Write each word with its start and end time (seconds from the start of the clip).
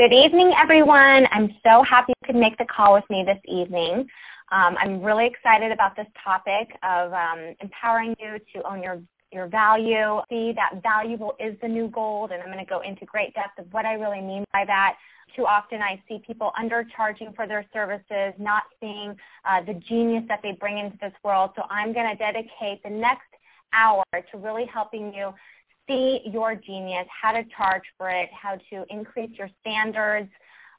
Good 0.00 0.14
evening, 0.14 0.54
everyone. 0.56 1.28
I'm 1.30 1.54
so 1.62 1.82
happy 1.82 2.14
you 2.22 2.26
could 2.26 2.40
make 2.40 2.56
the 2.56 2.64
call 2.64 2.94
with 2.94 3.04
me 3.10 3.22
this 3.22 3.36
evening. 3.44 4.08
Um, 4.50 4.74
I'm 4.78 5.02
really 5.02 5.26
excited 5.26 5.72
about 5.72 5.94
this 5.94 6.06
topic 6.24 6.74
of 6.82 7.12
um, 7.12 7.54
empowering 7.60 8.16
you 8.18 8.38
to 8.54 8.66
own 8.66 8.82
your 8.82 9.02
your 9.30 9.46
value, 9.46 10.22
see 10.30 10.54
that 10.54 10.82
valuable 10.82 11.34
is 11.38 11.54
the 11.60 11.68
new 11.68 11.88
gold, 11.88 12.32
and 12.32 12.42
I'm 12.42 12.48
going 12.48 12.64
to 12.64 12.68
go 12.68 12.80
into 12.80 13.04
great 13.04 13.34
depth 13.34 13.58
of 13.58 13.70
what 13.74 13.84
I 13.84 13.92
really 13.92 14.22
mean 14.22 14.46
by 14.54 14.64
that. 14.64 14.96
Too 15.36 15.44
often 15.44 15.82
I 15.82 16.02
see 16.08 16.22
people 16.26 16.50
undercharging 16.58 17.36
for 17.36 17.46
their 17.46 17.66
services, 17.70 18.32
not 18.38 18.62
seeing 18.80 19.14
uh, 19.44 19.60
the 19.66 19.74
genius 19.74 20.24
that 20.28 20.40
they 20.42 20.52
bring 20.52 20.78
into 20.78 20.96
this 21.02 21.12
world. 21.22 21.50
So 21.56 21.64
I'm 21.68 21.92
going 21.92 22.08
to 22.08 22.16
dedicate 22.16 22.82
the 22.82 22.88
next 22.88 23.28
hour 23.74 24.02
to 24.14 24.38
really 24.38 24.64
helping 24.64 25.12
you 25.12 25.34
see 25.90 26.20
your 26.24 26.54
genius, 26.54 27.06
how 27.10 27.32
to 27.32 27.42
charge 27.56 27.82
for 27.98 28.08
it, 28.08 28.28
how 28.32 28.56
to 28.70 28.84
increase 28.90 29.30
your 29.36 29.50
standards, 29.60 30.30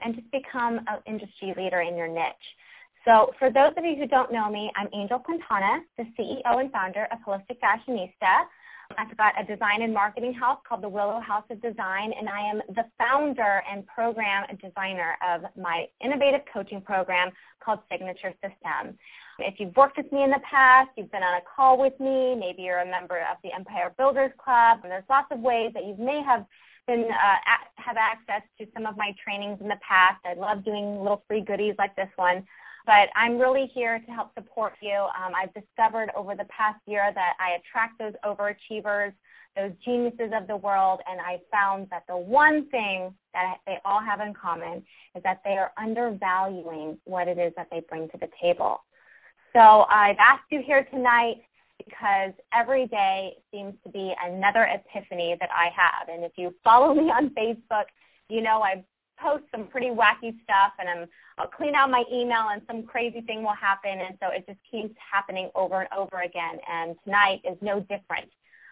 and 0.03 0.15
just 0.15 0.31
become 0.31 0.79
an 0.87 0.99
industry 1.05 1.53
leader 1.57 1.81
in 1.81 1.97
your 1.97 2.07
niche. 2.07 2.47
So 3.05 3.31
for 3.37 3.51
those 3.51 3.73
of 3.77 3.83
you 3.83 3.95
who 3.95 4.07
don't 4.07 4.31
know 4.31 4.49
me, 4.49 4.71
I'm 4.75 4.87
Angel 4.93 5.19
Quintana, 5.19 5.81
the 5.97 6.05
CEO 6.17 6.59
and 6.59 6.71
founder 6.71 7.07
of 7.11 7.19
Holistic 7.27 7.57
Fashionista. 7.59 8.45
I've 8.97 9.15
got 9.17 9.33
a 9.39 9.45
design 9.45 9.81
and 9.81 9.93
marketing 9.93 10.33
house 10.33 10.59
called 10.67 10.83
the 10.83 10.89
Willow 10.89 11.19
House 11.19 11.45
of 11.49 11.61
Design, 11.61 12.11
and 12.17 12.29
I 12.29 12.41
am 12.49 12.61
the 12.75 12.83
founder 12.97 13.63
and 13.69 13.85
program 13.87 14.45
designer 14.61 15.17
of 15.27 15.41
my 15.57 15.85
innovative 16.03 16.41
coaching 16.53 16.81
program 16.81 17.31
called 17.63 17.79
Signature 17.91 18.33
System. 18.41 18.97
If 19.43 19.59
you've 19.59 19.75
worked 19.75 19.97
with 19.97 20.11
me 20.11 20.23
in 20.23 20.31
the 20.31 20.41
past, 20.49 20.89
you've 20.97 21.11
been 21.11 21.23
on 21.23 21.35
a 21.35 21.41
call 21.55 21.77
with 21.79 21.99
me, 21.99 22.35
maybe 22.35 22.63
you're 22.63 22.79
a 22.79 22.85
member 22.85 23.19
of 23.19 23.37
the 23.43 23.53
Empire 23.53 23.93
Builders 23.97 24.31
Club, 24.37 24.79
and 24.83 24.91
there's 24.91 25.03
lots 25.09 25.27
of 25.31 25.39
ways 25.39 25.71
that 25.73 25.85
you 25.85 25.95
may 25.97 26.21
have 26.23 26.45
been 26.87 27.05
uh, 27.11 27.35
have 27.75 27.97
access 27.97 28.41
to 28.59 28.67
some 28.73 28.85
of 28.85 28.97
my 28.97 29.13
trainings 29.23 29.59
in 29.61 29.67
the 29.67 29.79
past. 29.87 30.19
I 30.25 30.33
love 30.33 30.63
doing 30.63 30.99
little 30.99 31.23
free 31.27 31.41
goodies 31.41 31.75
like 31.77 31.95
this 31.95 32.09
one. 32.15 32.45
But 32.85 33.09
I'm 33.15 33.37
really 33.37 33.69
here 33.73 33.99
to 33.99 34.11
help 34.11 34.33
support 34.33 34.73
you. 34.81 34.95
Um, 34.95 35.33
I've 35.35 35.53
discovered 35.53 36.09
over 36.15 36.35
the 36.35 36.45
past 36.45 36.79
year 36.87 37.11
that 37.13 37.33
I 37.39 37.57
attract 37.59 37.99
those 37.99 38.13
overachievers, 38.25 39.13
those 39.55 39.71
geniuses 39.85 40.31
of 40.33 40.47
the 40.47 40.57
world, 40.57 41.01
and 41.09 41.19
I 41.19 41.39
found 41.51 41.87
that 41.91 42.03
the 42.07 42.17
one 42.17 42.69
thing 42.69 43.13
that 43.33 43.57
they 43.67 43.77
all 43.85 44.01
have 44.01 44.19
in 44.19 44.33
common 44.33 44.83
is 45.15 45.21
that 45.23 45.41
they 45.45 45.57
are 45.57 45.71
undervaluing 45.77 46.97
what 47.03 47.27
it 47.27 47.37
is 47.37 47.53
that 47.55 47.67
they 47.69 47.81
bring 47.87 48.09
to 48.09 48.17
the 48.17 48.29
table. 48.41 48.81
So 49.53 49.85
I've 49.89 50.17
asked 50.17 50.45
you 50.49 50.61
here 50.65 50.85
tonight 50.85 51.41
because 51.77 52.31
every 52.53 52.87
day 52.87 53.33
seems 53.51 53.73
to 53.83 53.89
be 53.89 54.13
another 54.23 54.63
epiphany 54.65 55.35
that 55.39 55.49
I 55.51 55.69
have. 55.75 56.07
And 56.09 56.23
if 56.23 56.31
you 56.37 56.53
follow 56.63 56.93
me 56.93 57.09
on 57.11 57.29
Facebook, 57.31 57.85
you 58.29 58.41
know 58.41 58.61
I 58.61 58.83
post 59.21 59.43
some 59.51 59.67
pretty 59.67 59.89
wacky 59.89 60.33
stuff 60.43 60.73
and 60.79 60.89
I'm, 60.89 61.07
I'll 61.37 61.47
clean 61.47 61.75
out 61.75 61.89
my 61.91 62.03
email 62.11 62.47
and 62.51 62.61
some 62.67 62.83
crazy 62.83 63.21
thing 63.21 63.43
will 63.43 63.49
happen. 63.53 63.91
And 63.91 64.17
so 64.21 64.29
it 64.29 64.45
just 64.47 64.59
keeps 64.69 64.95
happening 65.11 65.49
over 65.53 65.81
and 65.81 65.89
over 65.95 66.21
again. 66.21 66.57
And 66.71 66.95
tonight 67.03 67.41
is 67.43 67.57
no 67.61 67.81
different. 67.81 68.29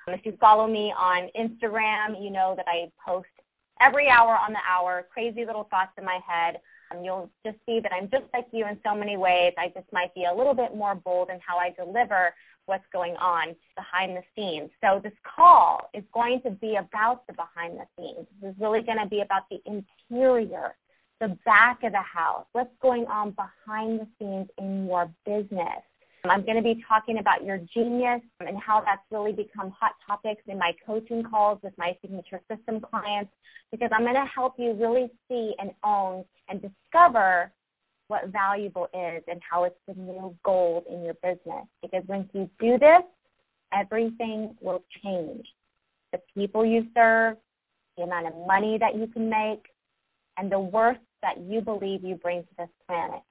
Um, 0.07 0.13
if 0.13 0.25
you 0.25 0.37
follow 0.39 0.67
me 0.67 0.93
on 0.97 1.29
Instagram, 1.37 2.21
you 2.21 2.31
know 2.31 2.53
that 2.55 2.65
I 2.67 2.91
post 3.05 3.27
every 3.81 4.09
hour 4.09 4.37
on 4.37 4.53
the 4.53 4.59
hour, 4.67 5.05
crazy 5.11 5.45
little 5.45 5.65
thoughts 5.65 5.91
in 5.97 6.05
my 6.05 6.19
head. 6.27 6.59
Um, 6.91 7.03
you'll 7.03 7.29
just 7.45 7.57
see 7.65 7.79
that 7.79 7.93
I'm 7.93 8.09
just 8.09 8.25
like 8.33 8.47
you 8.51 8.67
in 8.67 8.77
so 8.85 8.95
many 8.95 9.17
ways. 9.17 9.53
I 9.57 9.67
just 9.67 9.91
might 9.91 10.13
be 10.15 10.25
a 10.25 10.33
little 10.33 10.53
bit 10.53 10.75
more 10.75 10.95
bold 10.95 11.29
in 11.29 11.39
how 11.45 11.57
I 11.57 11.71
deliver 11.71 12.33
what's 12.65 12.85
going 12.93 13.15
on 13.17 13.55
behind 13.75 14.15
the 14.15 14.23
scenes. 14.35 14.69
So 14.81 14.99
this 15.03 15.13
call 15.23 15.89
is 15.93 16.03
going 16.13 16.41
to 16.43 16.51
be 16.51 16.75
about 16.75 17.25
the 17.27 17.33
behind 17.33 17.79
the 17.79 17.85
scenes. 17.97 18.27
This 18.41 18.51
is 18.51 18.55
really 18.59 18.81
going 18.81 18.99
to 18.99 19.07
be 19.07 19.21
about 19.21 19.43
the 19.49 19.59
interior, 19.65 20.75
the 21.19 21.37
back 21.45 21.83
of 21.83 21.91
the 21.91 22.01
house, 22.01 22.45
what's 22.53 22.73
going 22.81 23.05
on 23.07 23.31
behind 23.31 23.99
the 23.99 24.07
scenes 24.19 24.47
in 24.57 24.85
your 24.87 25.11
business. 25.25 25.83
Um, 26.23 26.31
I'm 26.31 26.43
going 26.43 26.57
to 26.57 26.63
be 26.63 26.83
talking 26.87 27.19
about 27.19 27.43
your 27.43 27.59
genius 27.73 28.21
um, 28.41 28.47
and 28.47 28.57
how 28.57 28.81
that's 28.81 29.01
really 29.11 29.31
become 29.31 29.71
hot 29.71 29.93
topics 30.05 30.41
in 30.47 30.57
my 30.57 30.73
coaching 30.85 31.23
calls 31.23 31.59
with 31.63 31.73
my 31.77 31.97
signature 32.01 32.41
system 32.51 32.81
clients 32.81 33.31
because 33.71 33.89
I'm 33.93 34.03
going 34.03 34.15
to 34.15 34.25
help 34.25 34.55
you 34.57 34.73
really 34.73 35.09
see 35.29 35.53
and 35.59 35.71
own 35.83 36.25
and 36.49 36.61
discover 36.61 37.51
what 38.07 38.27
valuable 38.29 38.87
is 38.93 39.23
and 39.27 39.39
how 39.49 39.63
it's 39.65 39.77
the 39.87 39.93
new 39.93 40.35
gold 40.43 40.83
in 40.89 41.03
your 41.03 41.13
business. 41.15 41.65
Because 41.81 42.03
once 42.07 42.27
you 42.33 42.49
do 42.59 42.77
this, 42.79 43.03
everything 43.71 44.55
will 44.61 44.83
change. 45.03 45.45
The 46.11 46.19
people 46.33 46.65
you 46.65 46.87
serve, 46.95 47.37
the 47.97 48.03
amount 48.03 48.27
of 48.27 48.33
money 48.47 48.77
that 48.79 48.95
you 48.95 49.05
can 49.07 49.29
make, 49.29 49.67
and 50.37 50.51
the 50.51 50.59
worth 50.59 50.97
that 51.21 51.39
you 51.39 51.61
believe 51.61 52.03
you 52.03 52.15
bring 52.15 52.41
to 52.41 52.49
this 52.57 52.69
planet. 52.87 53.21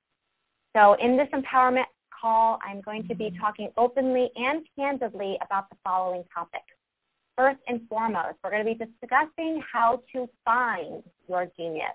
So 0.77 0.95
in 1.03 1.17
this 1.17 1.29
empowerment 1.35 1.87
call, 2.21 2.59
I'm 2.67 2.81
going 2.81 3.07
to 3.09 3.15
be 3.15 3.33
talking 3.39 3.69
openly 3.77 4.31
and 4.37 4.67
candidly 4.77 5.39
about 5.45 5.69
the 5.71 5.77
following 5.85 6.25
topics. 6.35 6.65
First 7.37 7.61
and 7.69 7.81
foremost, 7.89 8.37
we're 8.43 8.51
going 8.51 8.67
to 8.67 8.75
be 8.75 8.85
discussing 8.85 9.63
how 9.73 10.03
to 10.13 10.29
find 10.45 11.03
your 11.29 11.49
genius. 11.57 11.95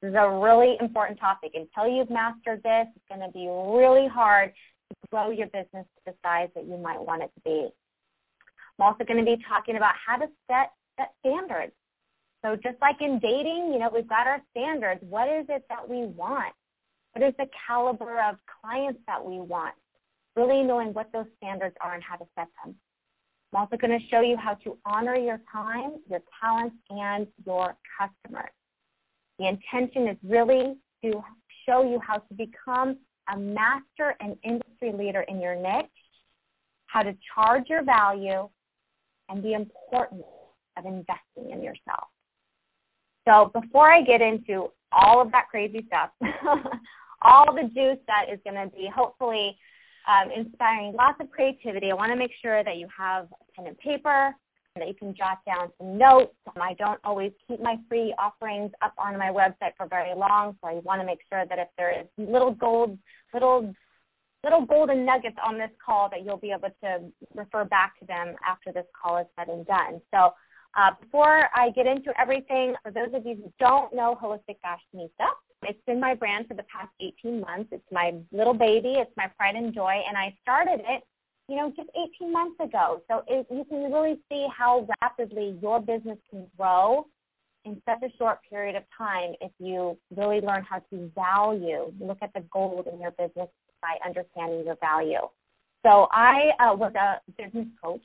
This 0.00 0.10
is 0.10 0.16
a 0.18 0.30
really 0.30 0.76
important 0.80 1.20
topic. 1.20 1.52
Until 1.54 1.94
you've 1.94 2.10
mastered 2.10 2.62
this, 2.62 2.86
it's 2.96 3.04
going 3.08 3.20
to 3.20 3.32
be 3.32 3.46
really 3.48 4.08
hard 4.08 4.52
to 4.90 4.96
grow 5.10 5.30
your 5.30 5.46
business 5.48 5.84
to 5.84 6.02
the 6.06 6.14
size 6.24 6.48
that 6.54 6.64
you 6.64 6.76
might 6.76 7.00
want 7.00 7.22
it 7.22 7.30
to 7.34 7.40
be. 7.44 7.68
I'm 8.78 8.86
also 8.86 9.04
going 9.04 9.24
to 9.24 9.36
be 9.36 9.42
talking 9.48 9.76
about 9.76 9.94
how 10.04 10.16
to 10.16 10.26
set, 10.50 10.72
set 10.98 11.12
standards. 11.20 11.72
So 12.44 12.56
just 12.56 12.80
like 12.80 13.00
in 13.00 13.18
dating, 13.20 13.70
you 13.72 13.78
know, 13.78 13.90
we've 13.94 14.08
got 14.08 14.26
our 14.26 14.42
standards. 14.50 15.00
What 15.08 15.28
is 15.28 15.46
it 15.48 15.64
that 15.68 15.88
we 15.88 16.06
want? 16.06 16.52
What 17.12 17.28
is 17.28 17.34
the 17.38 17.46
caliber 17.66 18.20
of 18.22 18.36
clients 18.62 19.00
that 19.06 19.22
we 19.24 19.38
want? 19.40 19.74
Really 20.34 20.62
knowing 20.62 20.94
what 20.94 21.12
those 21.12 21.26
standards 21.36 21.76
are 21.80 21.94
and 21.94 22.02
how 22.02 22.16
to 22.16 22.24
set 22.34 22.48
them. 22.64 22.74
I'm 23.52 23.60
also 23.60 23.76
going 23.76 23.98
to 23.98 24.06
show 24.08 24.22
you 24.22 24.36
how 24.36 24.54
to 24.64 24.78
honor 24.86 25.14
your 25.14 25.40
time, 25.52 25.96
your 26.08 26.20
talents, 26.40 26.76
and 26.88 27.26
your 27.44 27.76
customers. 27.98 28.50
The 29.38 29.48
intention 29.48 30.08
is 30.08 30.16
really 30.22 30.76
to 31.04 31.22
show 31.66 31.82
you 31.82 32.00
how 32.00 32.18
to 32.18 32.34
become 32.34 32.96
a 33.32 33.36
master 33.36 34.16
and 34.20 34.36
industry 34.42 34.92
leader 34.92 35.22
in 35.22 35.40
your 35.40 35.54
niche, 35.54 35.86
how 36.86 37.02
to 37.02 37.14
charge 37.34 37.64
your 37.68 37.82
value, 37.82 38.48
and 39.28 39.42
the 39.42 39.52
importance 39.52 40.24
of 40.78 40.86
investing 40.86 41.50
in 41.50 41.62
yourself. 41.62 42.08
So 43.28 43.50
before 43.58 43.92
I 43.92 44.02
get 44.02 44.20
into 44.20 44.70
all 44.90 45.20
of 45.20 45.30
that 45.32 45.48
crazy 45.50 45.86
stuff, 45.86 46.10
all 47.24 47.52
the 47.54 47.68
juice 47.74 47.98
that 48.06 48.26
is 48.32 48.38
going 48.44 48.56
to 48.56 48.74
be 48.74 48.90
hopefully 48.94 49.56
um, 50.08 50.30
inspiring 50.30 50.94
lots 50.94 51.20
of 51.20 51.30
creativity, 51.30 51.90
I 51.90 51.94
want 51.94 52.10
to 52.10 52.16
make 52.16 52.32
sure 52.40 52.64
that 52.64 52.76
you 52.76 52.88
have 52.96 53.28
pen 53.54 53.66
and 53.66 53.78
paper, 53.78 54.34
that 54.76 54.88
you 54.88 54.94
can 54.94 55.14
jot 55.14 55.38
down 55.46 55.70
some 55.78 55.98
notes. 55.98 56.34
Um, 56.48 56.62
I 56.62 56.74
don't 56.74 57.00
always 57.04 57.32
keep 57.46 57.60
my 57.60 57.78
free 57.88 58.14
offerings 58.18 58.72
up 58.80 58.94
on 58.98 59.18
my 59.18 59.28
website 59.28 59.72
for 59.76 59.86
very 59.86 60.14
long, 60.14 60.56
so 60.60 60.68
I 60.68 60.74
want 60.84 61.00
to 61.00 61.06
make 61.06 61.20
sure 61.30 61.44
that 61.46 61.58
if 61.58 61.68
there 61.76 61.92
is 61.98 62.06
little 62.18 62.52
gold, 62.52 62.98
little 63.32 63.74
little 64.44 64.66
golden 64.66 65.06
nuggets 65.06 65.36
on 65.46 65.56
this 65.56 65.70
call 65.84 66.08
that 66.08 66.24
you'll 66.24 66.36
be 66.36 66.50
able 66.50 66.68
to 66.82 67.00
refer 67.32 67.64
back 67.64 67.96
to 68.00 68.06
them 68.06 68.34
after 68.44 68.72
this 68.72 68.86
call 69.00 69.18
is 69.18 69.26
said 69.38 69.46
and 69.46 69.64
done. 69.66 70.00
So 70.12 70.34
uh, 70.76 70.90
before 71.00 71.48
I 71.54 71.70
get 71.70 71.86
into 71.86 72.12
everything, 72.20 72.74
for 72.82 72.90
those 72.90 73.14
of 73.14 73.24
you 73.24 73.36
who 73.36 73.52
don't 73.60 73.94
know 73.94 74.18
Holistic 74.20 74.56
Fashionista, 74.64 75.28
it's 75.62 75.80
been 75.86 76.00
my 76.00 76.14
brand 76.14 76.48
for 76.48 76.54
the 76.54 76.64
past 76.64 76.90
18 77.00 77.40
months. 77.40 77.70
It's 77.72 77.92
my 77.92 78.14
little 78.32 78.54
baby. 78.54 78.94
It's 78.96 79.16
my 79.16 79.28
pride 79.38 79.54
and 79.54 79.74
joy. 79.74 80.02
And 80.08 80.16
I 80.16 80.34
started 80.42 80.80
it 80.86 81.04
you 81.48 81.56
know, 81.56 81.72
just 81.76 81.88
18 82.20 82.32
months 82.32 82.58
ago. 82.60 83.02
So 83.08 83.24
it, 83.28 83.46
you 83.50 83.64
can 83.64 83.92
really 83.92 84.18
see 84.30 84.46
how 84.56 84.86
rapidly 85.02 85.58
your 85.60 85.80
business 85.80 86.18
can 86.30 86.46
grow 86.56 87.06
in 87.64 87.80
such 87.86 88.02
a 88.02 88.16
short 88.16 88.38
period 88.48 88.76
of 88.76 88.84
time 88.96 89.34
if 89.40 89.52
you 89.58 89.96
really 90.16 90.40
learn 90.40 90.64
how 90.68 90.78
to 90.90 91.10
value, 91.14 91.92
look 92.00 92.18
at 92.22 92.32
the 92.34 92.40
gold 92.52 92.86
in 92.92 93.00
your 93.00 93.12
business 93.12 93.48
by 93.80 93.96
understanding 94.04 94.64
your 94.64 94.76
value. 94.76 95.28
So 95.84 96.08
I 96.10 96.52
uh, 96.60 96.74
was 96.74 96.94
a 96.94 97.20
business 97.36 97.66
coach 97.82 98.02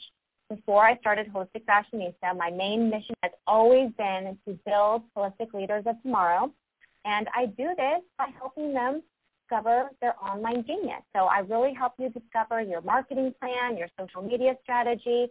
before 0.49 0.85
I 0.85 0.97
started 0.97 1.31
Holistic 1.31 1.63
Fashionista. 1.65 2.35
My 2.35 2.49
main 2.49 2.89
mission 2.89 3.15
has 3.23 3.31
always 3.45 3.91
been 3.97 4.37
to 4.47 4.59
build 4.65 5.03
holistic 5.15 5.53
leaders 5.53 5.83
of 5.85 6.01
tomorrow. 6.01 6.51
And 7.07 7.29
I 7.33 7.45
do 7.45 7.69
this 7.77 8.03
by 8.17 8.27
helping 8.37 8.73
them 8.73 9.01
discover 9.41 9.89
their 10.01 10.13
online 10.21 10.65
genius. 10.67 11.01
So 11.15 11.23
I 11.25 11.39
really 11.39 11.73
help 11.73 11.93
you 11.97 12.09
discover 12.09 12.61
your 12.61 12.81
marketing 12.81 13.33
plan, 13.39 13.77
your 13.77 13.87
social 13.97 14.21
media 14.21 14.55
strategy, 14.61 15.27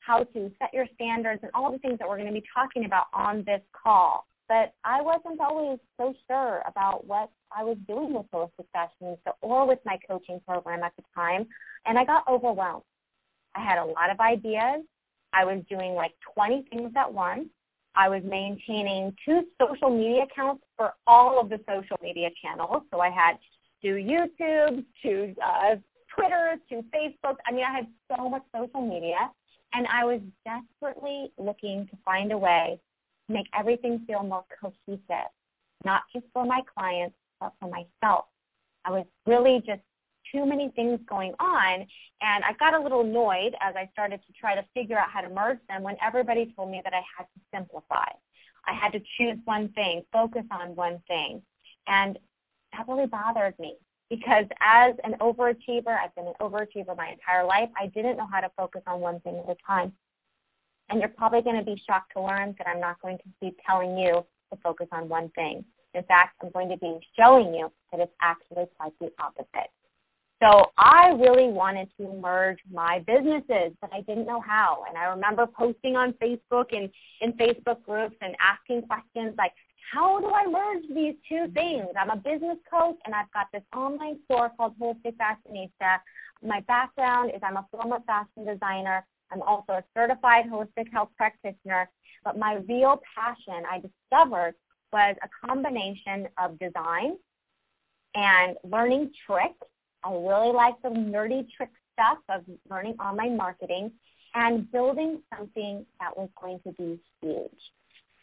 how 0.00 0.24
to 0.24 0.50
set 0.58 0.72
your 0.72 0.86
standards, 0.94 1.40
and 1.42 1.50
all 1.52 1.70
the 1.70 1.78
things 1.78 1.98
that 1.98 2.08
we're 2.08 2.16
going 2.16 2.32
to 2.32 2.40
be 2.40 2.46
talking 2.54 2.86
about 2.86 3.08
on 3.12 3.44
this 3.44 3.60
call. 3.74 4.26
But 4.48 4.72
I 4.84 5.02
wasn't 5.02 5.38
always 5.38 5.78
so 5.98 6.14
sure 6.26 6.62
about 6.66 7.06
what 7.06 7.30
I 7.54 7.62
was 7.62 7.76
doing 7.86 8.14
with 8.14 8.24
Holistic 8.32 8.64
Fashionista 8.74 9.32
or 9.42 9.68
with 9.68 9.80
my 9.84 9.98
coaching 10.08 10.40
program 10.48 10.82
at 10.82 10.94
the 10.96 11.02
time, 11.14 11.46
and 11.84 11.98
I 11.98 12.06
got 12.06 12.26
overwhelmed. 12.26 12.84
I 13.54 13.62
had 13.62 13.76
a 13.76 13.84
lot 13.84 14.10
of 14.10 14.18
ideas. 14.18 14.82
I 15.34 15.44
was 15.44 15.62
doing 15.68 15.92
like 15.92 16.12
20 16.34 16.64
things 16.70 16.92
at 16.96 17.12
once. 17.12 17.48
I 17.98 18.08
was 18.08 18.22
maintaining 18.24 19.12
two 19.24 19.42
social 19.60 19.90
media 19.90 20.22
accounts 20.22 20.62
for 20.76 20.92
all 21.08 21.40
of 21.40 21.48
the 21.48 21.58
social 21.68 21.98
media 22.00 22.28
channels. 22.40 22.84
So 22.92 23.00
I 23.00 23.10
had 23.10 23.32
two 23.82 23.94
YouTube, 23.94 24.84
two 25.02 25.34
uh, 25.44 25.74
Twitter, 26.14 26.54
to 26.70 26.76
Facebook. 26.94 27.34
I 27.44 27.50
mean, 27.50 27.64
I 27.64 27.74
had 27.74 27.88
so 28.16 28.30
much 28.30 28.44
social 28.54 28.86
media, 28.86 29.18
and 29.74 29.84
I 29.88 30.04
was 30.04 30.20
desperately 30.44 31.32
looking 31.38 31.88
to 31.88 31.98
find 32.04 32.30
a 32.30 32.38
way 32.38 32.78
to 33.26 33.32
make 33.34 33.46
everything 33.58 34.04
feel 34.06 34.22
more 34.22 34.44
cohesive, 34.60 35.32
not 35.84 36.02
just 36.14 36.26
for 36.32 36.46
my 36.46 36.60
clients, 36.72 37.16
but 37.40 37.52
for 37.58 37.68
myself. 37.68 38.26
I 38.84 38.92
was 38.92 39.06
really 39.26 39.60
just 39.66 39.82
too 40.32 40.46
many 40.46 40.70
things 40.70 41.00
going 41.08 41.34
on, 41.40 41.86
and 42.20 42.44
I 42.44 42.52
got 42.58 42.74
a 42.74 42.80
little 42.80 43.02
annoyed 43.02 43.54
as 43.60 43.74
I 43.76 43.88
started 43.92 44.20
to 44.26 44.32
try 44.32 44.54
to 44.54 44.64
figure 44.74 44.98
out 44.98 45.10
how 45.10 45.20
to 45.20 45.28
merge 45.28 45.58
them 45.68 45.82
when 45.82 45.96
everybody 46.02 46.52
told 46.56 46.70
me 46.70 46.80
that 46.84 46.94
I 46.94 47.02
had 47.16 47.24
to 47.24 47.40
simplify. 47.54 48.08
I 48.66 48.72
had 48.72 48.92
to 48.92 49.00
choose 49.16 49.38
one 49.44 49.68
thing, 49.70 50.02
focus 50.12 50.44
on 50.50 50.74
one 50.76 51.00
thing, 51.08 51.42
and 51.86 52.18
that 52.72 52.86
really 52.88 53.06
bothered 53.06 53.58
me 53.58 53.76
because 54.10 54.46
as 54.60 54.94
an 55.04 55.14
overachiever, 55.20 55.88
I've 55.88 56.14
been 56.14 56.26
an 56.26 56.34
overachiever 56.40 56.96
my 56.96 57.10
entire 57.10 57.44
life, 57.44 57.68
I 57.78 57.86
didn't 57.86 58.16
know 58.16 58.28
how 58.30 58.40
to 58.40 58.50
focus 58.56 58.82
on 58.86 59.00
one 59.00 59.20
thing 59.20 59.38
at 59.38 59.50
a 59.50 59.56
time. 59.66 59.92
And 60.88 61.00
you're 61.00 61.10
probably 61.10 61.42
going 61.42 61.58
to 61.58 61.64
be 61.64 61.80
shocked 61.86 62.12
to 62.16 62.22
learn 62.22 62.54
that 62.58 62.66
I'm 62.66 62.80
not 62.80 63.00
going 63.02 63.18
to 63.18 63.24
be 63.40 63.54
telling 63.66 63.98
you 63.98 64.24
to 64.50 64.58
focus 64.62 64.88
on 64.92 65.08
one 65.08 65.28
thing. 65.30 65.64
In 65.94 66.02
fact, 66.04 66.36
I'm 66.42 66.50
going 66.50 66.70
to 66.70 66.78
be 66.78 66.98
showing 67.18 67.54
you 67.54 67.70
that 67.92 68.00
it's 68.00 68.14
actually 68.22 68.66
quite 68.78 68.92
the 69.00 69.10
opposite. 69.18 69.70
So 70.42 70.70
I 70.78 71.08
really 71.08 71.48
wanted 71.48 71.88
to 71.96 72.12
merge 72.20 72.58
my 72.72 73.00
businesses, 73.06 73.72
but 73.80 73.90
I 73.92 74.02
didn't 74.02 74.26
know 74.26 74.40
how. 74.40 74.84
And 74.88 74.96
I 74.96 75.06
remember 75.06 75.46
posting 75.46 75.96
on 75.96 76.12
Facebook 76.14 76.66
and 76.72 76.88
in 77.20 77.32
Facebook 77.32 77.82
groups 77.82 78.14
and 78.20 78.36
asking 78.40 78.82
questions 78.82 79.34
like, 79.36 79.52
how 79.92 80.20
do 80.20 80.30
I 80.30 80.46
merge 80.46 80.84
these 80.94 81.14
two 81.28 81.50
things? 81.54 81.86
I'm 81.98 82.10
a 82.10 82.16
business 82.16 82.58
coach 82.70 82.96
and 83.04 83.14
I've 83.14 83.32
got 83.32 83.46
this 83.52 83.62
online 83.74 84.18
store 84.26 84.52
called 84.56 84.78
Holistic 84.78 85.16
Fashionista. 85.16 85.98
My 86.44 86.60
background 86.68 87.32
is 87.34 87.40
I'm 87.42 87.56
a 87.56 87.66
former 87.72 87.98
fashion 88.06 88.44
designer. 88.46 89.04
I'm 89.32 89.42
also 89.42 89.72
a 89.72 89.84
certified 89.96 90.44
holistic 90.50 90.92
health 90.92 91.10
practitioner. 91.16 91.90
But 92.22 92.38
my 92.38 92.60
real 92.68 93.00
passion 93.16 93.64
I 93.68 93.80
discovered 93.80 94.54
was 94.92 95.16
a 95.22 95.46
combination 95.46 96.28
of 96.38 96.58
design 96.58 97.16
and 98.14 98.56
learning 98.62 99.10
tricks. 99.26 99.66
I 100.04 100.10
really 100.12 100.52
like 100.52 100.74
the 100.82 100.90
nerdy 100.90 101.46
trick 101.56 101.70
stuff 101.92 102.18
of 102.28 102.42
learning 102.70 102.94
online 103.00 103.36
marketing 103.36 103.90
and 104.34 104.70
building 104.70 105.20
something 105.36 105.84
that 106.00 106.16
was 106.16 106.28
going 106.40 106.60
to 106.64 106.72
be 106.72 106.98
huge. 107.20 107.50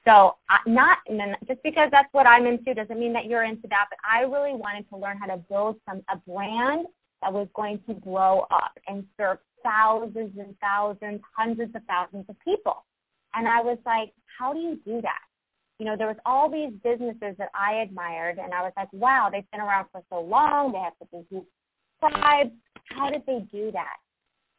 So 0.08 0.36
not 0.68 1.00
just 1.48 1.64
because 1.64 1.90
that's 1.92 2.08
what 2.12 2.28
I'm 2.28 2.46
into 2.46 2.74
doesn't 2.74 3.00
mean 3.00 3.12
that 3.14 3.26
you're 3.26 3.44
into 3.44 3.68
that, 3.70 3.88
but 3.90 3.98
I 4.08 4.22
really 4.22 4.54
wanted 4.54 4.88
to 4.90 4.98
learn 4.98 5.18
how 5.18 5.26
to 5.26 5.38
build 5.38 5.78
some 5.90 6.04
a 6.10 6.18
brand 6.18 6.86
that 7.22 7.34
was 7.34 7.48
going 7.56 7.80
to 7.88 7.94
blow 7.96 8.46
up 8.52 8.78
and 8.88 9.04
serve 9.18 9.40
thousands 9.64 10.38
and 10.38 10.56
thousands, 10.62 11.22
hundreds 11.36 11.76
of 11.76 11.82
thousands 11.90 12.26
of 12.30 12.36
people. 12.42 12.86
And 13.34 13.48
I 13.48 13.62
was 13.62 13.80
like, 13.86 14.14
how 14.38 14.54
do 14.54 14.60
you 14.60 14.80
do 14.86 15.02
that? 15.02 15.22
You 15.80 15.88
know, 15.88 15.98
there 15.98 16.08
was 16.08 16.18
all 16.26 16.50
these 16.52 16.72
businesses 16.84 17.36
that 17.40 17.50
I 17.56 17.82
admired, 17.82 18.38
and 18.38 18.54
I 18.54 18.62
was 18.62 18.74
like, 18.78 18.88
wow, 18.94 19.30
they've 19.32 19.50
been 19.52 19.60
around 19.60 19.88
for 19.92 20.04
so 20.10 20.22
long. 20.22 20.72
They 20.72 20.78
have 20.78 20.94
such 21.00 21.10
a 21.14 21.26
huge 21.34 21.44
tribe. 22.10 22.52
How 22.90 23.10
did 23.10 23.24
they 23.26 23.46
do 23.52 23.72
that? 23.72 23.98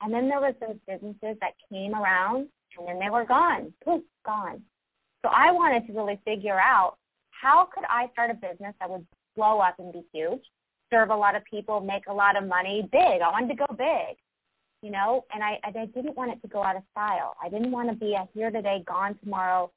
And 0.02 0.12
then 0.12 0.28
there 0.28 0.40
was 0.40 0.54
those 0.60 0.76
businesses 0.86 1.38
that 1.40 1.54
came 1.70 1.94
around, 1.94 2.48
and 2.78 2.86
then 2.86 2.98
they 2.98 3.10
were 3.10 3.24
gone. 3.24 3.72
Poof, 3.84 4.02
gone. 4.24 4.62
So 5.24 5.30
I 5.34 5.50
wanted 5.50 5.86
to 5.86 5.92
really 5.92 6.20
figure 6.24 6.58
out 6.60 6.96
how 7.30 7.68
could 7.74 7.84
I 7.88 8.08
start 8.12 8.30
a 8.30 8.34
business 8.34 8.74
that 8.80 8.90
would 8.90 9.06
blow 9.34 9.58
up 9.58 9.78
and 9.78 9.92
be 9.92 10.04
huge, 10.12 10.42
serve 10.90 11.10
a 11.10 11.16
lot 11.16 11.34
of 11.34 11.44
people, 11.44 11.80
make 11.80 12.06
a 12.08 12.12
lot 12.12 12.36
of 12.36 12.46
money, 12.46 12.88
big. 12.92 13.20
I 13.22 13.30
wanted 13.30 13.48
to 13.48 13.56
go 13.56 13.66
big, 13.76 14.16
you 14.82 14.90
know, 14.90 15.24
and 15.32 15.42
I, 15.42 15.58
I 15.64 15.70
didn't 15.70 16.16
want 16.16 16.32
it 16.32 16.40
to 16.42 16.48
go 16.48 16.62
out 16.62 16.76
of 16.76 16.82
style. 16.92 17.36
I 17.42 17.48
didn't 17.48 17.70
want 17.70 17.88
to 17.90 17.96
be 17.96 18.14
a 18.14 18.26
here 18.34 18.50
today, 18.50 18.82
gone 18.86 19.18
tomorrow 19.22 19.70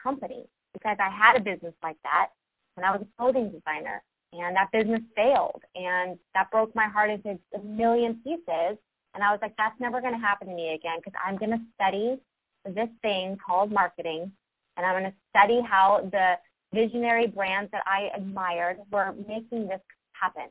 company 0.00 0.44
because 0.72 0.96
I 1.00 1.10
had 1.10 1.36
a 1.36 1.40
business 1.40 1.74
like 1.82 1.96
that 2.02 2.28
when 2.74 2.84
I 2.84 2.90
was 2.90 3.02
a 3.02 3.16
clothing 3.16 3.50
designer 3.50 4.02
and 4.34 4.56
that 4.56 4.70
business 4.72 5.02
failed 5.14 5.62
and 5.74 6.18
that 6.34 6.50
broke 6.50 6.74
my 6.74 6.86
heart 6.86 7.10
into 7.10 7.38
a 7.54 7.58
million 7.60 8.20
pieces 8.24 8.78
and 9.14 9.22
I 9.22 9.30
was 9.30 9.38
like, 9.40 9.54
that's 9.56 9.78
never 9.80 10.00
going 10.00 10.12
to 10.12 10.18
happen 10.18 10.48
to 10.48 10.54
me 10.54 10.74
again 10.74 10.98
because 10.98 11.18
I'm 11.24 11.36
going 11.36 11.52
to 11.52 11.60
study 11.74 12.18
this 12.66 12.88
thing 13.02 13.38
called 13.44 13.70
marketing 13.70 14.32
and 14.76 14.84
I'm 14.84 15.00
going 15.00 15.10
to 15.10 15.16
study 15.30 15.60
how 15.64 16.08
the 16.10 16.34
visionary 16.72 17.28
brands 17.28 17.70
that 17.70 17.82
I 17.86 18.10
admired 18.16 18.78
were 18.90 19.14
making 19.28 19.68
this 19.68 19.80
happen. 20.12 20.48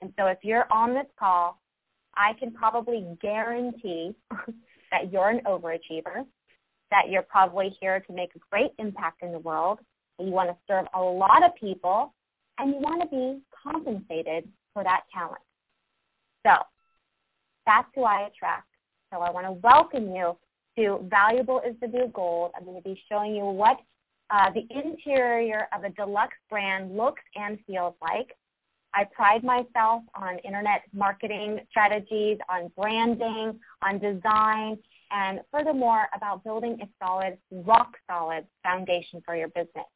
And 0.00 0.12
so 0.18 0.26
if 0.26 0.38
you're 0.42 0.70
on 0.72 0.94
this 0.94 1.06
call, 1.18 1.60
I 2.14 2.32
can 2.34 2.50
probably 2.50 3.06
guarantee 3.22 4.14
that 4.90 5.12
you're 5.12 5.28
an 5.28 5.40
overachiever, 5.46 6.26
that 6.90 7.08
you're 7.08 7.22
probably 7.22 7.74
here 7.80 8.00
to 8.00 8.12
make 8.12 8.30
a 8.34 8.40
great 8.50 8.72
impact 8.78 9.22
in 9.22 9.30
the 9.30 9.38
world, 9.38 9.78
you 10.18 10.30
want 10.30 10.50
to 10.50 10.56
serve 10.68 10.86
a 10.94 11.00
lot 11.00 11.44
of 11.44 11.54
people, 11.54 12.12
and 12.58 12.70
you 12.70 12.76
want 12.76 13.02
to 13.02 13.08
be 13.08 13.40
compensated 13.62 14.48
for 14.74 14.84
that 14.84 15.02
talent. 15.12 15.42
So 16.46 16.54
that's 17.66 17.88
who 17.94 18.04
I 18.04 18.26
attract. 18.26 18.68
So 19.12 19.20
I 19.20 19.30
want 19.30 19.46
to 19.46 19.52
welcome 19.52 20.14
you 20.14 20.36
to 20.76 21.06
Valuable 21.08 21.60
is 21.66 21.74
the 21.80 21.86
New 21.86 22.08
Gold. 22.08 22.52
I'm 22.56 22.64
going 22.64 22.76
to 22.76 22.82
be 22.82 23.00
showing 23.10 23.34
you 23.34 23.44
what 23.44 23.78
uh, 24.30 24.50
the 24.50 24.66
interior 24.70 25.68
of 25.76 25.84
a 25.84 25.90
deluxe 25.90 26.36
brand 26.48 26.96
looks 26.96 27.22
and 27.36 27.58
feels 27.66 27.94
like. 28.00 28.34
I 28.94 29.04
pride 29.04 29.42
myself 29.42 30.02
on 30.14 30.38
internet 30.38 30.82
marketing 30.92 31.60
strategies, 31.70 32.38
on 32.48 32.70
branding, 32.76 33.58
on 33.82 33.98
design, 33.98 34.78
and 35.10 35.40
furthermore 35.50 36.06
about 36.14 36.44
building 36.44 36.78
a 36.82 36.88
solid, 37.02 37.38
rock 37.50 37.92
solid 38.10 38.46
foundation 38.62 39.22
for 39.24 39.34
your 39.34 39.48
business. 39.48 39.86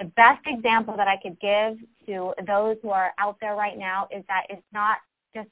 The 0.00 0.06
best 0.16 0.42
example 0.46 0.96
that 0.96 1.06
I 1.06 1.16
could 1.16 1.38
give 1.40 1.78
to 2.06 2.34
those 2.46 2.76
who 2.82 2.90
are 2.90 3.12
out 3.18 3.36
there 3.40 3.54
right 3.54 3.78
now 3.78 4.08
is 4.10 4.24
that 4.28 4.46
it's 4.50 4.66
not 4.72 4.98
just 5.34 5.48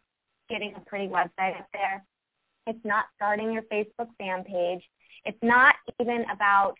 getting 0.50 0.74
a 0.74 0.80
pretty 0.80 1.06
website 1.06 1.58
up 1.58 1.68
there. 1.72 2.04
It's 2.66 2.84
not 2.84 3.06
starting 3.16 3.52
your 3.52 3.62
Facebook 3.62 4.08
fan 4.18 4.44
page. 4.44 4.82
It's 5.24 5.38
not 5.42 5.76
even 6.00 6.24
about 6.32 6.74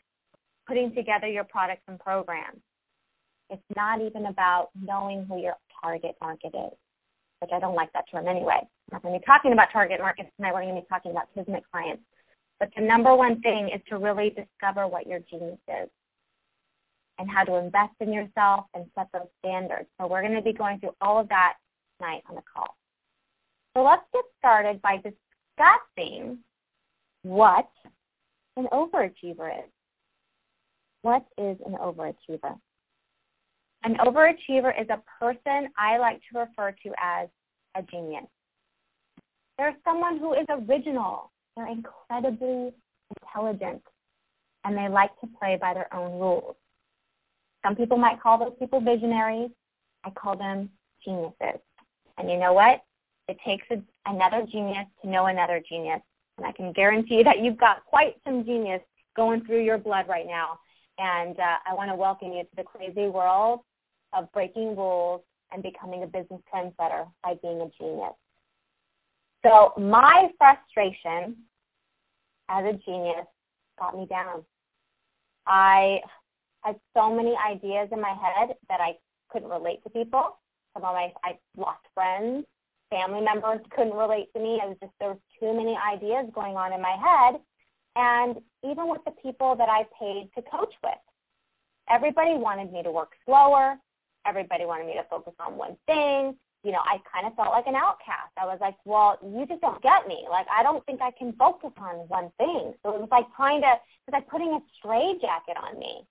putting 0.67 0.95
together 0.95 1.29
your 1.29 1.45
products 1.45 1.83
and 1.87 1.99
programs. 2.01 2.61
It's 3.51 3.63
not 3.77 4.01
even 4.01 4.27
about 4.27 4.71
knowing 4.81 5.25
who 5.29 5.41
your 5.41 5.55
target 5.83 6.17
market 6.21 6.53
is, 6.55 6.73
which 7.41 7.51
I 7.53 7.61
don't 7.61 7.75
like 7.75 7.93
that 7.93 8.05
term 8.11 8.27
anyway. 8.27 8.61
I'm 8.61 8.69
not 8.93 9.03
going 9.03 9.15
to 9.15 9.21
be 9.21 9.27
talking 9.27 9.53
about 9.53 9.69
target 9.73 10.01
markets 10.01 10.31
tonight. 10.37 10.53
We're 10.55 10.63
going 10.63 10.75
to 10.75 10.81
be 10.81 10.87
talking 10.89 11.13
about 11.13 11.29
Kismet 11.35 11.63
clients. 11.71 12.03
But 12.59 12.71
the 12.77 12.83
number 12.83 13.15
one 13.15 13.41
thing 13.41 13.69
is 13.69 13.81
to 13.89 13.99
really 13.99 14.31
discover 14.31 14.89
what 14.89 15.07
your 15.07 15.21
genius 15.31 15.59
is 15.69 15.89
and 17.19 17.31
how 17.31 17.45
to 17.45 17.57
invest 17.57 17.95
in 18.01 18.13
yourself 18.13 18.67
and 18.75 18.87
set 18.97 19.09
those 19.13 19.29
standards. 19.39 19.89
So 20.01 20.07
we're 20.07 20.23
going 20.23 20.35
to 20.35 20.43
be 20.43 20.53
going 20.53 20.81
through 20.81 20.95
all 21.01 21.19
of 21.19 21.29
that 21.29 21.55
tonight 21.99 22.23
on 22.29 22.35
the 22.35 22.43
call. 22.53 22.77
So 23.77 23.83
let's 23.83 24.03
get 24.13 24.25
started 24.39 24.83
by 24.83 24.97
discussing 24.97 26.39
what 27.23 27.69
an 28.57 28.67
overachiever 28.73 29.59
is. 29.59 29.71
What 31.03 31.25
is 31.39 31.57
an 31.67 31.77
overachiever? 31.81 32.59
An 33.85 33.97
overachiever 33.97 34.81
is 34.81 34.87
a 34.91 35.03
person 35.19 35.69
I 35.77 35.99
like 35.99 36.21
to 36.33 36.41
refer 36.41 36.75
to 36.85 36.93
as 37.03 37.29
a 37.75 37.83
genius. 37.83 38.27
They're 39.59 39.77
someone 39.85 40.19
who 40.19 40.35
is 40.35 40.47
original. 40.49 41.31
They're 41.57 41.69
incredibly 41.69 42.73
intelligent, 43.21 43.83
and 44.65 44.77
they 44.77 44.89
like 44.89 45.19
to 45.21 45.29
play 45.39 45.59
by 45.61 45.75
their 45.75 45.93
own 45.95 46.19
rules. 46.19 46.57
Some 47.65 47.77
people 47.77 47.97
might 47.97 48.21
call 48.21 48.39
those 48.39 48.55
people 48.59 48.81
visionaries. 48.81 49.51
I 50.05 50.11
call 50.11 50.37
them 50.37 50.71
geniuses. 51.05 51.61
And 52.19 52.31
you 52.31 52.39
know 52.39 52.53
what? 52.53 52.83
It 53.29 53.39
takes 53.45 53.67
a, 53.71 53.81
another 54.07 54.45
genius 54.51 54.87
to 55.03 55.09
know 55.09 55.27
another 55.27 55.63
genius. 55.69 56.01
And 56.39 56.47
I 56.47 56.53
can 56.53 56.73
guarantee 56.73 57.23
that 57.23 57.41
you've 57.41 57.59
got 57.59 57.85
quite 57.85 58.17
some 58.25 58.45
genius 58.45 58.81
going 59.17 59.45
through 59.45 59.63
your 59.63 59.79
blood 59.79 60.09
right 60.09 60.27
now. 60.27 60.59
And 60.99 61.39
uh, 61.39 61.57
I 61.67 61.75
want 61.75 61.91
to 61.91 61.97
welcome 61.97 62.33
you 62.33 62.43
to 62.43 62.57
the 62.57 62.65
crazy 62.65 63.09
world 63.09 63.61
of 64.13 64.31
breaking 64.33 64.77
rules 64.77 65.23
and 65.53 65.63
becoming 65.63 66.03
a 66.03 66.07
business 66.07 66.41
trendsetter 66.53 67.07
by 67.23 67.35
being 67.43 67.61
a 67.61 67.71
genius. 67.79 68.15
So 69.45 69.73
my 69.79 70.31
frustration 70.39 71.37
as 72.49 72.65
a 72.65 72.73
genius 72.85 73.27
got 73.79 73.97
me 73.97 74.07
down. 74.07 74.45
I 75.47 76.01
had 76.63 76.77
so 76.97 77.15
many 77.15 77.35
ideas 77.37 77.89
in 77.93 78.01
my 78.01 78.15
head 78.15 78.55
that 78.69 78.81
I 78.81 78.97
couldn't 79.31 79.49
relate 79.51 79.83
to 79.85 79.91
people. 79.91 80.39
Some 80.75 80.85
of 80.85 80.95
my 80.95 81.13
I 81.25 81.39
lost 81.57 81.85
friends 81.95 82.47
family 82.93 83.23
members 83.23 83.61
couldn't 83.75 83.95
relate 83.95 84.29
to 84.35 84.41
me. 84.41 84.61
It 84.63 84.69
was 84.69 84.77
just 84.81 84.93
there 85.01 85.09
was 85.09 85.19
too 85.41 85.57
many 85.57 85.77
ideas 85.77 86.27
going 86.35 86.57
on 86.57 86.73
in 86.73 86.81
my 86.83 86.95
head. 87.01 87.41
And 87.97 88.37
even 88.63 88.89
with 88.89 89.01
the 89.05 89.13
people 89.23 89.57
that 89.57 89.69
I 89.69 89.85
paid 89.99 90.31
to 90.37 90.43
coach 90.43 90.75
with. 90.85 91.03
Everybody 91.91 92.35
wanted 92.35 92.73
me 92.73 92.83
to 92.83 92.93
work 92.93 93.13
slower. 93.25 93.77
Everybody 94.25 94.67
wanted 94.67 94.87
me 94.87 94.95
to 94.95 95.05
focus 95.11 95.33
on 95.41 95.57
one 95.57 95.77
thing. 95.87 96.37
You 96.63 96.71
know, 96.71 96.79
I 96.85 96.99
kind 97.13 97.27
of 97.27 97.35
felt 97.35 97.51
like 97.51 97.67
an 97.67 97.75
outcast. 97.75 98.31
I 98.41 98.47
was 98.47 98.59
like, 98.61 98.77
well, 98.85 99.19
you 99.21 99.47
just 99.47 99.61
don't 99.63 99.83
get 99.83 100.07
me. 100.07 100.27
Like, 100.31 100.47
I 100.47 100.63
don't 100.63 100.85
think 100.87 101.03
I 101.03 101.11
can 101.11 101.33
focus 101.33 101.73
on 101.79 102.07
one 102.07 102.31
thing. 102.39 102.73
So 102.85 102.95
it 102.95 103.01
was 103.01 103.09
like 103.11 103.27
trying 103.35 103.63
to, 103.63 103.73
it 103.73 104.07
was 104.07 104.13
like 104.13 104.29
putting 104.29 104.53
a 104.53 104.61
straitjacket 104.79 105.57
on 105.57 105.79
me. 105.79 106.07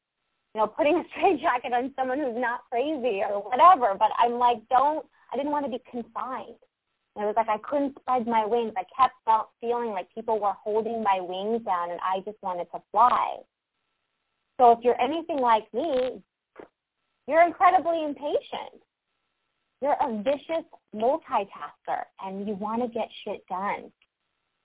You 0.54 0.62
know, 0.62 0.68
putting 0.68 0.96
a 0.96 1.04
straitjacket 1.12 1.74
on 1.78 1.94
someone 1.96 2.20
who's 2.20 2.38
not 2.38 2.62
crazy 2.70 3.22
or 3.28 3.42
whatever. 3.42 3.96
But 3.98 4.10
I'm 4.18 4.34
like, 4.34 4.58
don't, 4.70 5.06
I 5.32 5.38
didn't 5.38 5.52
want 5.52 5.66
to 5.66 5.72
be 5.72 5.82
confined. 5.90 6.60
And 7.16 7.24
it 7.24 7.28
was 7.28 7.36
like 7.36 7.50
I 7.50 7.58
couldn't 7.58 7.98
spread 8.00 8.26
my 8.26 8.46
wings. 8.46 8.74
I 8.78 8.84
kept 8.98 9.16
felt 9.26 9.50
feeling 9.60 9.92
like 9.92 10.08
people 10.16 10.40
were 10.40 10.54
holding 10.64 11.04
my 11.04 11.20
wings 11.20 11.64
down 11.66 11.92
and 11.92 12.00
I 12.02 12.20
just 12.26 12.38
wanted 12.42 12.68
to 12.72 12.82
fly. 12.92 13.38
So 14.60 14.72
if 14.72 14.80
you're 14.84 15.00
anything 15.02 15.40
like 15.40 15.66
me, 15.74 16.22
you're 17.28 17.46
incredibly 17.46 18.04
impatient. 18.04 18.82
You're 19.82 19.98
a 20.00 20.22
vicious 20.24 20.66
multitasker 20.96 22.04
and 22.24 22.48
you 22.48 22.54
want 22.56 22.82
to 22.82 22.88
get 22.88 23.10
shit 23.26 23.46
done. 23.48 23.92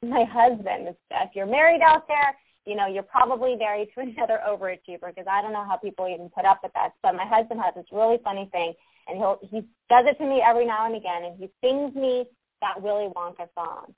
My 0.02 0.24
husband, 0.24 0.94
if 1.10 1.30
you're 1.34 1.46
married 1.46 1.80
out 1.80 2.06
there, 2.06 2.36
you 2.66 2.74
know, 2.74 2.86
you're 2.86 3.02
probably 3.02 3.56
married 3.56 3.88
to 3.94 4.00
another 4.08 4.40
overachiever 4.46 5.08
because 5.08 5.26
I 5.30 5.40
don't 5.42 5.52
know 5.52 5.64
how 5.64 5.76
people 5.76 6.08
even 6.08 6.28
put 6.28 6.44
up 6.44 6.60
with 6.62 6.72
that. 6.74 6.92
But 7.02 7.14
my 7.14 7.26
husband 7.26 7.60
has 7.60 7.74
this 7.74 7.86
really 7.92 8.18
funny 8.22 8.48
thing 8.52 8.74
and 9.08 9.18
he'll 9.18 9.38
he 9.42 9.60
does 9.88 10.04
it 10.06 10.18
to 10.18 10.26
me 10.26 10.42
every 10.44 10.66
now 10.66 10.86
and 10.86 10.96
again 10.96 11.24
and 11.24 11.38
he 11.38 11.48
sings 11.62 11.94
me 11.94 12.26
that 12.60 12.82
Willy 12.82 13.08
Wonka 13.14 13.48
song. 13.54 13.94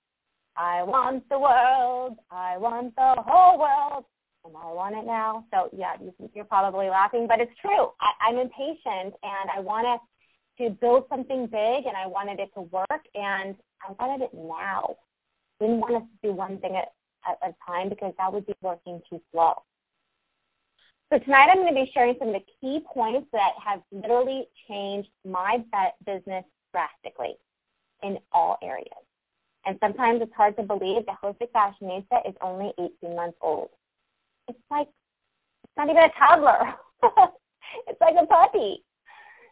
I 0.57 0.83
want 0.83 1.29
the 1.29 1.39
world, 1.39 2.19
I 2.31 2.59
want 2.59 2.95
the 2.97 3.15
whole 3.23 3.59
world, 3.59 4.05
and 4.45 4.57
I 4.57 4.73
want 4.73 4.97
it 4.97 5.07
now. 5.07 5.45
So 5.53 5.71
yeah, 5.77 5.95
you're 6.35 6.45
probably 6.45 6.89
laughing, 6.89 7.27
but 7.29 7.41
it's 7.41 7.53
true. 7.61 7.91
I, 8.01 8.11
I'm 8.29 8.39
impatient 8.39 9.15
and 9.23 9.51
I 9.55 9.61
wanted 9.61 10.01
to 10.59 10.71
build 10.71 11.05
something 11.09 11.47
big 11.47 11.87
and 11.87 11.97
I 11.97 12.07
wanted 12.07 12.41
it 12.41 12.51
to 12.55 12.63
work 12.63 13.03
and 13.15 13.55
I 13.87 13.93
wanted 13.99 14.25
it 14.25 14.35
now. 14.35 14.97
Didn't 15.61 15.81
want 15.81 15.97
us 15.97 16.03
to 16.03 16.29
do 16.29 16.35
one 16.35 16.59
thing 16.59 16.77
at, 16.77 16.93
at 17.27 17.39
a 17.43 17.55
time 17.67 17.89
because 17.89 18.13
that 18.19 18.33
would 18.33 18.47
be 18.47 18.55
working 18.63 19.01
too 19.09 19.21
slow. 19.33 19.55
So 21.11 21.19
tonight 21.19 21.49
I'm 21.51 21.57
going 21.57 21.75
to 21.75 21.85
be 21.85 21.91
sharing 21.95 22.17
some 22.19 22.29
of 22.29 22.35
the 22.35 22.45
key 22.61 22.85
points 22.93 23.29
that 23.33 23.53
have 23.65 23.81
literally 23.91 24.47
changed 24.69 25.09
my 25.25 25.65
business 26.05 26.45
drastically 26.71 27.37
in 28.03 28.19
all 28.33 28.59
areas. 28.63 28.89
And 29.65 29.79
sometimes 29.83 30.21
it's 30.23 30.33
hard 30.35 30.57
to 30.57 30.63
believe 30.63 31.07
that 31.07 31.17
Holistic 31.23 31.51
Fashionista 31.55 32.29
is 32.29 32.35
only 32.41 32.73
18 33.03 33.17
months 33.17 33.39
old. 33.41 33.71
It's 34.49 34.59
like, 34.71 34.89
it's 35.65 35.73
not 35.77 35.91
even 35.91 36.05
a 36.05 36.11
toddler. 36.19 36.75
it's 37.87 38.01
like 38.01 38.15
a 38.21 38.27
puppy. 38.27 38.83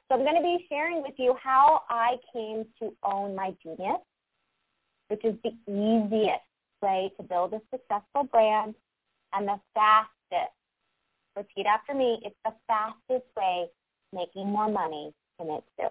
So 0.09 0.15
I'm 0.15 0.25
going 0.25 0.37
to 0.37 0.43
be 0.43 0.67
sharing 0.69 1.03
with 1.03 1.15
you 1.19 1.37
how 1.43 1.83
I 1.89 2.17
came 2.33 2.65
to 2.81 2.95
own 3.03 3.35
my 3.35 3.55
genius, 3.63 3.99
which 5.09 5.25
is 5.25 5.35
the 5.43 5.53
easiest 5.69 6.46
way 6.83 7.13
to 7.17 7.23
build 7.23 7.53
a 7.53 7.61
successful 7.71 8.25
brand 8.25 8.75
and 9.33 9.49
the 9.49 9.61
fastest. 9.75 10.53
Repeat 11.37 11.67
after 11.67 11.95
me. 11.95 12.21
It's 12.25 12.37
the 12.45 12.53
fastest 12.67 13.27
way 13.37 13.67
making 14.13 14.49
more 14.49 14.71
money 14.71 15.13
than 15.39 15.51
it's 15.51 15.67
due. 15.79 15.89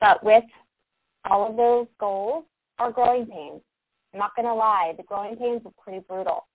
But 0.00 0.22
with 0.22 0.44
all 1.28 1.48
of 1.48 1.56
those 1.56 1.86
goals 1.98 2.44
are 2.78 2.92
growing 2.92 3.26
pains. 3.26 3.62
I'm 4.12 4.20
not 4.20 4.36
going 4.36 4.46
to 4.46 4.54
lie, 4.54 4.94
the 4.96 5.02
growing 5.02 5.36
pains 5.36 5.62
are 5.64 5.72
pretty 5.82 6.04
brutal. 6.08 6.46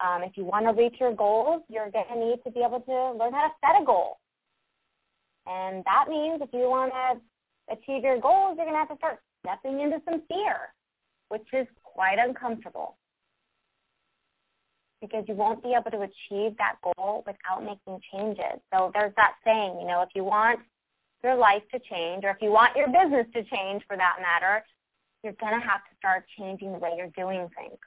Um, 0.00 0.22
if 0.22 0.36
you 0.36 0.44
want 0.44 0.66
to 0.66 0.72
reach 0.72 0.96
your 0.98 1.14
goals, 1.14 1.62
you're 1.68 1.90
going 1.90 2.06
to 2.12 2.18
need 2.18 2.38
to 2.44 2.50
be 2.50 2.60
able 2.60 2.80
to 2.80 3.18
learn 3.18 3.32
how 3.32 3.48
to 3.48 3.54
set 3.64 3.80
a 3.80 3.84
goal. 3.84 4.18
And 5.46 5.84
that 5.84 6.06
means 6.08 6.40
if 6.42 6.50
you 6.52 6.68
want 6.68 6.92
to 6.92 7.74
achieve 7.74 8.02
your 8.02 8.20
goals, 8.20 8.56
you're 8.56 8.66
going 8.66 8.74
to 8.74 8.78
have 8.78 8.88
to 8.88 8.96
start 8.96 9.18
stepping 9.44 9.80
into 9.80 10.00
some 10.04 10.22
fear, 10.28 10.74
which 11.28 11.46
is 11.52 11.66
quite 11.98 12.18
uncomfortable 12.24 12.96
because 15.02 15.24
you 15.26 15.34
won't 15.34 15.60
be 15.64 15.74
able 15.74 15.90
to 15.90 16.02
achieve 16.02 16.56
that 16.58 16.76
goal 16.80 17.24
without 17.26 17.64
making 17.64 18.00
changes. 18.12 18.62
So 18.72 18.92
there's 18.94 19.12
that 19.16 19.32
saying, 19.44 19.78
you 19.80 19.86
know, 19.88 20.02
if 20.02 20.10
you 20.14 20.22
want 20.22 20.60
your 21.24 21.34
life 21.34 21.62
to 21.72 21.80
change, 21.90 22.22
or 22.22 22.30
if 22.30 22.36
you 22.40 22.52
want 22.52 22.76
your 22.76 22.86
business 22.86 23.26
to 23.34 23.42
change 23.42 23.82
for 23.88 23.96
that 23.96 24.18
matter, 24.22 24.64
you're 25.24 25.32
going 25.40 25.60
to 25.60 25.66
have 25.66 25.80
to 25.90 25.96
start 25.98 26.24
changing 26.38 26.70
the 26.70 26.78
way 26.78 26.90
you're 26.96 27.10
doing 27.16 27.48
things. 27.58 27.78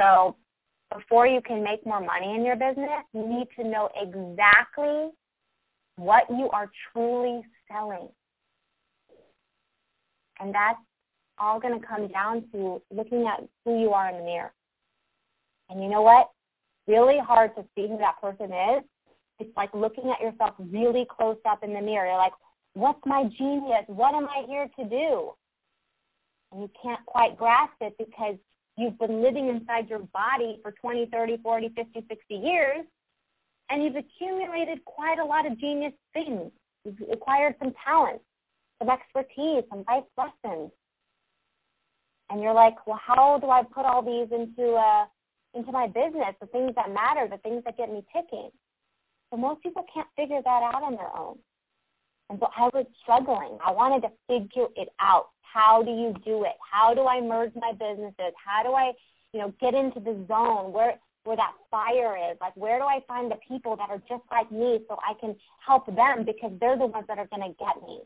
So 0.00 0.34
before 0.92 1.28
you 1.28 1.40
can 1.40 1.62
make 1.62 1.86
more 1.86 2.00
money 2.00 2.34
in 2.34 2.44
your 2.44 2.56
business, 2.56 3.04
you 3.12 3.24
need 3.24 3.46
to 3.56 3.62
know 3.62 3.88
exactly 3.94 5.10
what 5.94 6.24
you 6.28 6.50
are 6.50 6.68
truly 6.92 7.42
selling. 7.70 8.08
And 10.40 10.52
that's 10.52 10.80
all 11.38 11.60
going 11.60 11.78
to 11.78 11.86
come 11.86 12.08
down 12.08 12.44
to 12.52 12.80
looking 12.90 13.26
at 13.26 13.42
who 13.64 13.80
you 13.80 13.90
are 13.90 14.08
in 14.10 14.18
the 14.18 14.24
mirror. 14.24 14.52
And 15.70 15.82
you 15.82 15.88
know 15.88 16.02
what? 16.02 16.30
Really 16.86 17.18
hard 17.18 17.54
to 17.56 17.64
see 17.74 17.88
who 17.88 17.98
that 17.98 18.20
person 18.20 18.52
is 18.52 18.84
it's 19.40 19.56
like 19.56 19.70
looking 19.74 20.10
at 20.10 20.20
yourself 20.20 20.54
really 20.58 21.06
close 21.08 21.36
up 21.48 21.62
in 21.62 21.72
the 21.72 21.80
mirror. 21.80 22.06
You're 22.06 22.16
like, 22.16 22.32
what's 22.74 23.00
my 23.04 23.24
genius? 23.36 23.84
What 23.86 24.14
am 24.14 24.28
I 24.28 24.44
here 24.46 24.68
to 24.78 24.84
do? 24.84 25.32
And 26.52 26.62
you 26.62 26.70
can't 26.80 27.04
quite 27.06 27.36
grasp 27.36 27.74
it 27.80 27.94
because 27.98 28.36
you've 28.76 28.98
been 28.98 29.22
living 29.22 29.48
inside 29.48 29.88
your 29.88 30.00
body 30.00 30.60
for 30.62 30.72
20, 30.72 31.06
30, 31.06 31.38
40, 31.38 31.68
50, 31.70 32.06
60 32.08 32.34
years, 32.34 32.84
and 33.70 33.82
you've 33.82 33.96
accumulated 33.96 34.84
quite 34.84 35.18
a 35.18 35.24
lot 35.24 35.46
of 35.46 35.58
genius 35.58 35.92
things. 36.12 36.52
You've 36.84 37.10
acquired 37.10 37.54
some 37.58 37.72
talent, 37.84 38.20
some 38.78 38.90
expertise, 38.90 39.64
some 39.70 39.84
life 39.88 40.04
lessons. 40.16 40.70
And 42.30 42.42
you're 42.42 42.54
like, 42.54 42.86
well, 42.86 43.00
how 43.04 43.38
do 43.38 43.50
I 43.50 43.62
put 43.62 43.84
all 43.84 44.02
these 44.02 44.28
into 44.32 44.74
uh, 44.74 45.04
into 45.54 45.70
my 45.70 45.86
business, 45.86 46.34
the 46.40 46.46
things 46.46 46.72
that 46.74 46.92
matter, 46.92 47.28
the 47.28 47.38
things 47.38 47.62
that 47.64 47.76
get 47.76 47.92
me 47.92 48.04
ticking? 48.14 48.50
But 49.30 49.38
most 49.38 49.62
people 49.62 49.84
can't 49.92 50.08
figure 50.16 50.40
that 50.42 50.62
out 50.62 50.82
on 50.82 50.96
their 50.96 51.14
own. 51.16 51.38
And 52.30 52.38
so 52.40 52.48
I 52.56 52.70
was 52.72 52.86
struggling. 53.02 53.58
I 53.64 53.70
wanted 53.70 54.02
to 54.02 54.12
figure 54.26 54.66
it 54.76 54.88
out. 55.00 55.28
How 55.42 55.82
do 55.82 55.90
you 55.90 56.14
do 56.24 56.44
it? 56.44 56.54
How 56.70 56.94
do 56.94 57.06
I 57.06 57.20
merge 57.20 57.52
my 57.54 57.72
businesses? 57.72 58.32
How 58.44 58.62
do 58.62 58.72
I, 58.72 58.92
you 59.32 59.40
know, 59.40 59.52
get 59.60 59.74
into 59.74 60.00
the 60.00 60.24
zone 60.26 60.72
where 60.72 60.98
where 61.24 61.36
that 61.36 61.52
fire 61.70 62.16
is? 62.30 62.36
Like 62.40 62.56
where 62.56 62.78
do 62.78 62.84
I 62.84 63.00
find 63.06 63.30
the 63.30 63.38
people 63.46 63.76
that 63.76 63.88
are 63.90 64.02
just 64.08 64.24
like 64.30 64.50
me 64.50 64.80
so 64.88 64.98
I 64.98 65.14
can 65.20 65.36
help 65.64 65.86
them 65.86 66.24
because 66.24 66.52
they're 66.60 66.76
the 66.76 66.86
ones 66.86 67.06
that 67.08 67.18
are 67.18 67.28
going 67.28 67.42
to 67.42 67.56
get 67.58 67.76
me. 67.86 68.00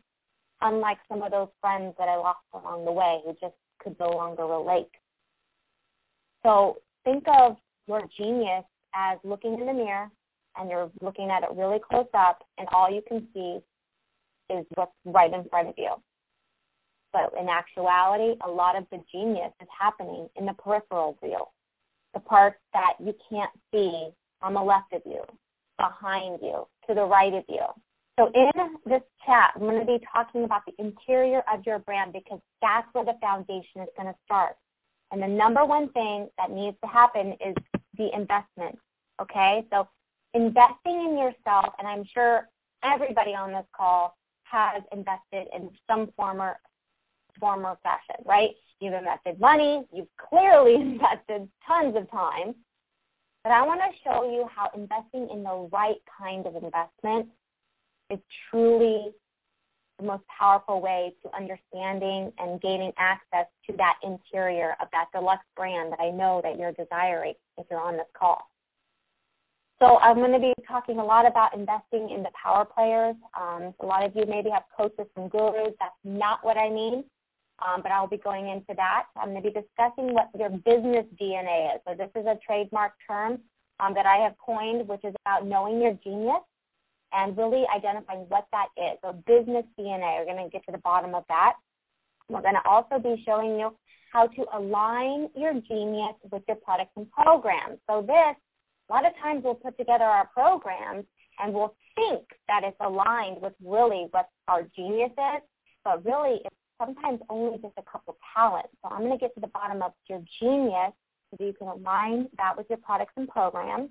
Unlike 0.60 0.98
some 1.08 1.22
of 1.22 1.30
those 1.30 1.48
friends 1.60 1.94
that 1.98 2.08
I 2.08 2.16
lost 2.16 2.40
along 2.52 2.84
the 2.84 2.92
way 2.92 3.20
who 3.24 3.32
just 3.40 3.54
could 3.78 3.96
no 3.98 4.10
longer 4.10 4.46
relate. 4.46 4.90
So 6.42 6.78
think 7.04 7.24
of 7.28 7.56
your 7.86 8.02
genius 8.16 8.64
as 8.94 9.18
looking 9.24 9.58
in 9.58 9.66
the 9.66 9.72
mirror 9.72 10.08
and 10.56 10.70
you're 10.70 10.90
looking 11.00 11.30
at 11.30 11.42
it 11.42 11.50
really 11.54 11.78
close 11.78 12.06
up 12.14 12.44
and 12.58 12.68
all 12.72 12.90
you 12.90 13.02
can 13.06 13.26
see 13.34 13.58
is 14.50 14.64
what's 14.74 14.92
right 15.04 15.32
in 15.32 15.44
front 15.48 15.68
of 15.68 15.74
you. 15.76 15.94
But 17.12 17.32
in 17.40 17.48
actuality, 17.48 18.38
a 18.44 18.50
lot 18.50 18.76
of 18.76 18.84
the 18.90 19.02
genius 19.10 19.52
is 19.60 19.68
happening 19.78 20.28
in 20.36 20.46
the 20.46 20.52
peripheral 20.52 21.16
view, 21.22 21.44
the 22.14 22.20
parts 22.20 22.58
that 22.72 22.94
you 23.02 23.14
can't 23.30 23.50
see 23.72 24.10
on 24.42 24.54
the 24.54 24.60
left 24.60 24.92
of 24.92 25.02
you, 25.06 25.22
behind 25.78 26.38
you, 26.42 26.66
to 26.86 26.94
the 26.94 27.04
right 27.04 27.32
of 27.32 27.44
you. 27.48 27.64
So 28.18 28.32
in 28.34 28.50
this 28.84 29.02
chat, 29.24 29.52
I'm 29.54 29.62
going 29.62 29.78
to 29.78 29.86
be 29.86 30.04
talking 30.12 30.42
about 30.42 30.62
the 30.66 30.72
interior 30.78 31.44
of 31.52 31.64
your 31.64 31.78
brand 31.78 32.12
because 32.12 32.40
that's 32.60 32.88
where 32.92 33.04
the 33.04 33.14
foundation 33.20 33.82
is 33.82 33.88
going 33.96 34.08
to 34.08 34.18
start. 34.24 34.56
And 35.12 35.22
the 35.22 35.28
number 35.28 35.64
one 35.64 35.88
thing 35.90 36.28
that 36.36 36.50
needs 36.50 36.76
to 36.82 36.88
happen 36.90 37.36
is 37.40 37.54
the 37.96 38.12
investment. 38.12 38.76
Okay? 39.22 39.64
So 39.72 39.86
investing 40.34 41.00
in 41.08 41.16
yourself, 41.16 41.74
and 41.78 41.86
I'm 41.86 42.04
sure 42.12 42.48
everybody 42.82 43.36
on 43.36 43.52
this 43.52 43.66
call 43.74 44.16
has 44.42 44.82
invested 44.92 45.46
in 45.54 45.70
some 45.88 46.10
form 46.16 46.40
or 46.40 46.58
form 47.38 47.64
or 47.64 47.78
fashion, 47.84 48.16
right? 48.26 48.50
You've 48.80 48.94
invested 48.94 49.38
money, 49.38 49.84
you've 49.92 50.08
clearly 50.16 50.74
invested 50.80 51.48
tons 51.64 51.96
of 51.96 52.10
time, 52.10 52.56
but 53.44 53.52
I 53.52 53.62
want 53.62 53.80
to 53.80 53.96
show 54.02 54.28
you 54.28 54.48
how 54.52 54.70
investing 54.74 55.28
in 55.32 55.44
the 55.44 55.68
right 55.70 55.98
kind 56.18 56.46
of 56.46 56.56
investment 56.56 57.28
is 58.10 58.18
truly 58.50 59.12
the 59.98 60.04
most 60.04 60.22
powerful 60.26 60.80
way 60.80 61.14
to 61.22 61.36
understanding 61.36 62.32
and 62.38 62.60
gaining 62.60 62.92
access 62.98 63.46
to 63.68 63.76
that 63.76 63.94
interior 64.02 64.76
of 64.80 64.88
that 64.92 65.06
deluxe 65.12 65.44
brand 65.56 65.92
that 65.92 66.00
I 66.00 66.10
know 66.10 66.40
that 66.44 66.58
you're 66.58 66.72
desiring 66.72 67.34
if 67.56 67.66
you're 67.70 67.80
on 67.80 67.96
this 67.96 68.06
call. 68.18 68.50
So 69.80 69.98
I'm 69.98 70.16
going 70.16 70.32
to 70.32 70.40
be 70.40 70.54
talking 70.66 70.98
a 70.98 71.04
lot 71.04 71.26
about 71.26 71.54
investing 71.54 72.10
in 72.10 72.22
the 72.22 72.30
power 72.42 72.64
players. 72.64 73.16
Um, 73.40 73.74
a 73.80 73.86
lot 73.86 74.04
of 74.04 74.14
you 74.16 74.24
maybe 74.26 74.50
have 74.50 74.64
coaches 74.76 75.06
and 75.16 75.30
gurus. 75.30 75.74
That's 75.80 75.94
not 76.04 76.44
what 76.44 76.56
I 76.56 76.68
mean. 76.70 77.04
um, 77.60 77.82
but 77.82 77.90
I'll 77.92 78.08
be 78.08 78.18
going 78.18 78.48
into 78.48 78.74
that. 78.76 79.06
I'm 79.16 79.30
going 79.30 79.42
to 79.42 79.50
be 79.50 79.54
discussing 79.54 80.14
what 80.14 80.28
your 80.38 80.50
business 80.50 81.06
DNA 81.20 81.74
is. 81.74 81.80
So 81.86 81.94
this 81.94 82.10
is 82.14 82.26
a 82.26 82.38
trademark 82.46 82.92
term 83.06 83.38
um, 83.80 83.94
that 83.94 84.06
I 84.06 84.16
have 84.16 84.34
coined, 84.38 84.86
which 84.88 85.04
is 85.04 85.14
about 85.24 85.46
knowing 85.46 85.80
your 85.80 85.94
genius 86.04 86.42
and 87.12 87.36
really 87.36 87.64
identifying 87.74 88.26
what 88.28 88.46
that 88.52 88.68
is. 88.76 88.98
So 89.02 89.12
business 89.26 89.64
DNA, 89.78 90.18
we're 90.18 90.32
going 90.32 90.44
to 90.44 90.50
get 90.50 90.64
to 90.66 90.72
the 90.72 90.78
bottom 90.78 91.14
of 91.14 91.24
that. 91.28 91.54
We're 92.28 92.42
going 92.42 92.54
to 92.54 92.68
also 92.68 92.98
be 92.98 93.22
showing 93.24 93.58
you 93.58 93.74
how 94.12 94.26
to 94.26 94.44
align 94.54 95.28
your 95.34 95.54
genius 95.54 96.14
with 96.30 96.42
your 96.46 96.56
products 96.56 96.92
and 96.96 97.10
programs. 97.10 97.78
So 97.88 98.02
this, 98.02 98.36
a 98.88 98.92
lot 98.92 99.06
of 99.06 99.12
times 99.22 99.42
we'll 99.44 99.54
put 99.54 99.76
together 99.78 100.04
our 100.04 100.26
programs 100.28 101.04
and 101.40 101.52
we'll 101.52 101.74
think 101.94 102.22
that 102.48 102.62
it's 102.64 102.76
aligned 102.80 103.40
with 103.40 103.52
really 103.64 104.08
what 104.10 104.28
our 104.48 104.62
genius 104.74 105.10
is, 105.12 105.42
but 105.84 106.04
really 106.04 106.40
it's 106.44 106.56
sometimes 106.80 107.20
only 107.28 107.58
just 107.58 107.74
a 107.76 107.82
couple 107.90 108.16
talents. 108.34 108.70
So 108.82 108.90
I'm 108.90 109.00
going 109.00 109.12
to 109.12 109.18
get 109.18 109.34
to 109.34 109.40
the 109.40 109.48
bottom 109.48 109.82
of 109.82 109.92
your 110.08 110.22
genius 110.40 110.92
so 111.30 111.44
you 111.44 111.52
can 111.52 111.68
align 111.68 112.28
that 112.38 112.56
with 112.56 112.66
your 112.68 112.78
products 112.78 113.12
and 113.16 113.28
programs. 113.28 113.90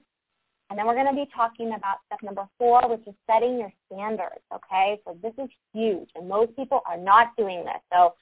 And 0.70 0.78
then 0.78 0.86
we're 0.86 0.96
going 0.96 1.08
to 1.08 1.14
be 1.14 1.30
talking 1.34 1.74
about 1.76 2.00
step 2.08 2.20
number 2.24 2.48
four, 2.58 2.90
which 2.90 3.08
is 3.08 3.14
setting 3.30 3.58
your 3.58 3.72
standards, 3.86 4.44
okay? 4.54 5.00
So 5.06 5.18
this 5.24 5.34
is 5.42 5.50
huge, 5.74 6.10
and 6.16 6.28
most 6.28 6.56
people 6.56 6.82
are 6.86 6.98
not 6.98 7.36
doing 7.38 7.64
this. 7.64 7.82
So 7.94 8.16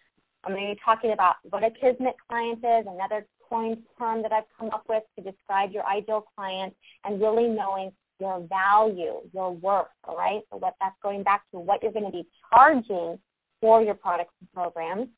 I'm 0.43 0.53
going 0.53 0.67
to 0.67 0.75
be 0.75 0.81
talking 0.85 1.11
about 1.11 1.37
what 1.49 1.63
a 1.63 1.71
Kismet 1.71 2.15
client 2.29 2.59
is, 2.59 2.85
another 2.87 3.25
coined 3.49 3.79
term 3.97 4.21
that 4.21 4.31
I've 4.31 4.43
come 4.57 4.69
up 4.71 4.83
with 4.87 5.03
to 5.17 5.23
describe 5.23 5.71
your 5.71 5.87
ideal 5.87 6.25
client, 6.35 6.75
and 7.03 7.19
really 7.19 7.47
knowing 7.47 7.91
your 8.19 8.39
value, 8.47 9.21
your 9.33 9.51
worth, 9.51 9.87
all 10.03 10.15
right? 10.15 10.41
So 10.51 10.57
what 10.57 10.75
that's 10.79 10.95
going 11.01 11.23
back 11.23 11.43
to 11.51 11.59
what 11.59 11.81
you're 11.81 11.91
going 11.91 12.05
to 12.05 12.11
be 12.11 12.27
charging 12.53 13.17
for 13.59 13.81
your 13.81 13.95
products 13.95 14.33
and 14.39 14.51
programs. 14.53 15.09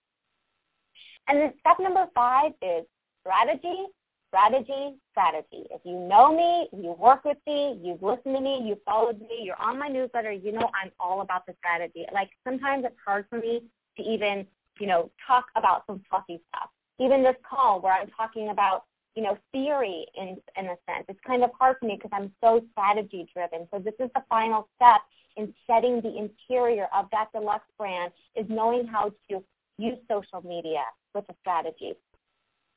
And 1.27 1.39
then 1.39 1.53
step 1.59 1.77
number 1.79 2.07
five 2.15 2.53
is 2.61 2.85
strategy, 3.21 3.85
strategy, 4.27 4.95
strategy. 5.11 5.65
If 5.71 5.81
you 5.83 5.97
know 5.97 6.35
me, 6.35 6.67
you 6.73 6.91
work 6.97 7.25
with 7.25 7.37
me, 7.47 7.79
you've 7.81 8.01
listened 8.01 8.35
to 8.35 8.41
me, 8.41 8.61
you've 8.63 8.83
followed 8.85 9.19
me, 9.19 9.41
you're 9.43 9.61
on 9.61 9.79
my 9.79 9.87
newsletter, 9.87 10.31
you 10.31 10.51
know 10.51 10.69
I'm 10.81 10.91
all 10.99 11.21
about 11.21 11.45
the 11.45 11.53
strategy. 11.59 12.05
Like 12.13 12.29
sometimes 12.43 12.85
it's 12.85 12.95
hard 13.03 13.25
for 13.29 13.39
me 13.39 13.63
to 13.97 14.03
even, 14.03 14.45
you 14.79 14.87
know, 14.87 15.11
talk 15.25 15.45
about 15.55 15.83
some 15.87 16.01
fluffy 16.09 16.41
stuff. 16.49 16.69
Even 16.99 17.23
this 17.23 17.35
call 17.47 17.81
where 17.81 17.93
I'm 17.93 18.09
talking 18.09 18.49
about, 18.49 18.83
you 19.15 19.23
know, 19.23 19.37
theory 19.51 20.05
in 20.15 20.37
in 20.57 20.65
a 20.65 20.77
sense. 20.87 21.05
It's 21.07 21.19
kind 21.25 21.43
of 21.43 21.51
hard 21.59 21.77
for 21.79 21.85
me 21.85 21.95
because 21.95 22.11
I'm 22.13 22.31
so 22.41 22.61
strategy 22.71 23.27
driven. 23.33 23.67
So 23.73 23.79
this 23.79 23.93
is 23.99 24.09
the 24.13 24.23
final 24.29 24.67
step 24.75 25.01
in 25.37 25.53
setting 25.67 26.01
the 26.01 26.17
interior 26.17 26.87
of 26.95 27.05
that 27.11 27.31
deluxe 27.33 27.65
brand 27.77 28.11
is 28.35 28.45
knowing 28.49 28.87
how 28.87 29.11
to 29.29 29.43
use 29.77 29.97
social 30.09 30.41
media 30.47 30.81
with 31.13 31.25
a 31.29 31.35
strategy. 31.41 31.93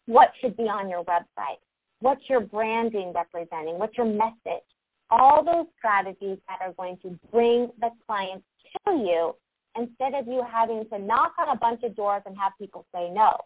What 0.06 0.32
should 0.40 0.56
be 0.56 0.64
on 0.64 0.88
your 0.88 1.04
website? 1.04 1.60
What's 2.00 2.22
your 2.28 2.40
branding 2.40 3.12
representing? 3.14 3.78
What's 3.78 3.96
your 3.96 4.06
message? 4.06 4.64
All 5.10 5.44
those 5.44 5.66
strategies 5.78 6.38
that 6.48 6.58
are 6.60 6.72
going 6.72 6.98
to 7.02 7.18
bring 7.30 7.70
the 7.80 7.90
clients 8.06 8.44
to 8.86 8.92
you 8.94 9.34
instead 9.76 10.14
of 10.14 10.26
you 10.26 10.42
having 10.50 10.88
to 10.90 10.98
knock 10.98 11.34
on 11.38 11.48
a 11.48 11.58
bunch 11.58 11.82
of 11.82 11.94
doors 11.94 12.22
and 12.26 12.36
have 12.38 12.52
people 12.58 12.86
say 12.94 13.10
no. 13.10 13.36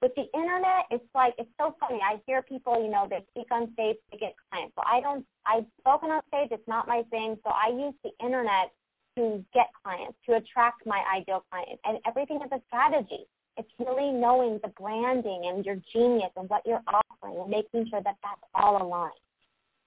With 0.00 0.12
the 0.14 0.26
internet, 0.32 0.86
it's 0.90 1.04
like 1.14 1.34
it's 1.38 1.50
so 1.58 1.74
funny. 1.80 1.98
I 2.02 2.20
hear 2.26 2.42
people, 2.42 2.80
you 2.82 2.88
know, 2.88 3.06
they 3.10 3.24
speak 3.30 3.48
on 3.50 3.72
stage 3.72 3.96
to 4.12 4.18
get 4.18 4.34
clients. 4.48 4.74
So 4.76 4.82
I 4.86 5.00
don't. 5.00 5.26
I've 5.44 5.66
spoken 5.80 6.10
on 6.10 6.22
stage. 6.28 6.48
It's 6.52 6.68
not 6.68 6.86
my 6.86 7.02
thing. 7.10 7.36
So 7.44 7.50
I 7.50 7.70
use 7.70 7.94
the 8.04 8.10
internet 8.24 8.70
to 9.16 9.44
get 9.52 9.66
clients, 9.82 10.16
to 10.26 10.36
attract 10.36 10.86
my 10.86 11.02
ideal 11.12 11.44
client, 11.50 11.80
and 11.84 11.98
everything 12.06 12.38
is 12.44 12.50
a 12.52 12.62
strategy. 12.68 13.26
It's 13.58 13.70
really 13.78 14.12
knowing 14.12 14.60
the 14.62 14.68
branding 14.68 15.42
and 15.46 15.66
your 15.66 15.76
genius 15.92 16.30
and 16.36 16.48
what 16.48 16.62
you're 16.64 16.82
offering 16.86 17.40
and 17.40 17.50
making 17.50 17.88
sure 17.90 18.00
that 18.02 18.16
that's 18.22 18.40
all 18.54 18.80
aligned. 18.82 19.12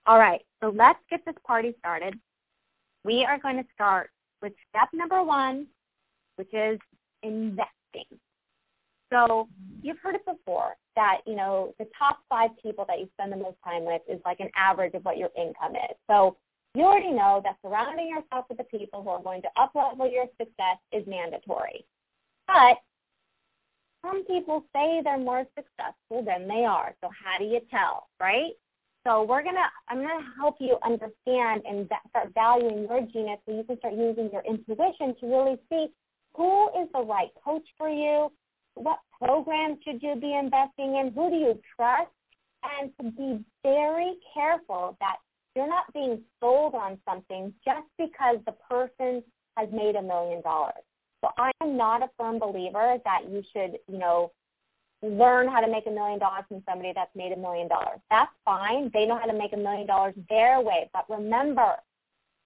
All 0.06 0.20
right, 0.20 0.42
so 0.62 0.74
let's 0.76 1.00
get 1.10 1.24
this 1.26 1.36
party 1.46 1.74
started. 1.80 2.20
We 3.04 3.24
are 3.24 3.40
going 3.40 3.58
to 3.58 3.66
start 3.74 4.10
with 4.42 4.54
step 4.70 4.90
number 4.94 5.24
one, 5.24 5.68
which 6.36 6.54
is 6.54 6.80
investing. 7.24 8.06
So 9.12 9.48
you've 9.82 10.00
heard 10.00 10.16
it 10.16 10.26
before 10.26 10.76
that, 10.96 11.20
you 11.26 11.36
know, 11.36 11.74
the 11.80 11.88
top 11.98 12.20
five 12.30 12.52
people 12.62 12.86
that 12.88 13.00
you 13.00 13.10
spend 13.14 13.32
the 13.32 13.38
most 13.38 13.58
time 13.64 13.86
with 13.86 14.02
is 14.10 14.20
like 14.26 14.40
an 14.40 14.50
average 14.56 14.94
of 14.94 15.04
what 15.04 15.18
your 15.18 15.30
income 15.38 15.76
is. 15.76 15.96
So 16.10 16.38
you 16.74 16.84
already 16.84 17.12
know 17.12 17.42
that 17.44 17.58
surrounding 17.62 18.10
yourself 18.10 18.46
with 18.50 18.58
the 18.58 18.64
people 18.66 19.04
who 19.04 19.10
are 19.10 19.22
going 19.22 19.42
to 19.42 19.50
up-level 19.60 20.10
your 20.10 20.26
success 20.40 20.78
is 20.92 21.06
mandatory. 21.06 21.86
But 22.48 22.78
some 24.02 24.26
people 24.26 24.66
say 24.74 25.02
they're 25.04 25.18
more 25.18 25.46
successful 25.56 26.24
than 26.26 26.48
they 26.48 26.66
are. 26.66 26.96
So 27.02 27.10
how 27.10 27.38
do 27.38 27.46
you 27.46 27.60
tell, 27.70 28.08
right? 28.20 28.52
So 29.06 29.24
we're 29.24 29.44
gonna, 29.44 29.70
I'm 29.90 29.98
gonna 29.98 30.26
help 30.38 30.58
you 30.60 30.78
understand 30.84 31.64
and 31.68 31.90
start 32.10 32.34
valuing 32.34 32.88
your 32.88 33.02
genius, 33.02 33.40
so 33.46 33.56
you 33.56 33.64
can 33.64 33.78
start 33.80 33.96
using 33.96 34.30
your 34.32 34.44
intuition 34.48 35.16
to 35.20 35.26
really 35.26 35.58
see 35.70 35.88
who 36.36 36.68
is 36.82 36.88
the 36.94 37.02
right 37.02 37.30
coach 37.44 37.68
for 37.78 37.90
you, 37.90 38.32
what 38.76 39.00
programs 39.20 39.80
should 39.84 40.02
you 40.02 40.16
be 40.16 40.34
investing 40.34 40.96
in? 40.96 41.12
Who 41.16 41.30
do 41.30 41.36
you 41.36 41.60
trust? 41.76 42.12
And 42.80 42.92
to 43.02 43.12
be 43.12 43.44
very 43.64 44.16
careful 44.34 44.96
that 45.00 45.18
you're 45.56 45.68
not 45.68 45.92
being 45.94 46.22
sold 46.40 46.76
on 46.76 47.00
something 47.08 47.54
just 47.66 47.88
because 47.98 48.38
the 48.46 48.54
person 48.70 49.24
has 49.58 49.68
made 49.74 49.96
a 49.96 50.02
million 50.02 50.42
dollars. 50.42 50.84
So 51.22 51.30
I 51.38 51.52
am 51.62 51.78
not 51.78 52.02
a 52.02 52.10
firm 52.18 52.40
believer 52.40 52.98
that 53.06 53.22
you 53.30 53.44
should, 53.54 53.78
you 53.88 54.00
know, 54.00 54.32
learn 55.04 55.48
how 55.48 55.62
to 55.62 55.68
make 55.68 55.88
a 55.88 55.92
million 55.92 56.20
dollars 56.20 56.44
from 56.48 56.64
somebody 56.68 56.94
that's 56.96 57.16
made 57.16 57.32
a 57.32 57.38
million 57.38 57.68
dollars. 57.68 58.00
That's 58.10 58.32
fine. 58.46 58.92
They 58.94 59.06
know 59.06 59.18
how 59.18 59.26
to 59.26 59.38
make 59.38 59.54
a 59.54 59.58
million 59.58 59.88
dollars 59.88 60.14
their 60.30 60.62
way. 60.62 60.90
But 60.94 61.06
remember, 61.10 61.76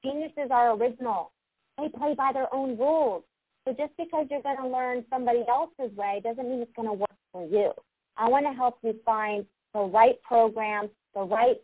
geniuses 0.03 0.49
are 0.51 0.75
original. 0.75 1.31
They 1.77 1.89
play 1.89 2.15
by 2.15 2.31
their 2.33 2.53
own 2.53 2.77
rules. 2.77 3.23
So 3.67 3.73
just 3.73 3.91
because 3.97 4.27
you're 4.29 4.41
going 4.41 4.57
to 4.57 4.67
learn 4.67 5.03
somebody 5.09 5.43
else's 5.49 5.95
way 5.97 6.21
doesn't 6.23 6.47
mean 6.47 6.61
it's 6.61 6.71
going 6.75 6.87
to 6.87 6.93
work 6.93 7.09
for 7.31 7.45
you. 7.45 7.71
I 8.15 8.29
want 8.29 8.45
to 8.45 8.53
help 8.53 8.77
you 8.83 8.95
find 9.05 9.45
the 9.73 9.81
right 9.81 10.21
programs, 10.21 10.89
the 11.13 11.21
right 11.21 11.57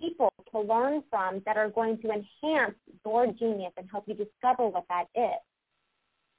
people 0.00 0.32
to 0.52 0.60
learn 0.60 1.02
from 1.10 1.42
that 1.44 1.56
are 1.56 1.68
going 1.68 1.98
to 1.98 2.08
enhance 2.10 2.74
your 3.04 3.26
genius 3.26 3.72
and 3.76 3.88
help 3.90 4.04
you 4.06 4.14
discover 4.14 4.68
what 4.68 4.84
that 4.88 5.06
is. 5.14 5.38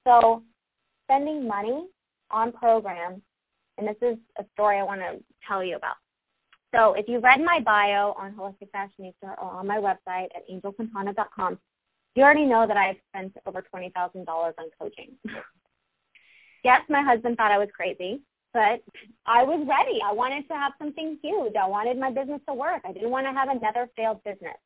So 0.05 0.43
spending 1.05 1.47
money 1.47 1.85
on 2.31 2.51
programs, 2.51 3.21
and 3.77 3.87
this 3.87 3.97
is 4.01 4.17
a 4.37 4.45
story 4.53 4.77
I 4.77 4.83
want 4.83 5.01
to 5.01 5.19
tell 5.47 5.63
you 5.63 5.75
about. 5.75 5.95
So 6.73 6.93
if 6.93 7.07
you 7.07 7.19
read 7.19 7.41
my 7.41 7.59
bio 7.59 8.13
on 8.17 8.33
Holistic 8.33 8.69
Fashionista 8.75 9.37
or 9.41 9.51
on 9.51 9.67
my 9.67 9.77
website 9.77 10.27
at 10.35 10.47
angelquintana.com, 10.51 11.57
you 12.15 12.23
already 12.23 12.45
know 12.45 12.67
that 12.67 12.77
I've 12.77 12.97
spent 13.09 13.35
over 13.45 13.63
$20,000 13.73 14.27
on 14.27 14.53
coaching. 14.79 15.11
yes, 16.63 16.81
my 16.89 17.01
husband 17.01 17.37
thought 17.37 17.51
I 17.51 17.57
was 17.57 17.69
crazy, 17.75 18.21
but 18.53 18.83
I 19.25 19.43
was 19.43 19.65
ready. 19.67 19.99
I 20.05 20.13
wanted 20.13 20.47
to 20.49 20.53
have 20.53 20.73
something 20.77 21.17
huge. 21.23 21.53
I 21.55 21.67
wanted 21.67 21.97
my 21.97 22.11
business 22.11 22.41
to 22.47 22.53
work. 22.53 22.81
I 22.85 22.93
didn't 22.93 23.11
want 23.11 23.25
to 23.25 23.33
have 23.33 23.49
another 23.49 23.89
failed 23.95 24.23
business. 24.23 24.57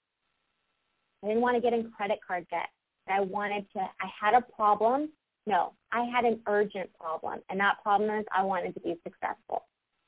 I 1.23 1.27
didn't 1.27 1.41
want 1.41 1.55
to 1.55 1.61
get 1.61 1.73
in 1.73 1.89
credit 1.91 2.19
card 2.25 2.45
debt. 2.49 2.69
I 3.07 3.21
wanted 3.21 3.65
to, 3.73 3.79
I 3.79 4.09
had 4.19 4.33
a 4.33 4.41
problem. 4.41 5.09
No, 5.45 5.73
I 5.91 6.03
had 6.03 6.25
an 6.25 6.39
urgent 6.47 6.89
problem. 6.99 7.39
And 7.49 7.59
that 7.59 7.83
problem 7.83 8.09
is 8.19 8.25
I 8.35 8.43
wanted 8.43 8.73
to 8.75 8.79
be 8.79 8.95
successful. 9.03 9.65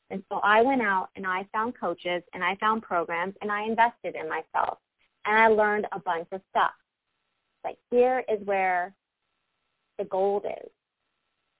And 0.09 0.23
so 0.29 0.39
I 0.43 0.61
went 0.61 0.81
out 0.81 1.09
and 1.15 1.25
I 1.25 1.47
found 1.51 1.77
coaches 1.79 2.23
and 2.33 2.43
I 2.43 2.55
found 2.55 2.83
programs 2.83 3.35
and 3.41 3.51
I 3.51 3.63
invested 3.63 4.15
in 4.15 4.29
myself. 4.29 4.77
And 5.25 5.37
I 5.37 5.47
learned 5.47 5.87
a 5.91 5.99
bunch 5.99 6.27
of 6.31 6.41
stuff. 6.51 6.71
But 7.63 7.77
here 7.89 8.23
is 8.29 8.45
where 8.45 8.93
the 9.97 10.05
gold 10.05 10.45
is. 10.45 10.69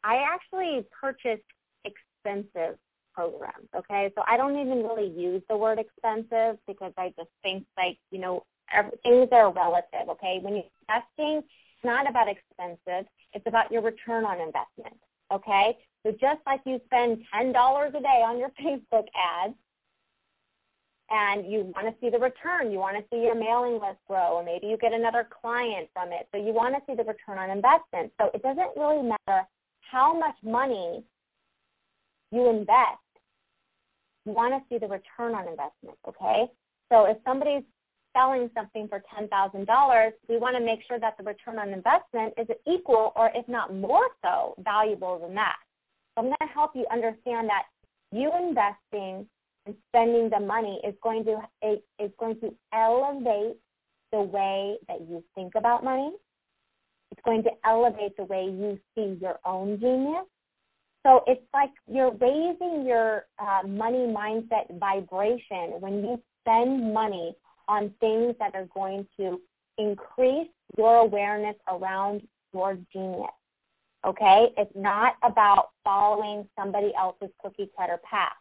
I 0.04 0.18
actually 0.18 0.86
purchased 1.02 1.44
expensive 1.84 2.78
programs, 3.14 3.68
okay? 3.76 4.12
So 4.16 4.24
I 4.28 4.38
don't 4.38 4.58
even 4.58 4.84
really 4.84 5.10
use 5.10 5.42
the 5.50 5.58
word 5.58 5.80
expensive 5.80 6.60
because 6.68 6.94
I 6.98 7.14
just 7.18 7.30
think 7.42 7.66
like, 7.76 7.98
you 8.12 8.20
know, 8.20 8.44
things 9.04 9.30
are 9.32 9.52
relative, 9.52 10.10
okay? 10.10 10.40
When 10.42 10.54
you're 10.54 10.64
investing, 10.88 11.38
it's 11.40 11.84
not 11.84 12.10
about 12.10 12.28
expensive. 12.28 13.08
It's 13.36 13.46
about 13.46 13.72
your 13.72 13.84
return 13.84 14.26
on 14.26 14.40
investment, 14.40 14.98
okay? 15.32 15.78
So 16.04 16.12
just 16.12 16.40
like 16.48 16.62
you 16.66 16.80
spend 16.86 17.20
$10 17.34 17.90
a 17.90 17.92
day 17.92 18.24
on 18.26 18.40
your 18.40 18.50
Facebook 18.62 19.06
ads, 19.16 19.54
and 21.12 21.46
you 21.52 21.72
want 21.76 21.86
to 21.88 21.94
see 22.02 22.10
the 22.10 22.18
return. 22.18 22.72
You 22.72 22.80
want 22.80 22.98
to 22.98 23.04
see 23.12 23.22
your 23.22 23.36
mailing 23.36 23.74
list 23.74 24.00
grow, 24.08 24.38
or 24.38 24.44
maybe 24.44 24.66
you 24.66 24.78
get 24.78 24.92
another 24.92 25.28
client 25.42 25.88
from 25.94 26.10
it. 26.12 26.28
So 26.32 26.44
you 26.44 26.52
want 26.52 26.74
to 26.74 26.82
see 26.88 26.96
the 26.96 27.04
return 27.04 27.38
on 27.38 27.52
investment. 27.52 28.12
So 28.20 28.32
it 28.34 28.42
doesn't 28.42 28.72
really 28.76 29.04
matter 29.04 29.46
how 29.82 30.18
much 30.18 30.36
money 30.44 31.04
you 32.32 32.50
invest. 32.50 33.06
You 34.26 34.32
want 34.34 34.56
to 34.56 34.62
see 34.68 34.80
the 34.80 34.88
return 34.88 35.36
on 35.36 35.48
investment, 35.48 35.98
okay? 36.08 36.46
So 36.92 37.06
if 37.06 37.18
somebody's 37.24 37.64
selling 38.16 38.50
something 38.56 38.88
for 38.88 39.04
$10,000, 39.18 40.12
we 40.30 40.38
want 40.38 40.56
to 40.56 40.64
make 40.64 40.80
sure 40.88 41.00
that 41.00 41.18
the 41.18 41.24
return 41.24 41.60
on 41.60 41.70
investment 41.70 42.34
is 42.38 42.48
equal 42.68 43.12
or 43.16 43.32
if 43.36 43.48
not 43.48 43.76
more 43.76 44.08
so 44.24 44.56
valuable 44.60 45.20
than 45.20 45.36
that. 45.36 45.58
So 46.16 46.22
I'm 46.22 46.28
going 46.28 46.38
to 46.42 46.54
help 46.54 46.72
you 46.76 46.86
understand 46.92 47.50
that 47.50 47.64
you 48.12 48.32
investing 48.38 49.28
and 49.66 49.76
spending 49.90 50.30
the 50.30 50.40
money 50.40 50.80
is 50.88 50.94
going 51.02 51.26
to 51.26 51.42
is 52.00 52.12
going 52.20 52.40
to 52.40 52.54
elevate 52.74 53.58
the 54.12 54.22
way 54.22 54.78
that 54.88 55.02
you 55.02 55.24
think 55.34 55.54
about 55.56 55.84
money. 55.84 56.12
It's 57.12 57.22
going 57.26 57.44
to 57.44 57.50
elevate 57.66 58.16
the 58.18 58.24
way 58.24 58.46
you 58.46 58.80
see 58.96 59.18
your 59.22 59.40
own 59.46 59.80
genius. 59.80 60.26
So 61.06 61.24
it's 61.28 61.44
like 61.54 61.70
you're 61.88 62.12
raising 62.12 62.86
your 62.86 63.26
uh, 63.40 63.68
money 63.68 64.08
mindset 64.08 64.80
vibration 64.80 65.80
when 65.80 66.04
you 66.04 66.22
spend 66.42 66.94
money 66.94 67.36
on 67.68 67.94
things 68.00 68.36
that 68.40 68.56
are 68.56 68.68
going 68.74 69.08
to 69.18 69.40
increase 69.78 70.48
your 70.78 70.98
awareness 70.98 71.56
around 71.68 72.22
your 72.54 72.78
genius. 72.92 73.32
Okay? 74.06 74.50
It's 74.58 74.72
not 74.76 75.16
about 75.24 75.70
following 75.84 76.48
somebody 76.58 76.94
else's 76.98 77.30
cookie 77.42 77.70
cutter 77.78 78.00
path, 78.10 78.34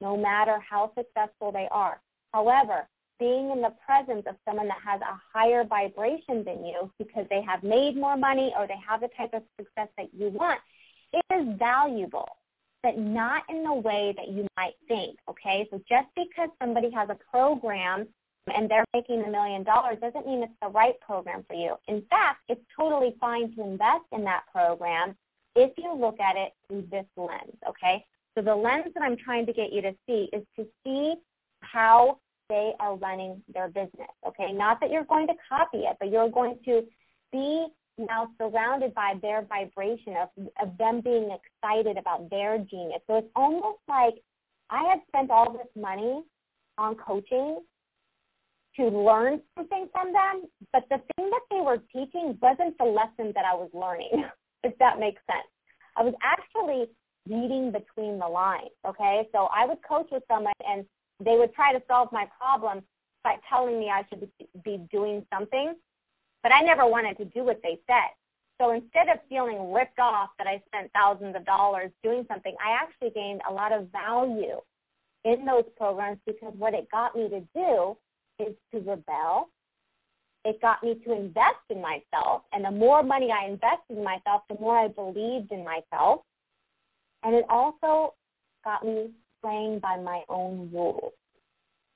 no 0.00 0.16
matter 0.16 0.58
how 0.68 0.92
successful 0.96 1.52
they 1.52 1.68
are. 1.70 2.00
However, 2.32 2.88
being 3.18 3.50
in 3.50 3.62
the 3.62 3.72
presence 3.86 4.24
of 4.28 4.34
someone 4.44 4.66
that 4.66 4.78
has 4.84 5.00
a 5.00 5.20
higher 5.32 5.64
vibration 5.64 6.42
than 6.44 6.64
you 6.64 6.90
because 6.98 7.24
they 7.30 7.40
have 7.42 7.62
made 7.62 7.96
more 7.96 8.16
money 8.16 8.52
or 8.58 8.66
they 8.66 8.78
have 8.86 9.00
the 9.00 9.08
type 9.16 9.32
of 9.32 9.42
success 9.56 9.88
that 9.96 10.08
you 10.12 10.28
want 10.30 10.58
is 11.30 11.58
valuable, 11.58 12.28
but 12.82 12.98
not 12.98 13.44
in 13.48 13.62
the 13.62 13.72
way 13.72 14.12
that 14.16 14.28
you 14.28 14.46
might 14.56 14.74
think, 14.88 15.18
okay? 15.28 15.68
So 15.70 15.80
just 15.88 16.08
because 16.16 16.48
somebody 16.60 16.90
has 16.90 17.10
a 17.10 17.18
program 17.30 18.08
and 18.54 18.70
they're 18.70 18.84
making 18.94 19.22
a 19.22 19.30
million 19.30 19.62
dollars 19.62 19.98
doesn't 20.00 20.26
mean 20.26 20.42
it's 20.42 20.52
the 20.60 20.68
right 20.68 20.98
program 21.00 21.44
for 21.48 21.54
you. 21.54 21.76
In 21.88 22.02
fact, 22.10 22.40
it's 22.48 22.60
totally 22.76 23.14
fine 23.20 23.54
to 23.54 23.62
invest 23.62 24.04
in 24.12 24.24
that 24.24 24.44
program 24.52 25.14
if 25.54 25.72
you 25.76 25.94
look 25.94 26.18
at 26.18 26.36
it 26.36 26.52
through 26.66 26.86
this 26.90 27.06
lens, 27.16 27.56
okay? 27.68 28.04
So 28.34 28.42
the 28.42 28.54
lens 28.54 28.86
that 28.94 29.02
I'm 29.02 29.16
trying 29.16 29.46
to 29.46 29.52
get 29.52 29.72
you 29.72 29.82
to 29.82 29.94
see 30.06 30.28
is 30.32 30.42
to 30.56 30.66
see 30.84 31.14
how 31.60 32.18
they 32.48 32.72
are 32.80 32.96
running 32.96 33.42
their 33.52 33.68
business, 33.68 34.10
okay? 34.26 34.52
Not 34.52 34.80
that 34.80 34.90
you're 34.90 35.04
going 35.04 35.26
to 35.28 35.34
copy 35.48 35.78
it, 35.78 35.96
but 36.00 36.10
you're 36.10 36.30
going 36.30 36.58
to 36.64 36.82
be 37.30 37.66
now 37.98 38.28
surrounded 38.38 38.94
by 38.94 39.14
their 39.20 39.42
vibration 39.42 40.16
of, 40.16 40.28
of 40.60 40.76
them 40.78 41.00
being 41.00 41.30
excited 41.30 41.96
about 41.98 42.28
their 42.30 42.58
genius. 42.58 43.00
So 43.06 43.18
it's 43.18 43.28
almost 43.36 43.78
like 43.88 44.14
I 44.70 44.84
had 44.84 45.00
spent 45.08 45.30
all 45.30 45.52
this 45.52 45.68
money 45.76 46.22
on 46.78 46.96
coaching 46.96 47.60
to 48.76 48.88
learn 48.88 49.40
something 49.56 49.88
from 49.92 50.12
them, 50.12 50.44
but 50.72 50.84
the 50.88 50.98
thing 50.98 51.30
that 51.30 51.42
they 51.50 51.60
were 51.60 51.78
teaching 51.92 52.38
wasn't 52.40 52.76
the 52.78 52.84
lesson 52.84 53.32
that 53.34 53.44
I 53.44 53.54
was 53.54 53.70
learning, 53.74 54.24
if 54.62 54.76
that 54.78 54.98
makes 54.98 55.20
sense. 55.30 55.46
I 55.96 56.02
was 56.02 56.14
actually 56.22 56.86
reading 57.28 57.70
between 57.70 58.18
the 58.18 58.26
lines, 58.26 58.70
okay? 58.86 59.28
So 59.32 59.48
I 59.54 59.66
would 59.66 59.78
coach 59.86 60.08
with 60.10 60.22
someone 60.30 60.54
and 60.66 60.84
they 61.20 61.36
would 61.36 61.54
try 61.54 61.72
to 61.72 61.82
solve 61.86 62.08
my 62.12 62.26
problem 62.40 62.82
by 63.22 63.36
telling 63.48 63.78
me 63.78 63.90
I 63.90 64.04
should 64.08 64.28
be 64.64 64.80
doing 64.90 65.24
something, 65.32 65.74
but 66.42 66.52
I 66.52 66.60
never 66.60 66.86
wanted 66.86 67.16
to 67.18 67.24
do 67.26 67.44
what 67.44 67.60
they 67.62 67.78
said. 67.86 68.10
So 68.60 68.70
instead 68.70 69.08
of 69.08 69.18
feeling 69.28 69.72
ripped 69.72 69.98
off 69.98 70.30
that 70.38 70.46
I 70.46 70.62
spent 70.66 70.90
thousands 70.92 71.36
of 71.36 71.44
dollars 71.44 71.90
doing 72.02 72.24
something, 72.28 72.54
I 72.64 72.72
actually 72.80 73.10
gained 73.10 73.40
a 73.48 73.52
lot 73.52 73.72
of 73.72 73.88
value 73.90 74.60
in 75.24 75.44
those 75.44 75.64
programs 75.76 76.18
because 76.26 76.52
what 76.56 76.74
it 76.74 76.88
got 76.90 77.14
me 77.14 77.28
to 77.28 77.40
do 77.54 77.96
is 78.38 78.54
to 78.72 78.78
rebel. 78.78 79.48
It 80.44 80.60
got 80.60 80.82
me 80.82 80.94
to 81.06 81.12
invest 81.12 81.62
in 81.70 81.80
myself. 81.80 82.42
And 82.52 82.64
the 82.64 82.70
more 82.70 83.02
money 83.02 83.30
I 83.30 83.46
invested 83.46 83.96
in 83.96 84.04
myself, 84.04 84.42
the 84.48 84.58
more 84.58 84.76
I 84.76 84.88
believed 84.88 85.52
in 85.52 85.64
myself. 85.64 86.22
And 87.22 87.34
it 87.34 87.44
also 87.48 88.14
got 88.64 88.84
me 88.84 89.10
playing 89.40 89.78
by 89.78 89.96
my 89.96 90.22
own 90.28 90.70
rules. 90.72 91.12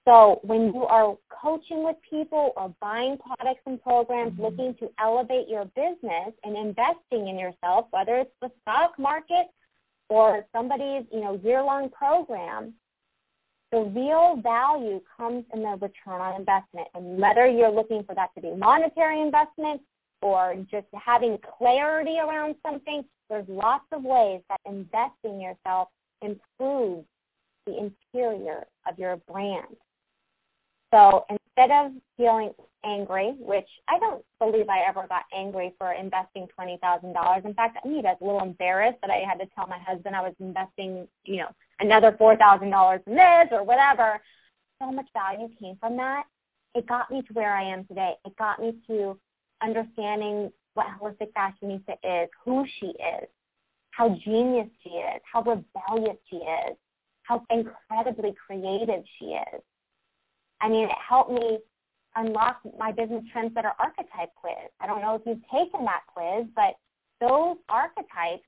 So 0.06 0.38
when 0.44 0.72
you 0.72 0.84
are 0.84 1.16
coaching 1.30 1.82
with 1.82 1.96
people 2.08 2.52
or 2.56 2.72
buying 2.80 3.18
products 3.18 3.62
and 3.66 3.82
programs 3.82 4.32
mm-hmm. 4.32 4.42
looking 4.42 4.74
to 4.76 4.88
elevate 5.00 5.48
your 5.48 5.64
business 5.64 6.32
and 6.44 6.56
investing 6.56 7.26
in 7.26 7.36
yourself, 7.36 7.86
whether 7.90 8.16
it's 8.16 8.30
the 8.40 8.50
stock 8.62 8.96
market 8.98 9.46
or 10.08 10.46
somebody's, 10.52 11.04
you 11.12 11.20
know, 11.20 11.40
year-long 11.42 11.90
program, 11.90 12.72
the 13.72 13.80
real 13.80 14.40
value 14.42 15.00
comes 15.16 15.44
in 15.52 15.62
the 15.62 15.76
return 15.80 16.20
on 16.20 16.40
investment. 16.40 16.86
And 16.94 17.18
whether 17.18 17.46
you're 17.46 17.70
looking 17.70 18.04
for 18.04 18.14
that 18.14 18.34
to 18.36 18.40
be 18.40 18.54
monetary 18.54 19.20
investment 19.20 19.80
or 20.22 20.54
just 20.70 20.86
having 20.94 21.38
clarity 21.58 22.18
around 22.18 22.54
something, 22.64 23.04
there's 23.28 23.48
lots 23.48 23.84
of 23.92 24.04
ways 24.04 24.40
that 24.48 24.60
investing 24.66 25.40
yourself 25.40 25.88
improves 26.22 27.06
the 27.66 27.76
interior 27.76 28.64
of 28.88 28.98
your 28.98 29.16
brand. 29.28 29.76
So 30.92 31.26
instead 31.28 31.70
of 31.72 31.92
feeling 32.16 32.52
angry, 32.84 33.34
which 33.40 33.68
I 33.88 33.98
don't 33.98 34.24
believe 34.38 34.68
I 34.68 34.88
ever 34.88 35.06
got 35.08 35.24
angry 35.34 35.74
for 35.78 35.92
investing 35.92 36.46
$20,000. 36.58 37.44
In 37.44 37.54
fact, 37.54 37.78
I 37.84 37.88
mean, 37.88 38.06
I 38.06 38.10
was 38.10 38.18
a 38.20 38.24
little 38.24 38.42
embarrassed 38.42 38.98
that 39.02 39.10
I 39.10 39.22
had 39.28 39.38
to 39.40 39.46
tell 39.54 39.66
my 39.66 39.78
husband 39.78 40.14
I 40.14 40.22
was 40.22 40.34
investing, 40.38 41.08
you 41.24 41.38
know, 41.38 41.48
another 41.80 42.12
$4,000 42.12 43.00
in 43.06 43.14
this 43.14 43.48
or 43.50 43.64
whatever. 43.64 44.20
So 44.80 44.90
much 44.92 45.06
value 45.12 45.48
came 45.60 45.76
from 45.80 45.96
that. 45.96 46.24
It 46.74 46.86
got 46.86 47.10
me 47.10 47.22
to 47.22 47.32
where 47.32 47.54
I 47.54 47.62
am 47.62 47.84
today. 47.86 48.14
It 48.24 48.36
got 48.36 48.60
me 48.60 48.74
to 48.88 49.18
understanding 49.62 50.52
what 50.74 50.86
holistic 51.00 51.32
fashionista 51.32 51.96
is, 52.04 52.28
who 52.44 52.66
she 52.78 52.86
is, 52.86 53.28
how 53.90 54.10
genius 54.24 54.68
she 54.82 54.90
is, 54.90 55.20
how 55.30 55.40
rebellious 55.40 56.18
she 56.28 56.36
is, 56.36 56.76
how 57.22 57.42
incredibly 57.50 58.34
creative 58.46 59.02
she 59.18 59.26
is. 59.26 59.62
I 60.60 60.68
mean, 60.68 60.84
it 60.84 60.96
helped 61.08 61.32
me 61.32 61.58
unlock 62.14 62.60
my 62.78 62.92
business 62.92 63.24
trendsetter 63.34 63.72
archetype 63.78 64.34
quiz. 64.36 64.70
I 64.80 64.86
don't 64.86 65.00
know 65.00 65.14
if 65.14 65.22
you've 65.26 65.42
taken 65.50 65.84
that 65.84 66.02
quiz, 66.06 66.46
but 66.54 66.76
those 67.20 67.56
archetypes 67.68 68.44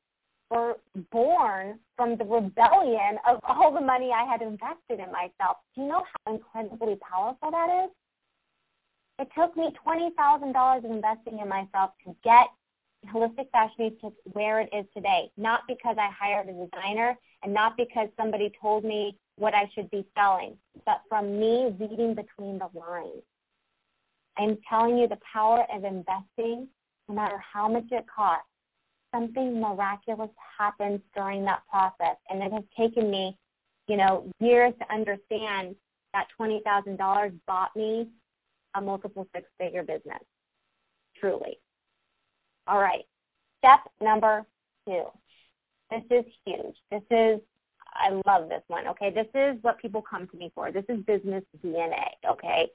were 0.51 0.77
born 1.11 1.79
from 1.97 2.17
the 2.17 2.25
rebellion 2.25 3.19
of 3.29 3.41
all 3.45 3.73
the 3.73 3.81
money 3.81 4.11
I 4.13 4.25
had 4.25 4.43
invested 4.43 4.99
in 5.01 5.13
myself. 5.13 5.59
Do 5.75 5.83
you 5.83 5.89
know 5.89 6.05
how 6.05 6.35
incredibly 6.35 6.97
powerful 6.97 7.51
that 7.51 7.85
is? 7.85 7.91
It 9.19 9.29
took 9.37 9.57
me 9.57 9.71
$20,000 9.87 10.79
of 10.79 10.85
investing 10.85 11.41
in 11.41 11.49
myself 11.49 11.91
to 12.07 12.15
get 12.23 12.49
Holistic 13.07 13.51
Fashion 13.51 13.97
to 14.01 14.13
where 14.33 14.61
it 14.61 14.69
is 14.73 14.85
today, 14.95 15.31
not 15.37 15.63
because 15.69 15.97
I 15.99 16.09
hired 16.11 16.49
a 16.49 16.53
designer 16.53 17.17
and 17.43 17.53
not 17.53 17.77
because 17.77 18.09
somebody 18.17 18.53
told 18.61 18.85
me 18.85 19.17
what 19.37 19.55
I 19.55 19.71
should 19.75 19.91
be 19.91 20.05
selling, 20.17 20.57
but 20.85 21.03
from 21.09 21.39
me 21.39 21.75
reading 21.79 22.15
between 22.15 22.59
the 22.59 22.69
lines. 22.79 23.23
I'm 24.37 24.59
telling 24.69 24.99
you 24.99 25.09
the 25.09 25.19
power 25.33 25.65
of 25.73 25.85
investing, 25.85 26.69
no 27.09 27.15
matter 27.15 27.39
how 27.39 27.69
much 27.69 27.87
it 27.91 28.05
costs, 28.15 28.47
something 29.13 29.61
miraculous 29.61 30.31
happens 30.59 31.01
during 31.15 31.45
that 31.45 31.63
process. 31.71 32.17
And 32.29 32.43
it 32.43 32.53
has 32.53 32.65
taken 32.77 33.11
me, 33.11 33.37
you 33.87 33.97
know, 33.97 34.31
years 34.41 34.75
to 34.81 34.95
understand 34.95 35.77
that 36.13 36.27
$20,000 36.39 37.33
bought 37.47 37.75
me 37.77 38.09
a 38.75 38.81
multiple 38.81 39.27
six-figure 39.35 39.83
business, 39.83 40.23
truly. 41.19 41.59
All 42.67 42.79
right, 42.79 43.05
step 43.59 43.81
number 44.01 44.45
two. 44.87 45.05
This 45.91 46.03
is 46.11 46.25
huge. 46.45 46.77
This 46.91 47.03
is 47.11 47.41
I 47.95 48.11
love 48.27 48.49
this 48.49 48.63
one. 48.69 48.87
Okay, 48.89 49.11
this 49.11 49.27
is 49.35 49.57
what 49.63 49.79
people 49.79 50.03
come 50.03 50.29
to 50.29 50.37
me 50.37 50.53
for. 50.55 50.71
This 50.71 50.85
is 50.89 50.99
business 51.01 51.43
DNA. 51.65 52.05
Okay, 52.29 52.69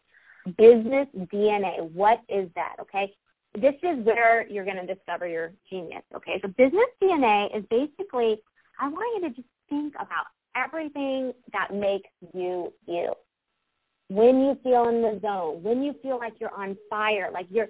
business 0.57 1.07
DNA. 1.15 1.89
What 1.91 2.21
is 2.27 2.49
that? 2.55 2.75
Okay, 2.81 3.13
this 3.55 3.75
is 3.83 4.03
where 4.05 4.47
you're 4.47 4.65
going 4.65 4.85
to 4.85 4.93
discover 4.93 5.27
your 5.27 5.51
genius. 5.69 6.03
Okay, 6.15 6.39
so 6.41 6.47
business 6.49 6.89
DNA 7.01 7.55
is 7.55 7.63
basically 7.69 8.37
I 8.79 8.89
want 8.89 9.21
you 9.21 9.29
to 9.29 9.35
just 9.35 9.47
think 9.69 9.93
about 9.95 10.25
everything 10.55 11.33
that 11.51 11.73
makes 11.73 12.09
you 12.33 12.73
you. 12.87 13.13
When 14.09 14.41
you 14.41 14.57
feel 14.63 14.89
in 14.89 15.01
the 15.01 15.19
zone, 15.21 15.63
when 15.63 15.81
you 15.81 15.95
feel 16.01 16.19
like 16.19 16.33
you're 16.39 16.53
on 16.53 16.77
fire, 16.89 17.29
like 17.31 17.47
you're 17.49 17.69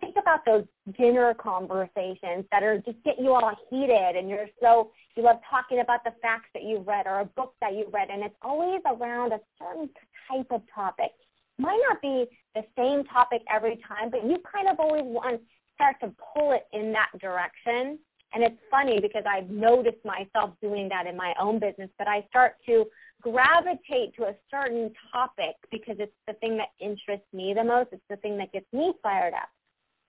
think 0.00 0.16
about 0.20 0.44
those 0.44 0.64
dinner 0.98 1.34
conversations 1.34 2.44
that 2.52 2.62
are 2.62 2.78
just 2.78 3.02
getting 3.04 3.24
you 3.24 3.32
all 3.32 3.52
heated 3.70 4.16
and 4.16 4.28
you're 4.28 4.46
so 4.60 4.90
you 5.16 5.22
love 5.22 5.36
talking 5.50 5.80
about 5.80 6.04
the 6.04 6.12
facts 6.22 6.48
that 6.54 6.62
you've 6.62 6.86
read 6.86 7.06
or 7.06 7.20
a 7.20 7.24
book 7.24 7.54
that 7.60 7.74
you've 7.74 7.92
read 7.92 8.08
and 8.10 8.22
it's 8.22 8.34
always 8.42 8.80
around 8.86 9.32
a 9.32 9.40
certain 9.58 9.88
type 10.28 10.46
of 10.50 10.62
topic. 10.74 11.12
Might 11.60 11.80
not 11.88 12.00
be 12.00 12.26
the 12.54 12.62
same 12.76 13.04
topic 13.04 13.42
every 13.52 13.80
time, 13.86 14.10
but 14.10 14.24
you 14.24 14.38
kind 14.50 14.68
of 14.68 14.80
always 14.80 15.04
want 15.04 15.40
start 15.74 15.96
to 16.00 16.12
pull 16.34 16.52
it 16.52 16.66
in 16.72 16.92
that 16.92 17.08
direction. 17.20 17.98
And 18.32 18.44
it's 18.44 18.56
funny 18.70 19.00
because 19.00 19.24
I've 19.28 19.50
noticed 19.50 20.04
myself 20.04 20.50
doing 20.62 20.88
that 20.90 21.06
in 21.06 21.16
my 21.16 21.34
own 21.40 21.58
business, 21.58 21.90
but 21.98 22.06
I 22.06 22.24
start 22.28 22.56
to 22.66 22.84
gravitate 23.20 24.14
to 24.16 24.24
a 24.24 24.34
certain 24.50 24.92
topic 25.12 25.56
because 25.70 25.96
it's 25.98 26.12
the 26.26 26.34
thing 26.34 26.56
that 26.58 26.68
interests 26.78 27.26
me 27.32 27.54
the 27.54 27.64
most. 27.64 27.88
It's 27.92 28.02
the 28.08 28.16
thing 28.16 28.38
that 28.38 28.52
gets 28.52 28.66
me 28.72 28.92
fired 29.02 29.34
up. 29.34 29.48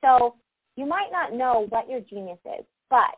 So 0.04 0.36
you 0.76 0.86
might 0.86 1.10
not 1.12 1.34
know 1.34 1.66
what 1.70 1.90
your 1.90 2.02
genius 2.02 2.40
is, 2.46 2.66
but 2.90 3.16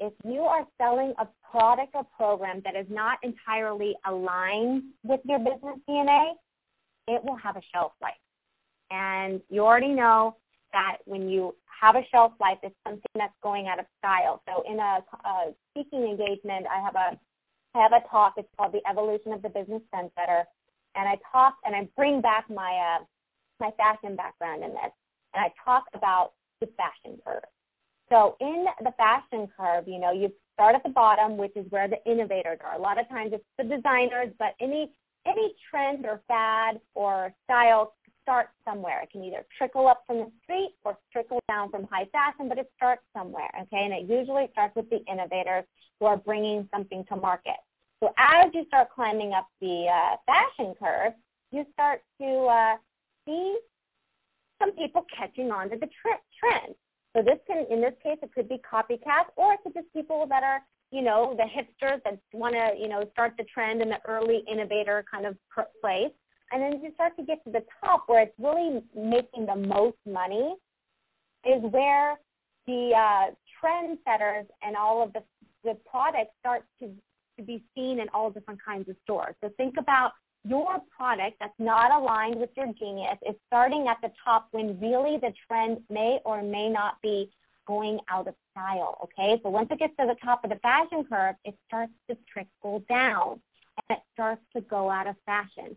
if 0.00 0.12
you 0.24 0.40
are 0.40 0.66
selling 0.78 1.14
a 1.18 1.26
product 1.50 1.94
or 1.94 2.04
program 2.16 2.60
that 2.64 2.76
is 2.76 2.86
not 2.90 3.18
entirely 3.22 3.94
aligned 4.06 4.82
with 5.04 5.20
your 5.24 5.38
business 5.38 5.78
DNA, 5.88 6.32
it 7.08 7.22
will 7.24 7.36
have 7.36 7.56
a 7.56 7.62
shelf 7.72 7.92
life. 8.02 8.14
And 8.90 9.40
you 9.50 9.64
already 9.64 9.92
know 9.92 10.36
that 10.72 10.98
when 11.04 11.28
you 11.28 11.54
have 11.80 11.96
a 11.96 12.02
shelf 12.10 12.32
life, 12.40 12.58
it's 12.62 12.74
something 12.86 13.02
that's 13.14 13.34
going 13.42 13.68
out 13.68 13.78
of 13.78 13.86
style. 13.98 14.42
So 14.48 14.62
in 14.70 14.78
a, 14.78 15.04
a 15.24 15.52
speaking 15.70 16.04
engagement, 16.04 16.66
I 16.70 16.80
have 16.80 16.94
a 16.94 17.18
I 17.76 17.82
have 17.82 17.92
a 17.92 18.08
talk. 18.08 18.34
It's 18.36 18.48
called 18.56 18.72
the 18.72 18.88
Evolution 18.88 19.32
of 19.32 19.42
the 19.42 19.48
Business 19.48 19.82
Sense 19.92 20.12
Trendsetter, 20.16 20.44
and 20.94 21.08
I 21.08 21.18
talk 21.32 21.54
and 21.64 21.74
I 21.74 21.88
bring 21.96 22.20
back 22.20 22.44
my 22.48 22.98
uh, 23.00 23.04
my 23.60 23.70
fashion 23.76 24.14
background 24.16 24.62
in 24.62 24.70
this, 24.70 24.92
and 25.34 25.44
I 25.44 25.52
talk 25.64 25.84
about 25.92 26.32
the 26.60 26.68
fashion 26.76 27.18
curve. 27.26 27.42
So 28.10 28.36
in 28.40 28.66
the 28.82 28.92
fashion 28.96 29.48
curve, 29.56 29.88
you 29.88 29.98
know, 29.98 30.12
you 30.12 30.32
start 30.54 30.76
at 30.76 30.82
the 30.84 30.90
bottom, 30.90 31.36
which 31.36 31.56
is 31.56 31.66
where 31.70 31.88
the 31.88 31.98
innovators 32.08 32.58
are. 32.64 32.76
A 32.76 32.80
lot 32.80 33.00
of 33.00 33.08
times 33.08 33.32
it's 33.32 33.44
the 33.58 33.64
designers, 33.64 34.28
but 34.38 34.54
any 34.60 34.92
any 35.26 35.54
trend 35.70 36.04
or 36.06 36.20
fad 36.28 36.80
or 36.94 37.34
style 37.44 37.94
starts 38.22 38.50
somewhere. 38.64 39.02
It 39.02 39.10
can 39.10 39.22
either 39.22 39.44
trickle 39.56 39.86
up 39.86 40.02
from 40.06 40.18
the 40.18 40.30
street 40.42 40.74
or 40.84 40.98
trickle 41.12 41.40
down 41.48 41.70
from 41.70 41.86
high 41.90 42.08
fashion, 42.12 42.48
but 42.48 42.58
it 42.58 42.70
starts 42.76 43.02
somewhere, 43.16 43.50
okay? 43.62 43.84
And 43.84 43.92
it 43.92 44.08
usually 44.08 44.48
starts 44.52 44.74
with 44.74 44.88
the 44.90 45.04
innovators 45.04 45.64
who 46.00 46.06
are 46.06 46.16
bringing 46.16 46.68
something 46.72 47.04
to 47.10 47.16
market. 47.16 47.56
So 48.00 48.12
as 48.18 48.50
you 48.52 48.64
start 48.66 48.88
climbing 48.94 49.32
up 49.32 49.46
the 49.60 49.86
uh, 49.88 50.16
fashion 50.26 50.74
curve, 50.78 51.12
you 51.52 51.64
start 51.72 52.02
to 52.20 52.44
uh, 52.46 52.76
see 53.26 53.56
some 54.58 54.72
people 54.72 55.04
catching 55.16 55.50
on 55.50 55.70
to 55.70 55.76
the 55.76 55.88
trend. 56.40 56.74
So 57.16 57.22
this 57.22 57.38
can, 57.46 57.66
in 57.70 57.80
this 57.80 57.94
case, 58.02 58.18
it 58.22 58.32
could 58.34 58.48
be 58.48 58.58
copycats, 58.58 59.30
or 59.36 59.54
it 59.54 59.60
could 59.62 59.74
just 59.74 59.92
people 59.92 60.26
that 60.28 60.42
are, 60.42 60.60
you 60.90 61.02
know, 61.02 61.36
the 61.36 61.44
hipsters 61.44 62.02
that 62.04 62.18
want 62.32 62.54
to, 62.54 62.72
you 62.78 62.88
know, 62.88 63.08
start 63.12 63.34
the 63.36 63.44
trend 63.44 63.82
in 63.82 63.88
the 63.88 63.98
early 64.06 64.44
innovator 64.50 65.04
kind 65.10 65.26
of 65.26 65.36
place. 65.80 66.12
And 66.52 66.62
then 66.62 66.80
you 66.82 66.92
start 66.94 67.16
to 67.16 67.24
get 67.24 67.42
to 67.44 67.50
the 67.50 67.64
top 67.82 68.04
where 68.06 68.22
it's 68.22 68.34
really 68.38 68.82
making 68.94 69.46
the 69.46 69.56
most 69.56 69.96
money 70.06 70.54
is 71.44 71.62
where 71.70 72.18
the 72.66 72.92
uh, 72.96 73.30
trendsetters 73.62 74.46
and 74.62 74.76
all 74.76 75.02
of 75.02 75.12
the, 75.12 75.22
the 75.64 75.76
products 75.90 76.30
start 76.40 76.64
to, 76.80 76.90
to 77.38 77.42
be 77.42 77.62
seen 77.74 77.98
in 77.98 78.08
all 78.14 78.30
different 78.30 78.60
kinds 78.64 78.88
of 78.88 78.96
stores. 79.02 79.34
So 79.42 79.50
think 79.56 79.76
about 79.78 80.12
your 80.44 80.76
product 80.94 81.36
that's 81.40 81.58
not 81.58 81.90
aligned 81.90 82.36
with 82.36 82.50
your 82.56 82.66
genius 82.78 83.16
is 83.28 83.34
starting 83.46 83.88
at 83.88 83.96
the 84.02 84.10
top 84.22 84.48
when 84.52 84.78
really 84.78 85.16
the 85.16 85.32
trend 85.48 85.78
may 85.90 86.20
or 86.24 86.42
may 86.42 86.68
not 86.68 87.00
be 87.02 87.30
going 87.66 87.98
out 88.08 88.28
of 88.28 88.34
style, 88.50 88.98
okay? 89.04 89.40
So 89.42 89.50
once 89.50 89.68
it 89.70 89.78
gets 89.78 89.96
to 89.98 90.06
the 90.06 90.16
top 90.24 90.44
of 90.44 90.50
the 90.50 90.56
fashion 90.56 91.04
curve, 91.04 91.36
it 91.44 91.56
starts 91.66 91.92
to 92.10 92.16
trickle 92.30 92.82
down 92.88 93.40
and 93.88 93.98
it 93.98 94.02
starts 94.12 94.42
to 94.54 94.60
go 94.62 94.90
out 94.90 95.06
of 95.06 95.16
fashion. 95.26 95.76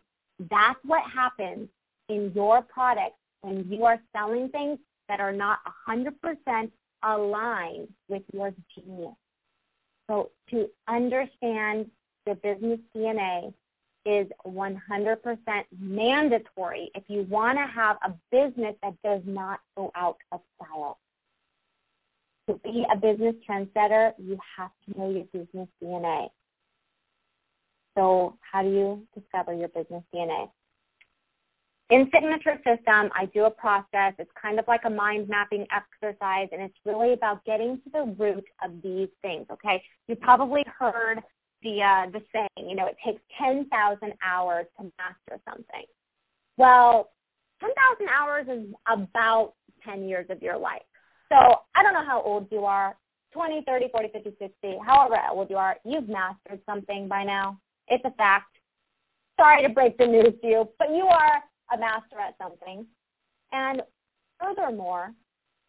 That's 0.49 0.79
what 0.83 1.03
happens 1.09 1.69
in 2.09 2.31
your 2.35 2.61
product 2.61 3.15
when 3.41 3.65
you 3.69 3.85
are 3.85 3.99
selling 4.15 4.49
things 4.49 4.79
that 5.07 5.19
are 5.19 5.33
not 5.33 5.59
100% 5.87 6.71
aligned 7.03 7.87
with 8.07 8.23
your 8.33 8.53
genius. 8.75 9.15
So 10.09 10.31
to 10.51 10.69
understand 10.87 11.89
the 12.25 12.35
business 12.35 12.79
DNA 12.95 13.53
is 14.05 14.27
100% 14.45 14.77
mandatory 15.79 16.91
if 16.95 17.03
you 17.07 17.23
want 17.23 17.57
to 17.57 17.65
have 17.65 17.97
a 18.03 18.13
business 18.31 18.75
that 18.81 18.93
does 19.03 19.21
not 19.25 19.59
go 19.75 19.91
out 19.95 20.17
of 20.31 20.39
style. 20.55 20.97
To 22.47 22.55
be 22.63 22.85
a 22.91 22.95
business 22.95 23.35
trendsetter, 23.47 24.13
you 24.17 24.39
have 24.57 24.71
to 24.85 24.99
know 24.99 25.09
your 25.09 25.25
business 25.33 25.67
DNA. 25.83 26.29
So 27.97 28.37
how 28.39 28.61
do 28.61 28.69
you 28.69 29.07
discover 29.13 29.53
your 29.53 29.67
business 29.69 30.03
DNA? 30.13 30.49
In 31.89 32.09
Signature 32.13 32.57
System, 32.57 33.09
I 33.15 33.29
do 33.33 33.45
a 33.45 33.51
process. 33.51 34.13
It's 34.19 34.31
kind 34.41 34.59
of 34.59 34.67
like 34.67 34.81
a 34.85 34.89
mind 34.89 35.29
mapping 35.29 35.65
exercise, 35.71 36.49
and 36.51 36.61
it's 36.61 36.77
really 36.85 37.13
about 37.13 37.45
getting 37.45 37.77
to 37.77 37.89
the 37.91 38.15
root 38.19 38.45
of 38.63 38.81
these 38.83 39.07
things, 39.21 39.45
okay? 39.49 39.81
You 40.07 40.15
probably 40.17 40.65
heard 40.77 41.21
the 41.63 41.81
uh, 41.81 42.09
the 42.11 42.21
saying, 42.33 42.69
you 42.69 42.75
know, 42.75 42.87
it 42.87 42.97
takes 43.05 43.21
10,000 43.37 44.13
hours 44.21 44.65
to 44.77 44.91
master 44.97 45.41
something. 45.49 45.85
Well, 46.57 47.11
10,000 47.61 48.07
hours 48.09 48.47
is 48.49 48.73
about 48.87 49.53
10 49.85 50.07
years 50.07 50.25
of 50.29 50.41
your 50.41 50.57
life. 50.57 50.81
So 51.29 51.35
I 51.75 51.83
don't 51.83 51.93
know 51.93 52.05
how 52.05 52.21
old 52.21 52.47
you 52.51 52.65
are, 52.65 52.95
20, 53.33 53.63
30, 53.65 53.89
40, 53.91 54.09
50, 54.13 54.29
60, 54.39 54.77
however 54.85 55.17
old 55.31 55.49
you 55.49 55.57
are, 55.57 55.75
you've 55.83 56.07
mastered 56.07 56.61
something 56.65 57.07
by 57.07 57.23
now. 57.23 57.59
It's 57.87 58.03
a 58.05 58.11
fact. 58.11 58.55
Sorry 59.39 59.61
to 59.63 59.69
break 59.69 59.97
the 59.97 60.07
news 60.07 60.33
to 60.41 60.47
you, 60.47 60.69
but 60.79 60.89
you 60.89 61.05
are 61.05 61.43
a 61.73 61.77
master 61.77 62.19
at 62.19 62.35
something. 62.41 62.85
And 63.51 63.81
furthermore, 64.39 65.13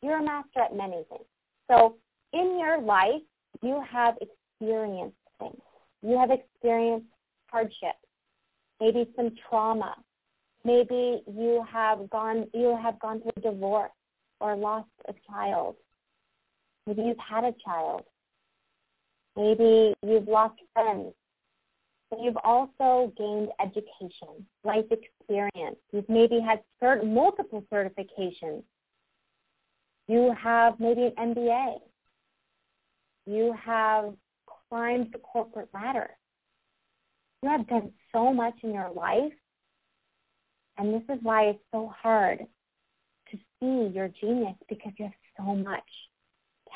you're 0.03 0.19
a 0.19 0.23
master 0.23 0.61
at 0.61 0.77
many 0.77 1.05
things. 1.09 1.25
So 1.69 1.97
in 2.33 2.59
your 2.59 2.81
life, 2.81 3.23
you 3.63 3.83
have 3.91 4.15
experienced 4.21 5.17
things. 5.39 5.61
You 6.03 6.19
have 6.19 6.31
experienced 6.31 7.07
hardship, 7.51 7.97
maybe 8.81 9.09
some 9.17 9.33
trauma. 9.49 9.97
Maybe 10.65 11.23
you 11.27 11.65
have 11.71 12.11
gone 12.11 12.47
you 12.53 12.79
have 12.83 12.99
gone 13.01 13.23
through 13.23 13.43
divorce 13.43 13.91
or 14.41 14.57
lost 14.57 14.89
a 15.09 15.15
child. 15.31 15.77
Maybe 16.87 17.03
you've 17.03 17.19
had 17.19 17.45
a 17.45 17.55
child. 17.65 18.03
Maybe 19.37 19.95
you've 20.03 20.29
lost 20.29 20.61
friends. 20.73 21.13
But 22.11 22.21
you've 22.23 22.39
also 22.43 23.13
gained 23.19 23.51
education, 23.61 24.47
life 24.65 24.87
experience. 24.91 25.77
You've 25.93 26.09
maybe 26.09 26.41
had 26.41 26.61
cert- 26.83 27.07
multiple 27.07 27.63
certifications. 27.73 28.63
You 30.07 30.35
have 30.43 30.81
maybe 30.81 31.13
an 31.17 31.35
MBA. 31.35 31.75
You 33.27 33.55
have 33.63 34.15
climbed 34.71 35.13
the 35.13 35.19
corporate 35.19 35.69
ladder. 35.75 36.09
You 37.43 37.51
have 37.51 37.69
done 37.69 37.93
so 38.13 38.33
much 38.33 38.55
in 38.63 38.73
your 38.73 38.91
life, 38.91 39.33
and 40.79 40.95
this 40.95 41.03
is 41.15 41.23
why 41.23 41.45
it's 41.45 41.63
so 41.73 41.93
hard 42.03 42.47
see 43.61 43.91
your 43.95 44.09
genius 44.21 44.55
because 44.69 44.93
you 44.99 45.07
have 45.07 45.15
so 45.37 45.55
much 45.55 45.85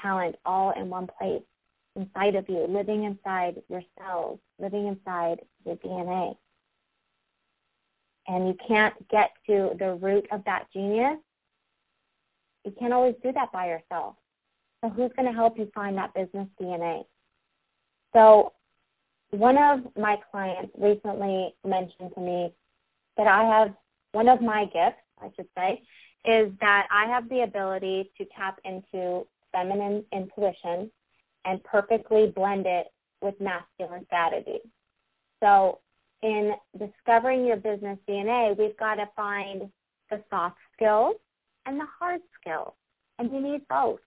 talent 0.01 0.37
all 0.45 0.71
in 0.73 0.89
one 0.89 1.09
place 1.19 1.43
inside 1.97 2.35
of 2.35 2.49
you, 2.49 2.67
living 2.69 3.05
inside 3.05 3.63
your 3.69 3.83
cells, 3.99 4.39
living 4.59 4.87
inside 4.87 5.41
your 5.65 5.77
DNA. 5.77 6.37
And 8.29 8.47
you 8.47 8.57
can't 8.67 8.95
get 9.09 9.33
to 9.47 9.71
the 9.79 9.95
root 9.95 10.27
of 10.31 10.45
that 10.45 10.67
genius. 10.73 11.19
You 12.65 12.73
can't 12.79 12.93
always 12.93 13.17
do 13.23 13.33
that 13.33 13.53
by 13.53 13.67
yourself. 13.67 14.15
So 14.83 14.91
who's 14.91 15.11
going 15.17 15.27
to 15.27 15.35
help 15.35 15.59
you 15.59 15.71
find 15.75 15.97
that 15.99 16.15
business 16.15 16.49
DNA? 16.61 17.05
So 18.15 18.53
one 19.31 19.59
of 19.59 19.81
my 19.97 20.19
clients 20.31 20.73
recently 20.79 21.55
mentioned 21.65 22.13
to 22.15 22.21
me 22.21 22.53
that 23.17 23.27
I 23.27 23.45
have 23.45 23.75
one 24.13 24.29
of 24.29 24.41
my 24.41 24.65
gifts, 24.67 25.01
I 25.21 25.31
should 25.37 25.49
say, 25.57 25.83
is 26.25 26.53
that 26.61 26.87
I 26.91 27.07
have 27.07 27.29
the 27.29 27.43
ability 27.43 28.11
to 28.19 28.25
tap 28.37 28.61
into 28.65 29.27
feminine 29.53 30.05
intuition 30.13 30.91
and 31.45 31.63
perfectly 31.65 32.33
blend 32.35 32.67
it 32.67 32.87
with 33.21 33.41
masculine 33.41 34.05
strategy. 34.07 34.61
So 35.43 35.81
in 36.23 36.53
discovering 36.79 37.45
your 37.45 37.57
business 37.57 37.99
DNA, 38.09 38.57
we've 38.57 38.77
got 38.77 38.97
to 38.97 39.09
find 39.17 39.71
the 40.11 40.23
soft 40.31 40.59
skills 40.75 41.17
and 41.67 41.81
the 41.81 41.87
hard 41.99 42.21
skills, 42.41 42.75
and 43.19 43.31
you 43.33 43.41
need 43.41 43.67
both. 43.69 44.01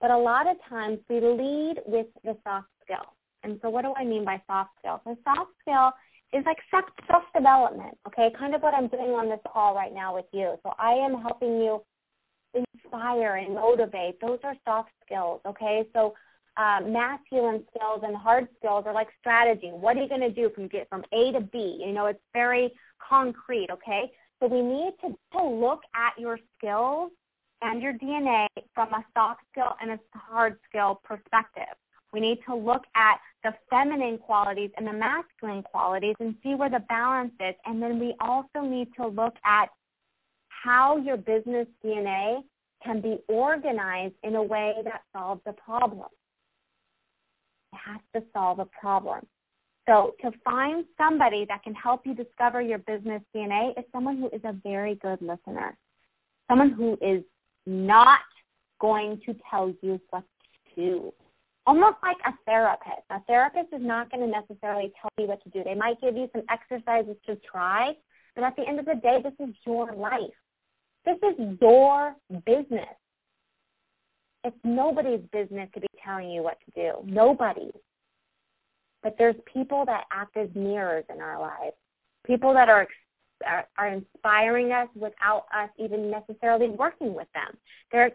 But 0.00 0.10
a 0.10 0.18
lot 0.18 0.46
of 0.48 0.56
times 0.68 0.98
we 1.08 1.20
lead 1.20 1.76
with 1.86 2.06
the 2.24 2.36
soft 2.44 2.68
skill. 2.84 3.06
And 3.44 3.58
so 3.62 3.70
what 3.70 3.82
do 3.82 3.94
I 3.96 4.04
mean 4.04 4.24
by 4.24 4.42
soft 4.46 4.70
skill? 4.78 5.00
So 5.04 5.16
soft 5.24 5.50
skill 5.60 5.92
is 6.32 6.44
like 6.46 6.58
self-development, 6.70 7.96
okay? 8.06 8.30
Kind 8.38 8.54
of 8.54 8.62
what 8.62 8.74
I'm 8.74 8.88
doing 8.88 9.10
on 9.10 9.28
this 9.28 9.40
call 9.52 9.74
right 9.74 9.92
now 9.92 10.14
with 10.14 10.24
you. 10.32 10.54
So 10.62 10.72
I 10.78 10.92
am 10.92 11.20
helping 11.20 11.58
you 11.60 11.82
inspire 12.54 13.36
and 13.36 13.54
motivate. 13.54 14.20
Those 14.20 14.38
are 14.44 14.54
soft 14.64 14.90
skills, 15.04 15.40
okay? 15.46 15.84
So 15.92 16.14
uh, 16.56 16.80
masculine 16.86 17.64
skills 17.74 18.02
and 18.02 18.16
hard 18.16 18.48
skills 18.58 18.84
are 18.86 18.94
like 18.94 19.08
strategy. 19.20 19.68
What 19.68 19.96
are 19.96 20.02
you 20.02 20.08
going 20.08 20.20
to 20.22 20.30
do 20.30 20.50
from 20.54 20.68
get 20.68 20.88
from 20.88 21.04
A 21.12 21.32
to 21.32 21.40
B? 21.40 21.82
You 21.84 21.92
know, 21.92 22.06
it's 22.06 22.20
very 22.32 22.72
concrete, 23.06 23.68
okay? 23.70 24.10
So 24.40 24.48
we 24.48 24.62
need 24.62 24.92
to, 25.02 25.16
to 25.38 25.44
look 25.44 25.80
at 25.94 26.18
your 26.20 26.38
skills 26.58 27.12
and 27.62 27.80
your 27.80 27.94
DNA 27.94 28.46
from 28.74 28.92
a 28.92 29.04
soft 29.14 29.40
skill 29.52 29.76
and 29.80 29.92
a 29.92 29.98
hard 30.14 30.58
skill 30.68 31.00
perspective. 31.04 31.76
We 32.12 32.20
need 32.20 32.38
to 32.48 32.54
look 32.54 32.82
at 32.94 33.18
the 33.42 33.54
feminine 33.70 34.18
qualities 34.18 34.70
and 34.76 34.86
the 34.86 34.92
masculine 34.92 35.62
qualities 35.62 36.14
and 36.20 36.34
see 36.42 36.54
where 36.54 36.70
the 36.70 36.84
balance 36.88 37.32
is. 37.40 37.54
And 37.64 37.82
then 37.82 37.98
we 37.98 38.14
also 38.20 38.60
need 38.60 38.88
to 38.96 39.06
look 39.06 39.34
at 39.44 39.68
how 40.48 40.98
your 40.98 41.16
business 41.16 41.66
DNA 41.84 42.42
can 42.84 43.00
be 43.00 43.18
organized 43.28 44.14
in 44.22 44.36
a 44.36 44.42
way 44.42 44.74
that 44.84 45.02
solves 45.12 45.40
the 45.46 45.52
problem. 45.52 46.08
It 47.72 47.78
has 47.84 48.00
to 48.14 48.22
solve 48.32 48.58
a 48.58 48.66
problem. 48.66 49.26
So 49.88 50.14
to 50.20 50.30
find 50.44 50.84
somebody 50.96 51.44
that 51.48 51.64
can 51.64 51.74
help 51.74 52.02
you 52.06 52.14
discover 52.14 52.60
your 52.60 52.78
business 52.78 53.22
DNA 53.34 53.76
is 53.78 53.84
someone 53.90 54.18
who 54.18 54.26
is 54.28 54.42
a 54.44 54.52
very 54.62 54.94
good 54.96 55.20
listener. 55.20 55.76
Someone 56.48 56.70
who 56.70 56.96
is 57.00 57.24
not 57.66 58.20
going 58.80 59.20
to 59.26 59.34
tell 59.50 59.74
you 59.80 60.00
what 60.10 60.22
to 60.76 60.80
do. 60.80 61.12
Almost 61.66 61.96
like 62.02 62.16
a 62.26 62.32
therapist. 62.44 63.06
A 63.10 63.20
therapist 63.26 63.72
is 63.72 63.80
not 63.80 64.10
going 64.10 64.24
to 64.24 64.30
necessarily 64.30 64.92
tell 65.00 65.10
you 65.18 65.28
what 65.28 65.42
to 65.44 65.50
do. 65.50 65.62
They 65.64 65.74
might 65.74 66.00
give 66.00 66.16
you 66.16 66.28
some 66.32 66.42
exercises 66.50 67.16
to 67.26 67.36
try, 67.36 67.92
but 68.34 68.44
at 68.44 68.56
the 68.56 68.66
end 68.66 68.80
of 68.80 68.86
the 68.86 68.96
day, 68.96 69.18
this 69.22 69.48
is 69.48 69.54
your 69.64 69.92
life. 69.94 70.20
This 71.04 71.16
is 71.22 71.58
your 71.60 72.16
business. 72.44 72.96
It's 74.44 74.56
nobody's 74.64 75.20
business 75.32 75.68
to 75.74 75.80
be 75.80 75.86
telling 76.04 76.30
you 76.30 76.42
what 76.42 76.58
to 76.64 76.70
do. 76.74 76.92
Nobody. 77.04 77.70
But 79.02 79.16
there's 79.18 79.36
people 79.52 79.84
that 79.86 80.04
act 80.12 80.36
as 80.36 80.48
mirrors 80.54 81.04
in 81.12 81.20
our 81.20 81.40
lives. 81.40 81.76
People 82.26 82.52
that 82.54 82.68
are 82.68 82.86
are, 83.46 83.66
are 83.76 83.88
inspiring 83.88 84.72
us 84.72 84.88
without 84.94 85.46
us 85.52 85.68
even 85.78 86.10
necessarily 86.10 86.68
working 86.68 87.14
with 87.14 87.26
them. 87.34 87.56
They're 87.90 88.12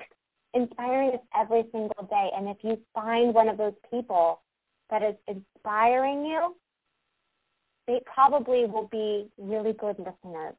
inspiring 0.54 1.12
us 1.12 1.20
every 1.38 1.64
single 1.72 2.08
day. 2.10 2.30
And 2.36 2.48
if 2.48 2.58
you 2.64 2.80
find 2.94 3.34
one 3.34 3.50
of 3.50 3.58
those 3.58 3.74
people 3.90 4.42
that 4.90 5.04
is 5.04 5.16
inspiring 5.28 6.26
you, 6.26 6.56
they 7.88 8.02
probably 8.06 8.66
will 8.66 8.88
be 8.92 9.30
really 9.38 9.74
good 9.74 9.98
listeners. 9.98 10.56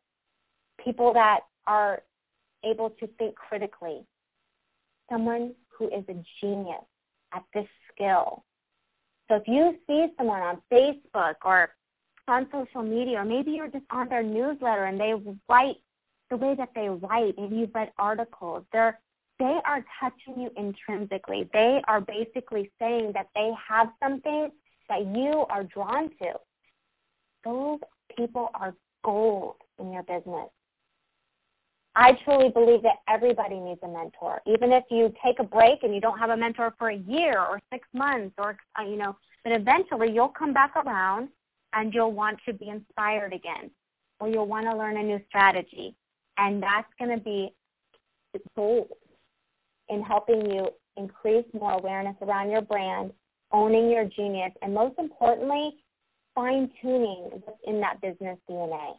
People 0.82 1.12
that 1.14 1.40
are 1.66 2.02
able 2.64 2.90
to 2.90 3.06
think 3.18 3.34
critically. 3.34 4.04
Someone 5.10 5.54
who 5.68 5.86
is 5.88 6.04
a 6.08 6.14
genius 6.40 6.84
at 7.32 7.44
this 7.54 7.66
skill. 7.92 8.44
So 9.28 9.36
if 9.36 9.42
you 9.46 9.76
see 9.86 10.06
someone 10.16 10.40
on 10.40 10.62
Facebook 10.72 11.34
or 11.44 11.70
on 12.26 12.46
social 12.52 12.82
media, 12.82 13.18
or 13.18 13.24
maybe 13.24 13.52
you're 13.52 13.68
just 13.68 13.84
on 13.90 14.08
their 14.08 14.22
newsletter 14.22 14.84
and 14.84 15.00
they 15.00 15.14
write 15.48 15.76
the 16.30 16.36
way 16.36 16.54
that 16.56 16.70
they 16.74 16.88
write, 16.88 17.34
maybe 17.38 17.56
you've 17.56 17.74
read 17.74 17.92
articles, 17.98 18.64
they're 18.72 18.98
they 19.38 19.58
are 19.64 19.84
touching 20.00 20.42
you 20.42 20.50
intrinsically. 20.56 21.48
They 21.52 21.80
are 21.86 22.00
basically 22.00 22.70
saying 22.78 23.12
that 23.14 23.28
they 23.34 23.50
have 23.68 23.88
something 24.02 24.50
that 24.88 25.06
you 25.14 25.46
are 25.48 25.64
drawn 25.64 26.10
to. 26.20 26.32
Those 27.44 27.78
people 28.16 28.50
are 28.54 28.74
gold 29.04 29.56
in 29.78 29.92
your 29.92 30.02
business. 30.02 30.48
I 31.94 32.12
truly 32.24 32.50
believe 32.50 32.82
that 32.82 32.96
everybody 33.08 33.58
needs 33.58 33.80
a 33.82 33.88
mentor. 33.88 34.40
Even 34.46 34.72
if 34.72 34.84
you 34.90 35.12
take 35.24 35.40
a 35.40 35.44
break 35.44 35.82
and 35.82 35.94
you 35.94 36.00
don't 36.00 36.18
have 36.18 36.30
a 36.30 36.36
mentor 36.36 36.74
for 36.78 36.90
a 36.90 36.96
year 36.96 37.40
or 37.40 37.60
six 37.72 37.88
months 37.92 38.34
or, 38.38 38.56
uh, 38.78 38.82
you 38.82 38.96
know, 38.96 39.16
but 39.44 39.52
eventually 39.52 40.12
you'll 40.12 40.28
come 40.28 40.52
back 40.52 40.76
around 40.76 41.28
and 41.72 41.92
you'll 41.92 42.12
want 42.12 42.38
to 42.46 42.52
be 42.52 42.68
inspired 42.68 43.32
again 43.32 43.70
or 44.20 44.28
you'll 44.28 44.46
want 44.46 44.66
to 44.66 44.76
learn 44.76 44.96
a 44.96 45.02
new 45.02 45.20
strategy. 45.28 45.94
And 46.36 46.62
that's 46.62 46.88
going 46.98 47.16
to 47.16 47.22
be 47.22 47.52
gold 48.54 48.88
in 49.88 50.02
helping 50.02 50.50
you 50.50 50.68
increase 50.96 51.44
more 51.52 51.72
awareness 51.72 52.16
around 52.22 52.50
your 52.50 52.62
brand, 52.62 53.12
owning 53.52 53.90
your 53.90 54.04
genius, 54.04 54.52
and 54.62 54.74
most 54.74 54.98
importantly, 54.98 55.76
fine-tuning 56.34 57.30
what's 57.44 57.58
in 57.66 57.80
that 57.80 58.00
business 58.00 58.38
DNA. 58.48 58.94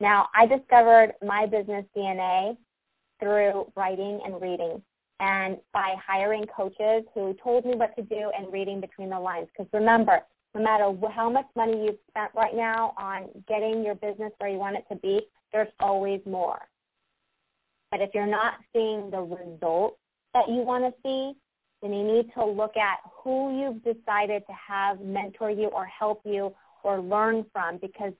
Now, 0.00 0.28
I 0.34 0.46
discovered 0.46 1.14
my 1.24 1.46
business 1.46 1.84
DNA 1.96 2.56
through 3.20 3.72
writing 3.76 4.20
and 4.24 4.40
reading 4.40 4.82
and 5.20 5.58
by 5.72 5.94
hiring 6.04 6.44
coaches 6.54 7.04
who 7.14 7.34
told 7.42 7.64
me 7.64 7.74
what 7.74 7.94
to 7.96 8.02
do 8.02 8.30
and 8.36 8.52
reading 8.52 8.80
between 8.80 9.10
the 9.10 9.18
lines. 9.18 9.48
Because 9.56 9.72
remember, 9.72 10.20
no 10.54 10.62
matter 10.62 10.92
how 11.10 11.30
much 11.30 11.46
money 11.56 11.84
you've 11.84 11.98
spent 12.10 12.30
right 12.34 12.54
now 12.54 12.94
on 12.98 13.28
getting 13.48 13.84
your 13.84 13.94
business 13.94 14.32
where 14.38 14.50
you 14.50 14.58
want 14.58 14.76
it 14.76 14.84
to 14.90 14.96
be, 14.96 15.20
there's 15.52 15.68
always 15.80 16.20
more. 16.26 16.58
But 17.94 18.02
if 18.02 18.10
you're 18.12 18.26
not 18.26 18.54
seeing 18.72 19.08
the 19.08 19.20
results 19.20 19.98
that 20.32 20.48
you 20.48 20.62
want 20.62 20.82
to 20.82 20.92
see, 21.04 21.38
then 21.80 21.92
you 21.92 22.02
need 22.02 22.26
to 22.34 22.44
look 22.44 22.76
at 22.76 22.98
who 23.22 23.56
you've 23.56 23.84
decided 23.84 24.42
to 24.48 24.52
have 24.52 25.00
mentor 25.00 25.48
you 25.48 25.68
or 25.68 25.86
help 25.86 26.20
you 26.24 26.52
or 26.82 27.00
learn 27.00 27.46
from 27.52 27.78
because 27.78 28.12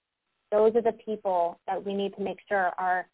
those 0.53 0.77
are 0.77 0.81
the 0.81 0.97
people 1.05 1.59
that 1.67 1.85
we 1.85 1.93
need 1.93 2.15
to 2.15 2.23
make 2.23 2.39
sure 2.49 2.71
are 2.79 3.09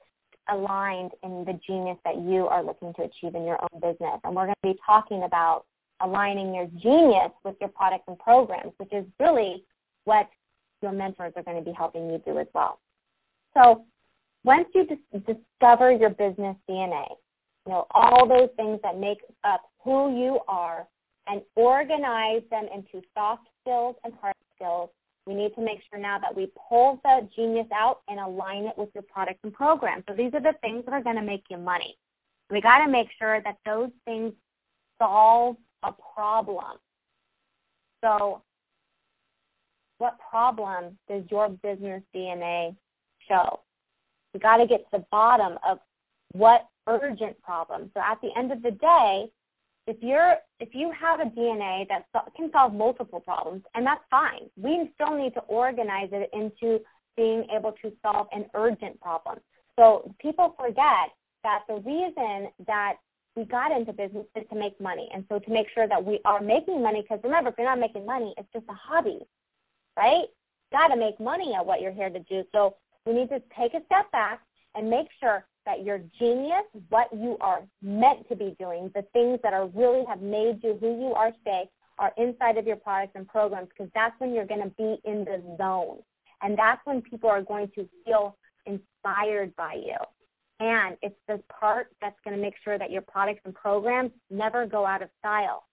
aligned 0.51 1.13
in 1.23 1.47
the 1.47 1.59
genius 1.67 1.97
that 2.05 2.17
you 2.19 2.47
are 2.47 2.63
looking 2.63 2.93
to 2.93 3.05
achieve 3.05 3.35
in 3.35 3.47
your 3.47 3.59
own 3.63 3.81
business. 3.81 4.21
And 4.23 4.37
we're 4.37 4.45
going 4.45 4.57
to 4.63 4.75
be 4.75 4.79
talking 4.85 5.23
about 5.23 5.65
aligning 6.03 6.55
your 6.55 6.67
genius 6.83 7.33
with 7.43 7.57
your 7.59 7.71
products 7.71 8.05
and 8.07 8.19
programs, 8.19 8.75
which 8.77 8.93
is 8.93 9.07
really 9.19 9.65
what 10.05 10.29
your 10.83 10.93
mentors 10.93 11.33
are 11.37 11.43
going 11.43 11.57
to 11.57 11.65
be 11.65 11.75
helping 11.75 12.11
you 12.11 12.21
do 12.27 12.39
as 12.39 12.49
well. 12.53 12.81
So 13.55 13.87
once 14.45 14.69
you 14.75 14.87
dis- 14.87 15.23
discover 15.27 15.93
your 15.93 16.11
business 16.11 16.57
DNA, 16.69 17.07
you 17.67 17.73
know, 17.73 17.87
all 17.93 18.27
those 18.27 18.49
things 18.57 18.81
that 18.83 18.99
make 18.99 19.19
up 19.45 19.63
who 19.85 20.19
you 20.19 20.41
are 20.49 20.87
and 21.27 21.43
organize 21.57 22.43
them 22.51 22.67
into 22.75 23.07
soft 23.15 23.47
skills 23.61 23.97
and 24.05 24.15
hard 24.21 24.35
skills, 24.55 24.91
we 25.27 25.35
need 25.35 25.55
to 25.55 25.61
make 25.61 25.81
sure 25.91 26.01
now 26.01 26.19
that 26.19 26.35
we 26.35 26.51
pull 26.69 27.01
the 27.05 27.29
genius 27.37 27.67
out 27.75 28.01
and 28.09 28.19
align 28.19 28.65
it 28.65 28.77
with 28.77 28.89
your 28.95 29.05
products 29.05 29.41
and 29.45 29.53
programs. 29.53 30.05
So 30.09 30.15
these 30.15 30.33
are 30.35 30.41
the 30.41 30.55
things 30.63 30.85
that 30.87 30.93
are 30.93 31.03
going 31.03 31.17
to 31.17 31.23
make 31.23 31.45
you 31.51 31.59
money. 31.59 31.97
We 32.51 32.61
got 32.61 32.85
to 32.85 32.91
make 32.91 33.09
sure 33.19 33.41
that 33.43 33.59
those 33.65 33.91
things 34.05 34.33
solve 34.99 35.57
a 35.83 35.93
problem. 35.93 36.79
So 38.03 38.43
what 39.99 40.17
problem 40.31 40.99
does 41.09 41.23
your 41.31 41.51
business 41.51 42.03
DNA 42.15 42.75
show? 43.29 43.61
We 44.35 44.41
got 44.41 44.59
to 44.59 44.67
get 44.67 44.81
to 44.91 44.99
the 44.99 45.05
bottom 45.11 45.59
of 45.67 45.79
what 46.33 46.69
urgent 46.87 47.41
problem. 47.43 47.91
So 47.95 48.01
at 48.01 48.21
the 48.21 48.31
end 48.37 48.53
of 48.53 48.63
the 48.63 48.71
day, 48.73 49.31
if 49.87 49.97
you're 50.01 50.37
if 50.61 50.75
you 50.75 50.93
have 50.93 51.21
a 51.21 51.25
DNA 51.25 51.89
that 51.89 52.07
can 52.37 52.51
solve 52.53 52.75
multiple 52.75 53.21
problems, 53.21 53.63
and 53.75 53.87
that's 53.87 54.05
fine, 54.11 54.51
we 54.57 54.91
still 54.95 55.17
need 55.17 55.35
to 55.35 55.41
organize 55.41 56.11
it 56.13 56.31
into 56.33 56.81
being 57.17 57.47
able 57.55 57.73
to 57.83 57.93
solve 58.03 58.29
an 58.33 58.47
urgent 58.55 59.01
problem. 59.01 59.39
So 59.79 60.15
people 60.21 60.55
forget 60.59 61.11
that 61.43 61.63
the 61.69 61.77
reason 61.77 62.49
that 62.67 62.97
we 63.37 63.45
got 63.45 63.73
into 63.73 63.93
business 63.93 64.27
is 64.37 64.45
to 64.51 64.57
make 64.57 64.79
money, 64.81 65.09
and 65.15 65.25
so 65.29 65.39
to 65.39 65.51
make 65.51 65.69
sure 65.75 65.89
that 65.89 66.05
we 66.05 66.21
are 66.25 66.41
making 66.41 66.83
money. 66.83 67.03
Because 67.03 67.21
remember, 67.25 67.51
if 67.51 67.57
you're 67.59 67.67
not 67.67 67.81
making 67.81 68.05
money, 68.05 68.35
it's 68.37 68.49
just 68.53 68.67
a 68.69 68.75
hobby, 68.75 69.21
right? 69.97 70.27
Got 70.73 70.89
to 70.89 70.97
make 70.97 71.19
money 71.19 71.55
at 71.55 71.65
what 71.65 71.81
you're 71.81 71.93
here 71.93 72.11
to 72.11 72.21
do. 72.21 72.45
So 72.53 72.77
we 73.07 73.13
need 73.13 73.29
to 73.31 73.43
take 73.59 73.75
a 73.75 73.85
step 73.87 74.11
back 74.13 74.41
and 74.75 74.89
make 74.89 75.09
sure 75.19 75.45
that 75.67 75.85
your 75.85 76.01
genius, 76.19 76.65
what 76.89 77.09
you 77.13 77.37
are 77.41 77.63
meant 77.83 78.29
to 78.29 78.37
be 78.37 78.57
doing, 78.59 78.91
the 78.95 79.03
things 79.13 79.39
that 79.43 79.53
are 79.53 79.67
really 79.69 80.05
have 80.07 80.21
made 80.21 80.61
you 80.63 80.77
who 80.81 81.01
you 81.01 81.13
are 81.15 81.33
today, 81.33 81.69
are 81.99 82.13
inside 82.17 82.57
of 82.57 82.67
your 82.67 82.77
products 82.77 83.13
and 83.15 83.29
programs 83.29 83.69
because 83.69 83.91
that's 83.95 84.19
when 84.19 84.33
you're 84.33 84.47
going 84.47 84.63
to 84.63 84.71
be 84.71 84.97
in 85.05 85.25
the 85.25 85.43
zone. 85.59 85.99
And 86.43 86.59
that's 86.59 86.81
when 86.85 87.03
people 87.03 87.29
are 87.29 87.43
going 87.43 87.71
to 87.75 87.87
feel 88.05 88.37
inspired 88.65 89.55
by 89.57 89.75
you. 89.75 89.97
And 90.61 90.97
it's 91.03 91.19
the 91.29 91.43
part 91.61 91.89
that's 92.01 92.17
going 92.25 92.37
to 92.37 92.43
make 92.43 92.55
sure 92.65 92.79
that 92.79 92.91
your 92.91 93.03
products 93.03 93.41
and 93.45 93.55
programs 93.55 94.13
never 94.31 94.67
go 94.67 94.87
out 94.87 95.03
of 95.03 95.11
style. 95.19 95.65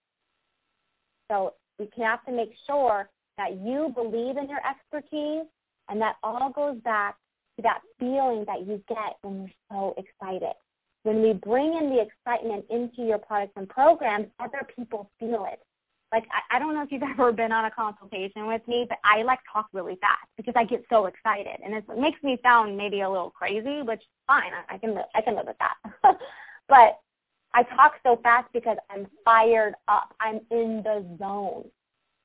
So 1.30 1.54
we 1.80 1.90
have 2.04 2.26
to 2.26 2.32
make 2.32 2.52
sure 2.66 3.10
that 3.38 3.60
you 3.62 3.92
believe 3.96 4.38
in 4.38 4.50
your 4.50 4.60
expertise 4.68 5.46
and 5.90 6.02
that 6.02 6.16
all 6.24 6.50
goes 6.50 6.78
back 6.84 7.16
to 7.56 7.64
that 7.64 7.82
feeling 8.00 8.46
that 8.46 8.62
you 8.62 8.82
get 8.88 9.18
when 9.22 9.42
you're 9.42 9.50
so 9.72 9.96
excited. 9.98 10.54
When 11.04 11.22
we 11.22 11.34
bring 11.34 11.76
in 11.76 11.90
the 11.90 12.02
excitement 12.02 12.66
into 12.70 13.04
your 13.04 13.18
products 13.18 13.54
and 13.56 13.70
programs, 13.70 14.28
other 14.40 14.68
people 14.76 15.10
feel 15.20 15.48
it. 15.52 15.60
Like 16.12 16.26
I, 16.32 16.56
I 16.56 16.60
don't 16.60 16.74
know 16.74 16.84
if 16.84 16.92
you've 16.92 17.04
ever 17.12 17.32
been 17.32 17.52
on 17.52 17.66
a 17.66 17.72
consultation 17.72 18.48
with 18.48 18.62
me, 18.68 18.86
but 18.88 18.98
I 19.04 19.24
like 19.24 19.40
talk 19.52 19.68
really 19.74 19.98
fast 20.02 20.28
because 20.36 20.54
I 20.56 20.64
get 20.66 20.84
so 20.90 21.06
excited, 21.06 21.58
and 21.64 21.74
it 21.74 21.86
makes 21.98 22.22
me 22.24 22.40
sound 22.44 22.78
maybe 22.78 23.02
a 23.02 23.10
little 23.10 23.32
crazy, 23.32 23.82
which 23.82 24.02
fine, 24.26 24.52
I, 24.54 24.76
I 24.76 24.78
can 24.78 24.96
live, 24.96 25.06
I 25.16 25.22
can 25.22 25.36
live 25.36 25.48
with 25.48 25.58
that. 25.60 26.18
but 26.70 27.00
I 27.54 27.64
talk 27.64 27.96
so 28.04 28.20
fast 28.22 28.48
because 28.54 28.78
I'm 28.90 29.08
fired 29.26 29.74
up. 29.88 30.14
I'm 30.20 30.42
in 30.52 30.84
the 30.84 31.06
zone. 31.18 31.66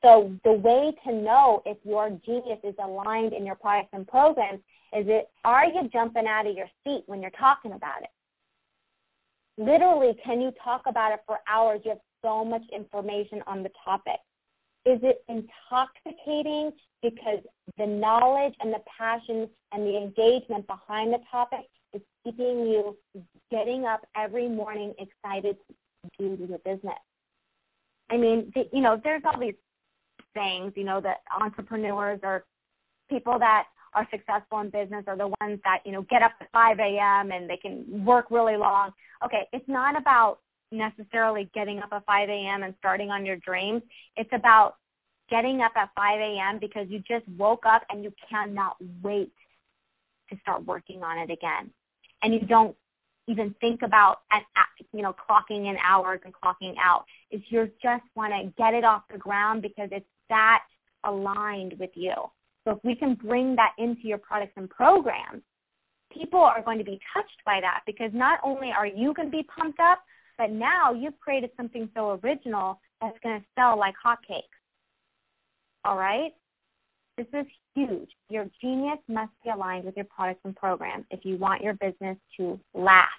So 0.04 0.34
the 0.44 0.52
way 0.52 0.92
to 1.06 1.14
know 1.14 1.62
if 1.64 1.78
your 1.84 2.10
genius 2.24 2.58
is 2.64 2.74
aligned 2.82 3.32
in 3.32 3.46
your 3.46 3.54
products 3.54 3.90
and 3.92 4.06
programs 4.06 4.60
is 4.92 5.06
it 5.08 5.30
are 5.44 5.66
you 5.66 5.88
jumping 5.92 6.26
out 6.26 6.46
of 6.46 6.54
your 6.54 6.66
seat 6.84 7.04
when 7.06 7.22
you're 7.22 7.30
talking 7.30 7.72
about 7.72 8.02
it? 8.02 8.10
Literally, 9.56 10.14
can 10.24 10.40
you 10.40 10.52
talk 10.62 10.82
about 10.86 11.12
it 11.12 11.20
for 11.26 11.38
hours? 11.48 11.80
You 11.84 11.90
have 11.90 12.00
so 12.22 12.44
much 12.44 12.62
information 12.74 13.42
on 13.46 13.62
the 13.62 13.70
topic. 13.84 14.18
Is 14.84 14.98
it 15.02 15.24
intoxicating 15.28 16.72
because 17.02 17.38
the 17.78 17.86
knowledge 17.86 18.54
and 18.60 18.72
the 18.72 18.82
passion 18.98 19.48
and 19.72 19.86
the 19.86 19.96
engagement 19.96 20.66
behind 20.66 21.12
the 21.12 21.20
topic 21.30 21.60
is 21.92 22.02
keeping 22.24 22.66
you 22.66 22.96
getting 23.50 23.84
up 23.84 24.06
every 24.16 24.48
morning 24.48 24.94
excited 24.98 25.56
to 26.18 26.36
do 26.36 26.44
your 26.44 26.58
business? 26.58 26.98
I 28.10 28.16
mean, 28.16 28.52
you 28.72 28.80
know, 28.80 29.00
there's 29.02 29.22
all 29.24 29.38
these 29.38 29.54
things, 30.34 30.72
you 30.76 30.84
know, 30.84 31.00
that 31.00 31.18
entrepreneurs 31.40 32.20
or 32.22 32.44
people 33.08 33.38
that 33.38 33.66
are 33.94 34.08
successful 34.10 34.60
in 34.60 34.70
business 34.70 35.04
are 35.06 35.16
the 35.16 35.32
ones 35.40 35.60
that, 35.64 35.80
you 35.84 35.92
know, 35.92 36.02
get 36.02 36.22
up 36.22 36.32
at 36.40 36.50
5 36.52 36.78
a.m. 36.78 37.30
and 37.30 37.48
they 37.48 37.56
can 37.56 38.04
work 38.04 38.30
really 38.30 38.56
long. 38.56 38.90
Okay, 39.24 39.46
it's 39.52 39.68
not 39.68 39.96
about 39.96 40.38
necessarily 40.70 41.50
getting 41.54 41.80
up 41.80 41.90
at 41.92 42.04
5 42.06 42.28
a.m. 42.28 42.62
and 42.62 42.74
starting 42.78 43.10
on 43.10 43.26
your 43.26 43.36
dreams. 43.36 43.82
It's 44.16 44.30
about 44.32 44.76
getting 45.28 45.60
up 45.60 45.72
at 45.76 45.90
5 45.94 46.20
a.m. 46.20 46.58
because 46.58 46.86
you 46.88 47.00
just 47.00 47.28
woke 47.36 47.64
up 47.66 47.82
and 47.90 48.02
you 48.02 48.12
cannot 48.28 48.76
wait 49.02 49.32
to 50.30 50.38
start 50.40 50.64
working 50.64 51.02
on 51.02 51.18
it 51.18 51.30
again. 51.30 51.70
And 52.22 52.32
you 52.32 52.40
don't 52.40 52.74
even 53.28 53.54
think 53.60 53.82
about 53.82 54.20
at, 54.30 54.42
you 54.92 55.02
know 55.02 55.14
clocking 55.14 55.70
in 55.70 55.76
hours 55.82 56.20
and 56.24 56.34
clocking 56.34 56.74
out. 56.82 57.04
It's 57.30 57.44
you 57.48 57.70
just 57.82 58.02
want 58.14 58.32
to 58.32 58.52
get 58.60 58.74
it 58.74 58.84
off 58.84 59.02
the 59.10 59.18
ground 59.18 59.62
because 59.62 59.88
it's 59.92 60.06
that 60.32 60.64
aligned 61.04 61.74
with 61.78 61.90
you. 61.94 62.14
So 62.64 62.72
if 62.72 62.78
we 62.84 62.94
can 62.94 63.14
bring 63.14 63.54
that 63.56 63.72
into 63.78 64.02
your 64.02 64.18
products 64.18 64.52
and 64.56 64.68
programs, 64.70 65.42
people 66.12 66.40
are 66.40 66.62
going 66.62 66.78
to 66.78 66.84
be 66.84 66.98
touched 67.12 67.44
by 67.44 67.60
that 67.60 67.80
because 67.86 68.10
not 68.14 68.38
only 68.42 68.70
are 68.70 68.86
you 68.86 69.12
going 69.14 69.30
to 69.30 69.36
be 69.36 69.42
pumped 69.44 69.80
up, 69.80 70.00
but 70.38 70.50
now 70.50 70.92
you've 70.92 71.18
created 71.20 71.50
something 71.56 71.88
so 71.94 72.20
original 72.22 72.80
that's 73.00 73.18
going 73.22 73.40
to 73.40 73.46
sell 73.56 73.78
like 73.78 73.94
hotcakes. 74.04 74.42
All 75.84 75.96
right? 75.96 76.32
This 77.18 77.26
is 77.34 77.46
huge. 77.74 78.08
Your 78.30 78.46
genius 78.60 78.98
must 79.08 79.32
be 79.44 79.50
aligned 79.50 79.84
with 79.84 79.96
your 79.96 80.06
products 80.06 80.40
and 80.44 80.56
programs 80.56 81.04
if 81.10 81.24
you 81.24 81.36
want 81.36 81.62
your 81.62 81.74
business 81.74 82.16
to 82.38 82.58
last. 82.74 83.10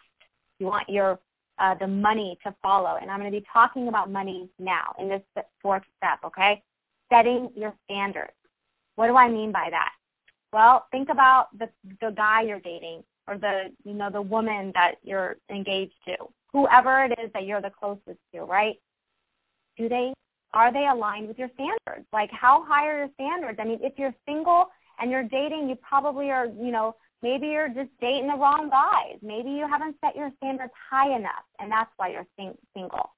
You 0.59 0.67
want 0.67 0.89
your 0.89 1.19
uh, 1.59 1.75
the 1.75 1.87
money 1.87 2.37
to 2.43 2.55
follow. 2.61 2.97
And 2.99 3.11
I'm 3.11 3.19
going 3.19 3.31
to 3.31 3.39
be 3.39 3.45
talking 3.51 3.87
about 3.87 4.11
money 4.11 4.49
now 4.57 4.95
in 4.99 5.07
this 5.09 5.21
fourth 5.61 5.83
step, 5.97 6.19
okay? 6.25 6.63
Setting 7.11 7.49
your 7.55 7.73
standards. 7.85 8.33
What 8.95 9.07
do 9.07 9.15
I 9.15 9.29
mean 9.29 9.51
by 9.51 9.67
that? 9.69 9.91
Well, 10.51 10.85
think 10.91 11.09
about 11.09 11.47
the 11.57 11.69
the 11.99 12.11
guy 12.11 12.43
you're 12.43 12.59
dating 12.59 13.03
or 13.27 13.37
the 13.37 13.71
you 13.83 13.93
know 13.93 14.09
the 14.09 14.21
woman 14.21 14.71
that 14.75 14.95
you're 15.03 15.37
engaged 15.49 15.95
to. 16.05 16.15
Whoever 16.51 17.05
it 17.05 17.13
is 17.23 17.31
that 17.33 17.45
you're 17.45 17.61
the 17.61 17.71
closest 17.71 18.19
to, 18.33 18.41
right? 18.41 18.75
Do 19.77 19.89
they 19.89 20.13
are 20.53 20.71
they 20.71 20.87
aligned 20.87 21.27
with 21.27 21.39
your 21.39 21.49
standards? 21.55 22.07
Like 22.13 22.29
how 22.31 22.63
high 22.65 22.87
are 22.87 22.97
your 22.99 23.09
standards? 23.15 23.57
I 23.59 23.65
mean, 23.65 23.79
if 23.81 23.93
you're 23.97 24.13
single 24.27 24.67
and 24.99 25.09
you're 25.09 25.23
dating, 25.23 25.67
you 25.67 25.75
probably 25.75 26.29
are, 26.29 26.45
you 26.45 26.71
know, 26.71 26.95
maybe 27.23 27.47
you're 27.47 27.69
just 27.69 27.89
dating 27.99 28.27
the 28.27 28.35
wrong 28.35 28.69
guys. 28.69 29.17
Maybe 29.23 29.49
you 29.49 29.67
haven't 29.67 29.95
set 30.05 30.15
your 30.15 30.31
standards 30.37 30.71
high 30.89 31.15
enough 31.15 31.45
and 31.59 31.71
that's 31.71 31.89
why 31.97 32.09
you're 32.09 32.27
sing- 32.37 32.57
single. 32.75 33.15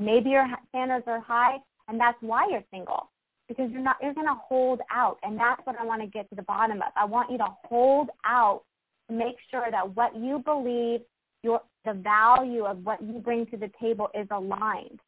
maybe 0.00 0.30
your 0.30 0.48
standards 0.70 1.04
are 1.06 1.20
high 1.20 1.58
and 1.88 1.98
that's 2.00 2.18
why 2.20 2.46
you're 2.50 2.64
single 2.70 3.10
because 3.48 3.70
you're 3.70 3.82
not 3.82 3.96
you're 4.00 4.14
going 4.14 4.26
to 4.26 4.40
hold 4.48 4.80
out 4.90 5.18
and 5.22 5.38
that's 5.38 5.60
what 5.64 5.76
I 5.78 5.84
want 5.84 6.00
to 6.02 6.06
get 6.06 6.28
to 6.30 6.36
the 6.36 6.42
bottom 6.42 6.78
of. 6.78 6.92
I 6.96 7.04
want 7.04 7.30
you 7.30 7.38
to 7.38 7.48
hold 7.64 8.08
out 8.24 8.62
to 9.08 9.16
make 9.16 9.36
sure 9.50 9.66
that 9.70 9.94
what 9.94 10.16
you 10.16 10.38
believe 10.38 11.00
your 11.42 11.60
the 11.84 11.94
value 11.94 12.64
of 12.64 12.84
what 12.84 13.02
you 13.02 13.14
bring 13.14 13.46
to 13.46 13.56
the 13.56 13.70
table 13.80 14.08
is 14.14 14.26
aligned. 14.30 15.00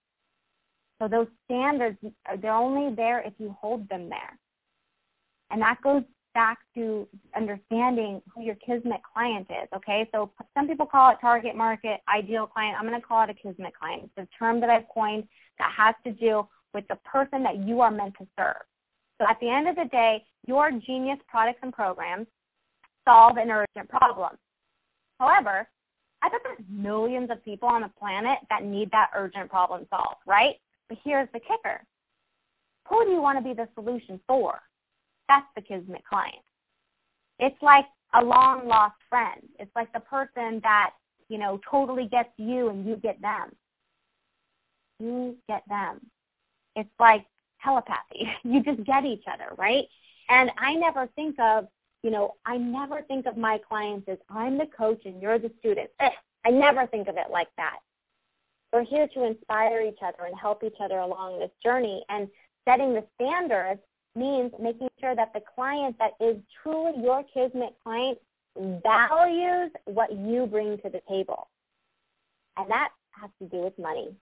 So 1.00 1.08
those 1.08 1.28
standards 1.44 1.98
they're 2.40 2.52
only 2.52 2.94
there 2.94 3.20
if 3.20 3.34
you 3.38 3.56
hold 3.60 3.88
them 3.88 4.08
there. 4.08 4.38
And 5.50 5.60
that 5.62 5.80
goes 5.82 6.02
back 6.34 6.58
to 6.74 7.06
understanding 7.36 8.20
who 8.34 8.42
your 8.42 8.56
kismet 8.56 9.00
client 9.14 9.46
is, 9.50 9.68
okay? 9.74 10.08
So 10.12 10.32
some 10.52 10.66
people 10.66 10.84
call 10.84 11.12
it 11.12 11.18
target 11.20 11.54
market, 11.54 12.00
ideal 12.12 12.46
client. 12.46 12.76
I'm 12.76 12.86
going 12.86 13.00
to 13.00 13.06
call 13.06 13.22
it 13.22 13.30
a 13.30 13.34
kismet 13.34 13.72
client. 13.78 14.10
It's 14.16 14.28
a 14.28 14.38
term 14.38 14.60
that 14.60 14.68
I've 14.68 14.88
coined 14.92 15.24
that 15.58 15.72
has 15.76 15.94
to 16.04 16.12
do 16.12 16.46
with 16.74 16.86
the 16.88 16.96
person 16.96 17.42
that 17.44 17.58
you 17.58 17.80
are 17.80 17.90
meant 17.90 18.14
to 18.18 18.26
serve. 18.36 18.62
So 19.18 19.26
at 19.28 19.38
the 19.40 19.48
end 19.48 19.68
of 19.68 19.76
the 19.76 19.86
day, 19.90 20.24
your 20.46 20.70
genius 20.72 21.18
products 21.28 21.60
and 21.62 21.72
programs 21.72 22.26
solve 23.06 23.36
an 23.36 23.50
urgent 23.50 23.88
problem. 23.88 24.36
However, 25.20 25.68
I 26.22 26.28
bet 26.28 26.40
there's 26.42 26.58
millions 26.68 27.30
of 27.30 27.44
people 27.44 27.68
on 27.68 27.82
the 27.82 27.90
planet 27.98 28.38
that 28.50 28.64
need 28.64 28.90
that 28.90 29.10
urgent 29.14 29.48
problem 29.50 29.86
solved, 29.88 30.20
right? 30.26 30.56
But 30.88 30.98
here's 31.04 31.28
the 31.32 31.40
kicker. 31.40 31.82
Who 32.88 33.04
do 33.04 33.10
you 33.12 33.22
want 33.22 33.38
to 33.38 33.44
be 33.44 33.54
the 33.54 33.68
solution 33.74 34.20
for? 34.26 34.60
That's 35.28 35.46
the 35.54 35.62
Kismet 35.62 36.02
client. 36.08 36.42
It's 37.38 37.60
like 37.62 37.86
a 38.14 38.22
long 38.24 38.66
lost 38.68 38.96
friend. 39.08 39.40
It's 39.58 39.74
like 39.74 39.92
the 39.92 40.00
person 40.00 40.60
that, 40.62 40.90
you 41.28 41.38
know, 41.38 41.60
totally 41.70 42.06
gets 42.06 42.30
you 42.36 42.68
and 42.68 42.86
you 42.86 42.96
get 42.96 43.20
them. 43.20 43.52
You 45.00 45.36
get 45.48 45.62
them 45.68 46.00
it's 46.76 46.90
like 46.98 47.24
telepathy. 47.62 48.30
You 48.44 48.62
just 48.62 48.84
get 48.84 49.04
each 49.04 49.24
other, 49.32 49.54
right? 49.56 49.84
And 50.28 50.50
I 50.58 50.74
never 50.74 51.08
think 51.14 51.38
of, 51.38 51.66
you 52.02 52.10
know, 52.10 52.34
I 52.44 52.56
never 52.56 53.02
think 53.02 53.26
of 53.26 53.36
my 53.36 53.58
clients 53.58 54.08
as 54.08 54.18
I'm 54.28 54.58
the 54.58 54.66
coach 54.66 55.02
and 55.04 55.20
you're 55.20 55.38
the 55.38 55.50
student. 55.58 55.90
Eh, 56.00 56.10
I 56.44 56.50
never 56.50 56.86
think 56.86 57.08
of 57.08 57.16
it 57.16 57.30
like 57.30 57.48
that. 57.56 57.78
We're 58.72 58.84
here 58.84 59.08
to 59.14 59.24
inspire 59.24 59.80
each 59.80 60.00
other 60.02 60.26
and 60.26 60.38
help 60.38 60.62
each 60.64 60.76
other 60.80 60.98
along 60.98 61.38
this 61.38 61.50
journey. 61.62 62.04
And 62.08 62.28
setting 62.64 62.92
the 62.92 63.04
standards 63.14 63.80
means 64.16 64.52
making 64.60 64.88
sure 65.00 65.14
that 65.14 65.32
the 65.32 65.42
client 65.54 65.96
that 65.98 66.12
is 66.20 66.36
truly 66.62 66.92
your 67.02 67.24
Kismet 67.32 67.74
client 67.82 68.18
values 68.56 69.70
what 69.86 70.12
you 70.12 70.46
bring 70.46 70.78
to 70.78 70.90
the 70.90 71.00
table. 71.08 71.48
And 72.56 72.70
that 72.70 72.90
has 73.20 73.30
to 73.40 73.48
do 73.48 73.62
with 73.62 73.78
money. 73.78 74.14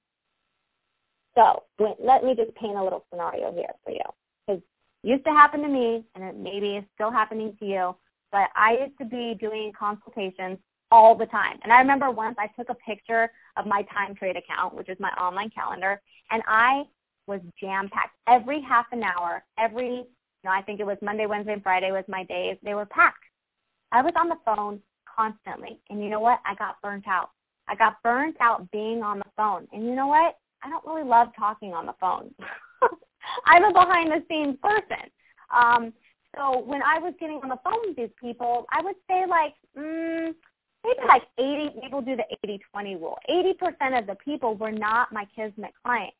So 1.34 1.62
let 1.78 2.24
me 2.24 2.34
just 2.34 2.54
paint 2.54 2.76
a 2.76 2.82
little 2.82 3.04
scenario 3.10 3.52
here 3.52 3.72
for 3.84 3.90
you. 3.90 4.00
Because 4.46 4.62
used 5.02 5.24
to 5.24 5.30
happen 5.30 5.62
to 5.62 5.68
me, 5.68 6.04
and 6.14 6.24
it 6.24 6.36
maybe 6.36 6.76
is 6.76 6.84
still 6.94 7.10
happening 7.10 7.56
to 7.58 7.66
you, 7.66 7.96
but 8.30 8.48
I 8.54 8.78
used 8.78 8.98
to 8.98 9.04
be 9.04 9.36
doing 9.40 9.72
consultations 9.78 10.58
all 10.90 11.14
the 11.14 11.26
time. 11.26 11.58
And 11.62 11.72
I 11.72 11.78
remember 11.78 12.10
once 12.10 12.36
I 12.38 12.48
took 12.48 12.68
a 12.68 12.74
picture 12.74 13.30
of 13.56 13.66
my 13.66 13.84
TimeTrade 13.84 14.36
account, 14.36 14.74
which 14.74 14.88
is 14.88 14.98
my 15.00 15.10
online 15.10 15.50
calendar, 15.50 16.00
and 16.30 16.42
I 16.46 16.84
was 17.26 17.40
jam 17.58 17.88
packed. 17.88 18.16
Every 18.26 18.60
half 18.60 18.86
an 18.92 19.02
hour, 19.02 19.42
every, 19.58 19.86
you 19.86 20.06
know, 20.44 20.50
I 20.50 20.60
think 20.62 20.80
it 20.80 20.86
was 20.86 20.98
Monday, 21.00 21.26
Wednesday, 21.26 21.54
and 21.54 21.62
Friday 21.62 21.92
was 21.92 22.04
my 22.08 22.24
days. 22.24 22.56
They 22.62 22.74
were 22.74 22.86
packed. 22.86 23.24
I 23.90 24.02
was 24.02 24.12
on 24.16 24.28
the 24.28 24.36
phone 24.44 24.80
constantly. 25.16 25.78
And 25.88 26.02
you 26.02 26.10
know 26.10 26.20
what? 26.20 26.40
I 26.44 26.54
got 26.54 26.80
burnt 26.82 27.06
out. 27.06 27.30
I 27.68 27.74
got 27.74 28.02
burnt 28.02 28.36
out 28.40 28.70
being 28.70 29.02
on 29.02 29.18
the 29.18 29.24
phone. 29.36 29.68
And 29.72 29.84
you 29.84 29.94
know 29.94 30.08
what? 30.08 30.36
I 30.62 30.70
don't 30.70 30.84
really 30.86 31.08
love 31.08 31.28
talking 31.36 31.72
on 31.72 31.86
the 31.86 31.94
phone. 32.00 32.34
I'm 33.46 33.64
a 33.64 33.72
behind 33.72 34.10
the 34.10 34.22
scenes 34.28 34.56
person. 34.62 35.10
Um, 35.54 35.92
so 36.36 36.62
when 36.64 36.82
I 36.82 36.98
was 36.98 37.14
getting 37.20 37.40
on 37.42 37.48
the 37.48 37.58
phone 37.62 37.80
with 37.86 37.96
these 37.96 38.14
people, 38.20 38.66
I 38.72 38.82
would 38.82 38.96
say 39.08 39.24
like 39.28 39.54
mm, 39.76 40.34
maybe 40.84 41.06
like 41.06 41.22
80 41.38 41.80
people 41.80 42.00
do 42.00 42.16
the 42.16 42.24
80-20 42.74 43.00
rule. 43.00 43.18
80% 43.28 43.98
of 43.98 44.06
the 44.06 44.16
people 44.24 44.54
were 44.54 44.72
not 44.72 45.12
my 45.12 45.26
Kismet 45.36 45.72
clients. 45.84 46.16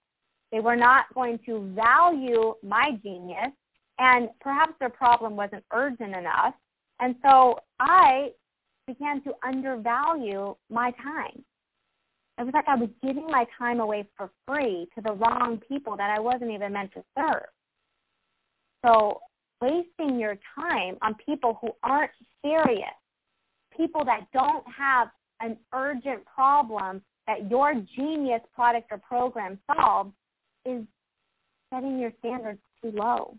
They 0.51 0.61
were 0.61 0.77
not 0.77 1.13
going 1.15 1.39
to 1.47 1.73
value 1.75 2.55
my 2.63 2.91
genius, 3.03 3.53
and 3.99 4.29
perhaps 4.41 4.75
their 4.79 4.91
problem 4.91 5.35
wasn't 5.35 5.65
urgent 5.73 6.15
enough. 6.15 6.55
And 7.01 7.17
so 7.25 7.59
I 7.81 8.33
began 8.87 9.23
to 9.23 9.33
undervalue 9.45 10.55
my 10.71 10.91
time. 11.03 11.43
It 12.43 12.47
was 12.47 12.55
like 12.55 12.67
I 12.67 12.75
was 12.75 12.89
giving 13.05 13.29
my 13.29 13.47
time 13.57 13.79
away 13.79 14.05
for 14.17 14.29
free 14.49 14.89
to 14.97 15.01
the 15.01 15.13
wrong 15.13 15.63
people 15.69 15.97
that 15.97 16.11
I 16.11 16.19
wasn't 16.19 16.51
even 16.51 16.73
meant 16.73 16.93
to 16.95 17.05
serve. 17.17 17.47
So 18.85 19.21
wasting 19.61 20.19
your 20.19 20.37
time 20.53 20.97
on 21.03 21.15
people 21.25 21.57
who 21.61 21.69
aren't 21.85 22.11
serious, 22.45 22.97
people 23.77 24.05
that 24.07 24.27
don't 24.33 24.65
have 24.67 25.07
an 25.39 25.57
urgent 25.73 26.25
problem 26.25 27.01
that 27.29 27.49
your 27.49 27.75
genius 27.97 28.41
product 28.53 28.89
or 28.91 28.99
program 28.99 29.61
solves 29.73 30.11
is 30.67 30.83
setting 31.73 32.01
your 32.01 32.13
standards 32.19 32.59
too 32.83 32.91
low. 32.91 33.37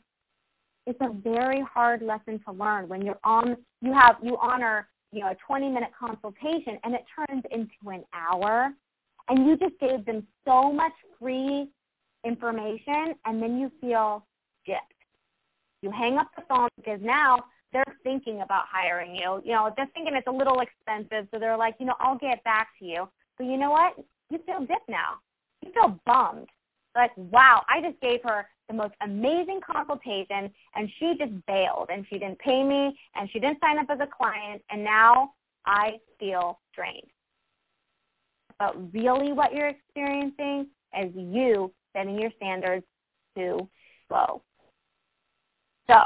It's 0.87 0.99
a 1.01 1.11
very 1.11 1.61
hard 1.61 2.01
lesson 2.01 2.39
to 2.47 2.53
learn 2.53 2.87
when 2.87 3.01
you're 3.01 3.19
on 3.25 3.57
you 3.81 3.91
have 3.91 4.15
you 4.23 4.37
honor, 4.41 4.87
you 5.11 5.19
know, 5.19 5.31
a 5.31 5.35
20 5.45 5.67
minute 5.67 5.91
consultation 5.99 6.79
and 6.85 6.93
it 6.95 7.03
turns 7.17 7.43
into 7.51 7.89
an 7.89 8.05
hour 8.13 8.73
and 9.29 9.45
you 9.47 9.57
just 9.57 9.79
gave 9.79 10.05
them 10.05 10.25
so 10.45 10.71
much 10.71 10.93
free 11.19 11.67
information 12.25 13.15
and 13.25 13.41
then 13.41 13.59
you 13.59 13.71
feel 13.81 14.25
gypped. 14.67 14.77
You 15.81 15.91
hang 15.91 16.17
up 16.17 16.27
the 16.35 16.43
phone 16.47 16.69
because 16.77 16.99
now 17.01 17.43
they're 17.71 17.83
thinking 18.03 18.41
about 18.41 18.65
hiring 18.71 19.15
you. 19.15 19.41
You 19.43 19.53
know, 19.53 19.73
they're 19.75 19.89
thinking 19.93 20.15
it's 20.15 20.27
a 20.27 20.31
little 20.31 20.61
expensive, 20.61 21.27
so 21.31 21.39
they're 21.39 21.57
like, 21.57 21.75
you 21.79 21.85
know, 21.85 21.95
I'll 21.99 22.17
get 22.17 22.43
back 22.43 22.69
to 22.79 22.85
you. 22.85 23.09
But 23.37 23.45
you 23.45 23.57
know 23.57 23.71
what? 23.71 23.95
You 24.29 24.39
feel 24.45 24.59
gypped 24.59 24.87
now. 24.87 25.19
You 25.61 25.71
feel 25.73 25.99
bummed. 26.05 26.49
Like, 26.95 27.11
wow, 27.17 27.63
I 27.67 27.81
just 27.81 27.99
gave 28.01 28.19
her 28.23 28.45
the 28.67 28.73
most 28.73 28.93
amazing 29.01 29.59
consultation 29.65 30.51
and 30.75 30.89
she 30.99 31.15
just 31.17 31.33
bailed 31.47 31.89
and 31.91 32.05
she 32.09 32.19
didn't 32.19 32.39
pay 32.39 32.63
me 32.63 32.97
and 33.15 33.29
she 33.31 33.39
didn't 33.39 33.59
sign 33.59 33.79
up 33.79 33.87
as 33.89 33.99
a 33.99 34.07
client 34.07 34.61
and 34.69 34.83
now 34.83 35.33
I 35.65 35.93
feel 36.19 36.59
drained 36.73 37.12
but 38.59 38.93
really 38.93 39.31
what 39.31 39.53
you're 39.53 39.67
experiencing 39.67 40.67
as 40.93 41.09
you 41.15 41.71
setting 41.95 42.19
your 42.19 42.31
standards 42.37 42.85
too 43.35 43.67
low. 44.09 44.41
So, 45.87 46.05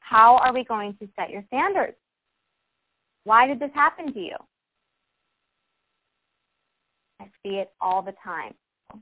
how 0.00 0.36
are 0.36 0.52
we 0.52 0.64
going 0.64 0.96
to 1.00 1.08
set 1.18 1.30
your 1.30 1.44
standards? 1.48 1.96
Why 3.24 3.46
did 3.46 3.60
this 3.60 3.70
happen 3.74 4.12
to 4.12 4.20
you? 4.20 4.36
I 7.20 7.26
see 7.42 7.56
it 7.56 7.72
all 7.80 8.00
the 8.00 8.14
time. 8.24 8.54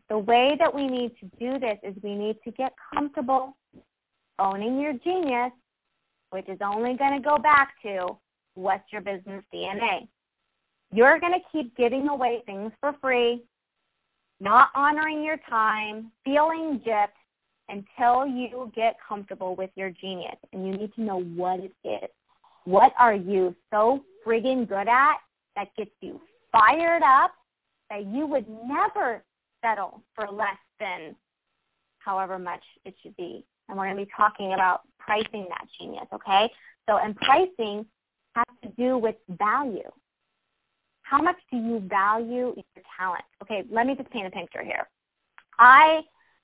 The 0.09 0.19
way 0.19 0.57
that 0.59 0.75
we 0.75 0.89
need 0.89 1.13
to 1.21 1.27
do 1.39 1.61
this 1.61 1.79
is 1.83 1.95
we 2.03 2.15
need 2.15 2.37
to 2.45 2.51
get 2.51 2.73
comfortable 2.93 3.57
owning 4.39 4.81
your 4.81 4.95
genius, 4.95 5.53
which 6.31 6.49
is 6.49 6.59
only 6.65 6.97
going 6.97 7.13
to 7.13 7.25
go 7.25 7.39
back 7.39 7.75
to 7.83 8.17
what's 8.55 8.91
your 8.93 9.03
business 9.03 9.45
DNA. 9.55 10.09
You're 10.97 11.20
going 11.20 11.34
to 11.34 11.40
keep 11.53 11.76
giving 11.76 12.09
away 12.09 12.42
things 12.47 12.72
for 12.80 12.94
free, 13.03 13.42
not 14.40 14.70
honoring 14.74 15.22
your 15.22 15.36
time, 15.47 16.11
feeling 16.24 16.80
gypped 16.86 17.09
until 17.68 18.26
you 18.26 18.72
get 18.74 18.97
comfortable 19.07 19.55
with 19.57 19.68
your 19.74 19.90
genius. 19.90 20.36
And 20.55 20.66
you 20.66 20.72
need 20.72 20.94
to 20.94 21.03
know 21.03 21.20
what 21.20 21.61
it 21.61 21.72
is. 21.84 22.09
What 22.64 22.94
are 22.99 23.14
you 23.14 23.55
so 23.70 24.03
friggin' 24.26 24.66
good 24.66 24.88
at 24.88 25.16
that 25.55 25.68
gets 25.76 25.90
you 26.01 26.18
fired 26.51 27.03
up 27.03 27.32
that 27.90 28.07
you 28.07 28.26
would 28.26 28.47
never 28.66 29.22
settle 29.62 30.01
for 30.14 30.26
less 30.32 30.57
than 30.80 31.14
however 31.99 32.38
much 32.38 32.62
it 32.86 32.94
should 33.03 33.14
be. 33.18 33.44
And 33.68 33.76
we're 33.76 33.84
going 33.84 33.99
to 33.99 34.05
be 34.07 34.11
talking 34.16 34.55
about 34.55 34.80
pricing 34.99 35.44
that 35.51 35.66
genius, 35.78 36.07
okay? 36.11 36.51
So, 36.88 36.97
and 36.97 37.14
pricing 37.16 37.84
has 38.34 38.47
to 38.62 38.70
do 38.78 38.97
with 38.97 39.16
value. 39.28 39.90
How 41.09 41.23
much 41.23 41.37
do 41.53 41.57
you 41.57 41.79
value 41.87 42.53
your 42.57 42.85
talent? 42.99 43.23
Okay, 43.41 43.63
let 43.71 43.87
me 43.87 43.95
just 43.95 44.11
paint 44.11 44.27
a 44.27 44.31
picture 44.31 44.65
here. 44.65 44.89
I, 45.57 46.01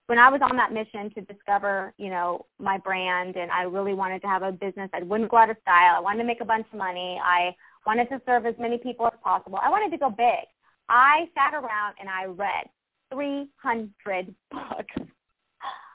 when 0.07 0.21
I 0.21 0.31
was 0.31 0.41
on 0.41 0.57
that 0.57 0.73
mission 0.73 1.11
to 1.15 1.21
discover, 1.23 1.93
you 1.99 2.11
know, 2.11 2.47
my 2.61 2.79
brand, 2.79 3.35
and 3.35 3.51
I 3.51 3.63
really 3.63 3.93
wanted 3.93 4.23
to 4.23 4.29
have 4.29 4.45
a 4.45 4.53
business 4.53 4.89
that 4.93 5.05
wouldn't 5.05 5.33
go 5.33 5.39
out 5.39 5.51
of 5.51 5.57
style. 5.63 5.97
I 5.97 6.01
wanted 6.01 6.19
to 6.19 6.29
make 6.29 6.41
a 6.41 6.45
bunch 6.45 6.67
of 6.73 6.79
money. 6.79 7.21
I 7.25 7.57
wanted 7.87 8.09
to 8.11 8.23
serve 8.25 8.47
as 8.47 8.55
many 8.57 8.79
people 8.79 9.07
as 9.07 9.19
possible. 9.21 9.59
I 9.61 9.69
wanted 9.69 9.91
to 9.91 9.99
go 9.99 10.11
big. 10.11 10.47
I 10.89 11.29
sat 11.35 11.55
around 11.55 11.97
and 11.99 12.09
I 12.09 12.27
read 12.27 12.67
300 13.13 14.33
books. 14.53 15.11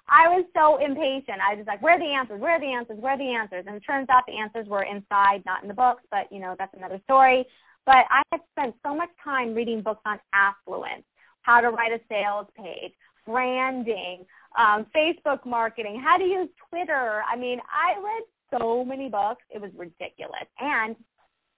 I 0.10 0.28
was 0.28 0.44
so 0.54 0.78
impatient. 0.84 1.40
I 1.42 1.52
was 1.52 1.60
just 1.60 1.68
like, 1.68 1.82
where 1.82 1.96
are 1.96 2.00
the 2.00 2.06
answers? 2.06 2.42
Where 2.42 2.52
are 2.52 2.60
the 2.60 2.66
answers? 2.66 2.98
Where 3.00 3.14
are 3.14 3.18
the 3.18 3.34
answers? 3.34 3.64
And 3.66 3.78
it 3.78 3.84
turns 3.88 4.10
out 4.10 4.24
the 4.28 4.38
answers 4.38 4.68
were 4.68 4.84
inside, 4.84 5.44
not 5.46 5.62
in 5.62 5.70
the 5.70 5.74
books, 5.74 6.04
but 6.12 6.30
you 6.32 6.40
know, 6.40 6.56
that's 6.60 6.74
another 6.76 7.00
story. 7.06 7.46
But 7.88 8.06
I 8.12 8.22
had 8.34 8.42
spent 8.52 8.76
so 8.86 8.94
much 8.94 9.10
time 9.24 9.56
reading 9.56 9.82
books 9.82 10.02
on 10.06 10.20
affluence, 10.34 11.06
how 11.44 11.62
to 11.62 11.70
write 11.70 11.94
a 11.94 12.02
sales 12.10 12.48
page, 12.58 12.92
branding, 13.26 14.26
um, 14.60 14.86
Facebook 14.94 15.46
marketing, 15.46 16.04
how 16.04 16.18
to 16.18 16.24
use 16.26 16.50
Twitter. 16.70 17.24
I 17.32 17.38
mean, 17.38 17.60
I 17.72 17.98
read 17.98 18.60
so 18.60 18.84
many 18.84 19.08
books. 19.08 19.42
It 19.50 19.62
was 19.62 19.72
ridiculous. 19.74 20.48
And 20.60 20.98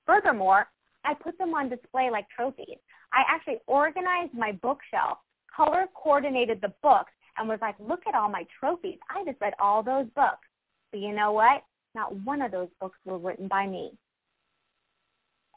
furthermore, 0.05 0.67
I 1.03 1.15
put 1.15 1.35
them 1.39 1.55
on 1.55 1.67
display 1.67 2.11
like 2.11 2.27
trophies. 2.29 2.77
I 3.11 3.23
actually 3.27 3.57
organized 3.65 4.35
my 4.35 4.51
bookshelf, 4.51 5.17
color 5.55 5.87
coordinated 5.95 6.61
the 6.61 6.73
books, 6.83 7.11
and 7.39 7.49
was 7.49 7.57
like, 7.59 7.75
look 7.79 8.01
at 8.07 8.13
all 8.13 8.29
my 8.29 8.45
trophies. 8.59 8.99
I 9.09 9.25
just 9.25 9.41
read 9.41 9.53
all 9.59 9.81
those 9.81 10.05
books. 10.15 10.45
But 10.91 10.99
you 10.99 11.11
know 11.11 11.31
what? 11.31 11.63
Not 11.95 12.15
one 12.17 12.43
of 12.43 12.51
those 12.51 12.69
books 12.79 12.99
were 13.03 13.17
written 13.17 13.47
by 13.47 13.65
me. 13.65 13.93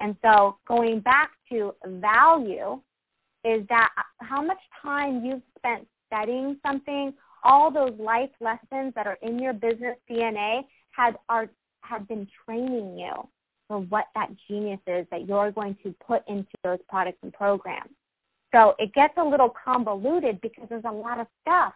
And 0.02 0.16
so 0.22 0.58
going 0.66 1.00
back 1.00 1.30
to 1.50 1.74
value 1.86 2.80
is 3.44 3.66
that 3.68 3.90
how 4.20 4.42
much 4.42 4.58
time 4.82 5.24
you've 5.24 5.42
spent 5.56 5.86
studying 6.08 6.58
something, 6.66 7.14
all 7.44 7.70
those 7.70 7.98
life 7.98 8.30
lessons 8.40 8.92
that 8.94 9.06
are 9.06 9.18
in 9.22 9.38
your 9.38 9.52
business 9.52 9.96
DNA 10.10 10.62
had 10.90 11.16
are 11.28 11.48
have 11.82 12.06
been 12.08 12.28
training 12.44 12.98
you 12.98 13.12
for 13.68 13.78
what 13.80 14.06
that 14.14 14.28
genius 14.48 14.80
is 14.86 15.06
that 15.10 15.26
you're 15.26 15.50
going 15.50 15.76
to 15.82 15.94
put 16.06 16.22
into 16.28 16.50
those 16.62 16.78
products 16.88 17.18
and 17.22 17.32
programs. 17.32 17.90
So 18.54 18.74
it 18.78 18.92
gets 18.92 19.14
a 19.16 19.24
little 19.24 19.52
convoluted 19.64 20.40
because 20.40 20.64
there's 20.68 20.84
a 20.84 20.92
lot 20.92 21.18
of 21.18 21.26
stuff. 21.40 21.72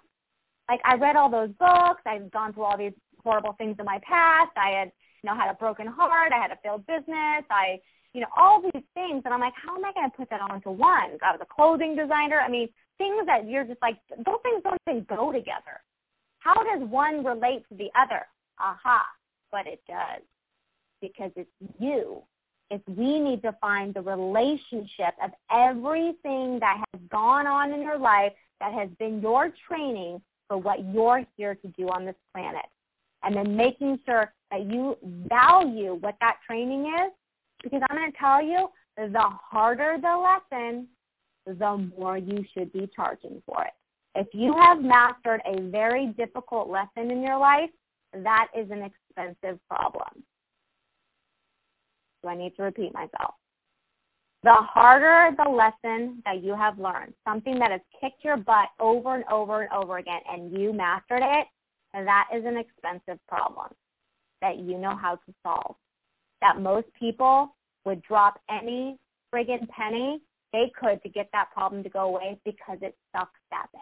Like 0.68 0.80
I 0.84 0.96
read 0.96 1.16
all 1.16 1.30
those 1.30 1.50
books, 1.58 2.02
I've 2.06 2.30
gone 2.30 2.52
through 2.52 2.64
all 2.64 2.76
these 2.76 2.92
horrible 3.22 3.54
things 3.54 3.76
in 3.78 3.84
my 3.84 4.00
past. 4.06 4.50
I 4.56 4.70
had, 4.70 4.92
you 5.22 5.30
know, 5.30 5.36
had 5.36 5.50
a 5.50 5.54
broken 5.54 5.86
heart, 5.86 6.32
I 6.32 6.40
had 6.40 6.50
a 6.50 6.58
failed 6.62 6.86
business, 6.86 7.44
I, 7.50 7.80
you 8.16 8.22
know, 8.22 8.28
all 8.34 8.62
these 8.62 8.82
things 8.94 9.20
and 9.26 9.34
I'm 9.34 9.40
like, 9.40 9.52
how 9.62 9.76
am 9.76 9.84
I 9.84 9.92
gonna 9.92 10.08
put 10.08 10.30
that 10.30 10.40
all 10.40 10.54
into 10.54 10.70
one? 10.70 11.18
I 11.22 11.32
was 11.32 11.40
a 11.42 11.54
clothing 11.54 11.94
designer. 11.94 12.40
I 12.40 12.48
mean, 12.48 12.66
things 12.96 13.26
that 13.26 13.46
you're 13.46 13.64
just 13.64 13.82
like 13.82 13.98
those 14.08 14.38
things 14.42 14.62
don't 14.64 14.80
even 14.88 15.04
go 15.04 15.32
together. 15.32 15.82
How 16.38 16.54
does 16.54 16.88
one 16.88 17.22
relate 17.22 17.68
to 17.68 17.76
the 17.76 17.90
other? 17.94 18.24
Aha, 18.58 19.04
but 19.52 19.66
it 19.66 19.82
does 19.86 20.22
because 21.02 21.30
it's 21.36 21.50
you. 21.78 22.22
It's 22.70 22.82
we 22.88 23.20
need 23.20 23.42
to 23.42 23.54
find 23.60 23.92
the 23.92 24.00
relationship 24.00 25.14
of 25.22 25.32
everything 25.52 26.58
that 26.60 26.78
has 26.78 27.02
gone 27.10 27.46
on 27.46 27.74
in 27.74 27.82
your 27.82 27.98
life 27.98 28.32
that 28.60 28.72
has 28.72 28.88
been 28.98 29.20
your 29.20 29.52
training 29.68 30.22
for 30.48 30.56
what 30.56 30.82
you're 30.86 31.22
here 31.36 31.54
to 31.54 31.68
do 31.76 31.90
on 31.90 32.06
this 32.06 32.16
planet. 32.34 32.64
And 33.22 33.36
then 33.36 33.56
making 33.56 34.00
sure 34.06 34.32
that 34.50 34.64
you 34.64 34.96
value 35.28 35.98
what 36.00 36.16
that 36.20 36.38
training 36.46 36.86
is. 36.86 37.12
Because 37.66 37.82
I'm 37.90 37.96
going 37.96 38.12
to 38.12 38.18
tell 38.18 38.40
you, 38.40 38.68
the 38.96 39.20
harder 39.20 39.96
the 40.00 40.38
lesson, 40.52 40.86
the 41.46 41.90
more 41.98 42.16
you 42.16 42.44
should 42.54 42.72
be 42.72 42.88
charging 42.94 43.42
for 43.44 43.64
it. 43.64 43.72
If 44.14 44.28
you 44.32 44.54
have 44.56 44.80
mastered 44.80 45.40
a 45.44 45.62
very 45.62 46.14
difficult 46.16 46.68
lesson 46.68 47.10
in 47.10 47.22
your 47.22 47.38
life, 47.38 47.70
that 48.14 48.46
is 48.56 48.70
an 48.70 48.82
expensive 48.82 49.58
problem. 49.68 50.22
Do 52.22 52.28
I 52.28 52.36
need 52.36 52.54
to 52.56 52.62
repeat 52.62 52.94
myself? 52.94 53.34
The 54.44 54.54
harder 54.54 55.34
the 55.36 55.50
lesson 55.50 56.22
that 56.24 56.44
you 56.44 56.54
have 56.54 56.78
learned, 56.78 57.14
something 57.26 57.58
that 57.58 57.72
has 57.72 57.80
kicked 58.00 58.24
your 58.24 58.36
butt 58.36 58.68
over 58.78 59.16
and 59.16 59.24
over 59.24 59.62
and 59.62 59.72
over 59.72 59.98
again, 59.98 60.20
and 60.30 60.56
you 60.56 60.72
mastered 60.72 61.22
it, 61.24 61.48
that 61.92 62.28
is 62.32 62.44
an 62.44 62.56
expensive 62.56 63.18
problem 63.26 63.70
that 64.40 64.58
you 64.58 64.78
know 64.78 64.94
how 64.94 65.16
to 65.16 65.34
solve. 65.42 65.74
That 66.42 66.60
most 66.60 66.86
people 66.98 67.55
would 67.86 68.02
drop 68.02 68.38
any 68.50 68.98
friggin' 69.32 69.66
penny 69.68 70.20
they 70.52 70.70
could 70.78 71.02
to 71.02 71.08
get 71.08 71.28
that 71.32 71.50
problem 71.52 71.82
to 71.82 71.88
go 71.88 72.00
away 72.00 72.38
because 72.44 72.78
it 72.82 72.96
sucks 73.12 73.40
that 73.50 73.66
bad. 73.72 73.80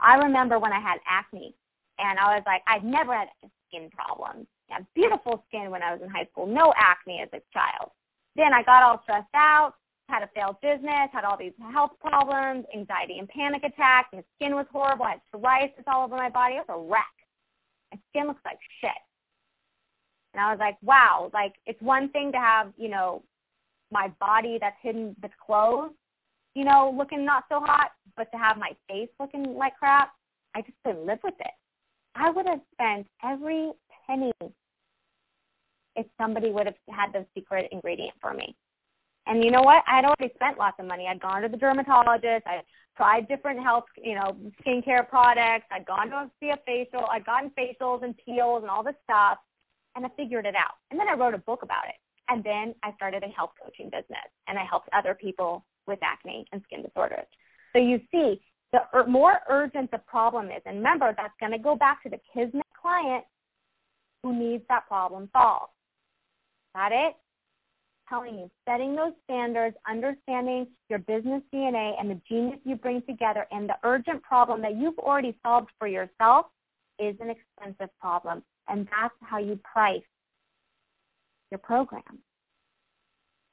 I 0.00 0.16
remember 0.16 0.58
when 0.58 0.72
I 0.72 0.80
had 0.80 0.98
acne, 1.08 1.54
and 1.98 2.18
I 2.18 2.34
was 2.34 2.42
like, 2.46 2.62
I've 2.66 2.84
never 2.84 3.14
had 3.14 3.28
skin 3.68 3.88
problems 3.90 4.46
I 4.72 4.76
had 4.76 4.86
beautiful 4.94 5.44
skin 5.48 5.70
when 5.70 5.82
I 5.82 5.92
was 5.92 6.00
in 6.02 6.08
high 6.08 6.26
school, 6.32 6.46
no 6.46 6.72
acne 6.76 7.20
as 7.20 7.28
a 7.32 7.42
child. 7.52 7.90
Then 8.36 8.54
I 8.54 8.62
got 8.62 8.82
all 8.82 9.00
stressed 9.02 9.34
out, 9.34 9.74
had 10.08 10.22
a 10.22 10.30
failed 10.34 10.56
business, 10.62 11.10
had 11.12 11.24
all 11.24 11.36
these 11.36 11.52
health 11.72 11.92
problems, 12.00 12.64
anxiety 12.74 13.18
and 13.18 13.28
panic 13.28 13.64
attacks, 13.64 14.08
my 14.12 14.24
skin 14.36 14.54
was 14.54 14.66
horrible, 14.72 15.04
I 15.04 15.10
had 15.10 15.20
psoriasis 15.32 15.84
all 15.86 16.04
over 16.04 16.16
my 16.16 16.30
body. 16.30 16.54
It 16.54 16.64
was 16.66 16.80
a 16.80 16.90
wreck. 16.90 17.04
My 17.92 18.00
skin 18.10 18.26
looks 18.26 18.40
like 18.44 18.58
shit. 18.80 18.90
And 20.34 20.42
I 20.42 20.50
was 20.50 20.58
like, 20.58 20.76
wow, 20.82 21.30
like 21.32 21.54
it's 21.66 21.80
one 21.82 22.08
thing 22.10 22.32
to 22.32 22.38
have, 22.38 22.72
you 22.76 22.88
know, 22.88 23.22
my 23.90 24.08
body 24.20 24.58
that's 24.60 24.76
hidden 24.82 25.14
with 25.22 25.32
clothes, 25.44 25.92
you 26.54 26.64
know, 26.64 26.94
looking 26.96 27.24
not 27.24 27.44
so 27.50 27.60
hot, 27.60 27.92
but 28.16 28.30
to 28.32 28.38
have 28.38 28.56
my 28.56 28.70
face 28.88 29.08
looking 29.20 29.54
like 29.54 29.76
crap, 29.78 30.12
I 30.54 30.62
just 30.62 30.74
couldn't 30.84 31.06
live 31.06 31.18
with 31.22 31.34
it. 31.40 31.52
I 32.14 32.30
would 32.30 32.46
have 32.46 32.60
spent 32.74 33.06
every 33.24 33.72
penny 34.06 34.32
if 35.96 36.06
somebody 36.18 36.50
would 36.50 36.66
have 36.66 36.76
had 36.88 37.12
the 37.12 37.26
secret 37.34 37.68
ingredient 37.72 38.14
for 38.20 38.32
me. 38.32 38.56
And 39.26 39.44
you 39.44 39.50
know 39.50 39.62
what? 39.62 39.84
I 39.86 39.96
had 39.96 40.04
already 40.04 40.32
spent 40.34 40.58
lots 40.58 40.76
of 40.80 40.86
money. 40.86 41.06
I'd 41.08 41.20
gone 41.20 41.42
to 41.42 41.48
the 41.48 41.56
dermatologist. 41.56 42.46
I 42.46 42.62
tried 42.96 43.28
different 43.28 43.62
health, 43.62 43.84
you 44.02 44.14
know, 44.14 44.36
skincare 44.64 45.08
products. 45.08 45.66
I'd 45.70 45.86
gone 45.86 46.10
to 46.10 46.30
see 46.40 46.50
a 46.50 46.58
facial. 46.66 47.06
I'd 47.10 47.24
gotten 47.24 47.50
facials 47.50 48.02
and 48.02 48.14
peels 48.24 48.62
and 48.62 48.70
all 48.70 48.82
this 48.82 48.96
stuff, 49.04 49.38
and 49.96 50.06
I 50.06 50.08
figured 50.16 50.46
it 50.46 50.54
out. 50.54 50.74
And 50.90 50.98
then 50.98 51.08
I 51.08 51.14
wrote 51.14 51.34
a 51.34 51.38
book 51.38 51.62
about 51.62 51.88
it. 51.88 51.94
And 52.28 52.42
then 52.44 52.74
I 52.82 52.92
started 52.94 53.22
a 53.22 53.28
health 53.28 53.50
coaching 53.62 53.86
business, 53.86 54.24
and 54.48 54.58
I 54.58 54.64
helped 54.64 54.88
other 54.92 55.14
people 55.14 55.64
with 55.86 55.98
acne 56.02 56.46
and 56.52 56.62
skin 56.64 56.82
disorders. 56.82 57.26
So 57.72 57.78
you 57.78 58.00
see, 58.10 58.40
the 58.72 58.80
more 59.06 59.40
urgent 59.48 59.90
the 59.90 59.98
problem 59.98 60.46
is, 60.46 60.62
and 60.64 60.78
remember, 60.78 61.14
that's 61.16 61.34
going 61.40 61.52
to 61.52 61.58
go 61.58 61.76
back 61.76 62.02
to 62.04 62.08
the 62.08 62.18
Kismet 62.32 62.64
client 62.80 63.24
who 64.22 64.34
needs 64.34 64.64
that 64.68 64.86
problem 64.86 65.28
solved. 65.32 65.72
Got 66.74 66.92
it? 66.92 67.14
Telling 68.08 68.38
you, 68.38 68.50
setting 68.68 68.94
those 68.94 69.12
standards, 69.24 69.76
understanding 69.88 70.68
your 70.88 71.00
business 71.00 71.42
DNA 71.52 71.94
and 71.98 72.10
the 72.10 72.20
genius 72.28 72.60
you 72.64 72.76
bring 72.76 73.02
together 73.02 73.46
and 73.50 73.68
the 73.68 73.76
urgent 73.84 74.22
problem 74.22 74.62
that 74.62 74.76
you've 74.76 74.98
already 74.98 75.36
solved 75.42 75.68
for 75.78 75.88
yourself 75.88 76.46
is 76.98 77.16
an 77.20 77.30
expensive 77.30 77.90
problem. 78.00 78.42
And 78.68 78.86
that's 78.86 79.14
how 79.20 79.38
you 79.38 79.58
price 79.64 80.02
your 81.50 81.58
program. 81.58 82.20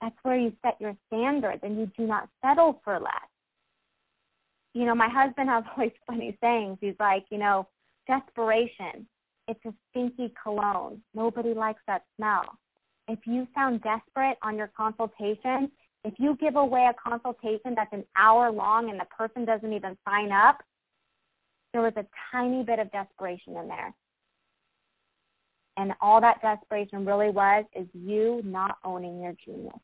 That's 0.01 0.16
where 0.24 0.38
you 0.38 0.53
set 0.64 0.80
your 0.80 0.95
standards 1.07 1.60
and 1.64 1.78
you 1.78 1.91
do 1.97 2.07
not 2.07 2.30
settle 2.43 2.80
for 2.84 2.99
less. 2.99 3.30
you 4.74 4.86
know, 4.86 4.95
my 4.95 5.10
husband 5.10 5.49
has 5.49 5.64
always 5.76 5.91
funny 6.07 6.38
sayings. 6.41 6.78
He's 6.82 6.95
like, 6.99 7.26
you 7.30 7.38
know, 7.38 7.68
desperation. 8.07 9.07
It's 9.47 9.60
a 9.66 9.74
stinky 9.89 10.34
cologne. 10.41 11.01
Nobody 11.14 11.53
likes 11.53 11.82
that 11.88 12.03
smell. 12.18 12.43
If 13.07 13.20
you 13.26 13.47
sound 13.55 13.82
desperate 13.82 14.38
on 14.43 14.55
your 14.55 14.72
consultation, 14.78 15.72
if 16.03 16.14
you 16.18 16.38
give 16.39 16.55
away 16.55 16.88
a 16.89 17.10
consultation 17.10 17.74
that's 17.76 17.91
an 17.91 18.05
hour 18.16 18.51
long 18.51 18.89
and 18.89 18.99
the 18.99 19.05
person 19.05 19.45
doesn't 19.45 19.74
even 19.74 19.97
sign 20.07 20.32
up, 20.32 20.60
there 21.74 21.82
was 21.82 21.93
a 21.97 22.05
tiny 22.32 22.64
bit 22.64 22.80
of 22.80 22.91
desperation 22.91 23.57
in 23.57 23.68
there. 23.68 23.93
And 25.80 25.93
all 26.01 26.19
that 26.19 26.41
desperation 26.41 27.05
really 27.05 27.30
was 27.30 27.63
is 27.73 27.88
you 27.93 28.41
not 28.43 28.80
owning 28.84 29.21
your 29.21 29.34
genius. 29.45 29.80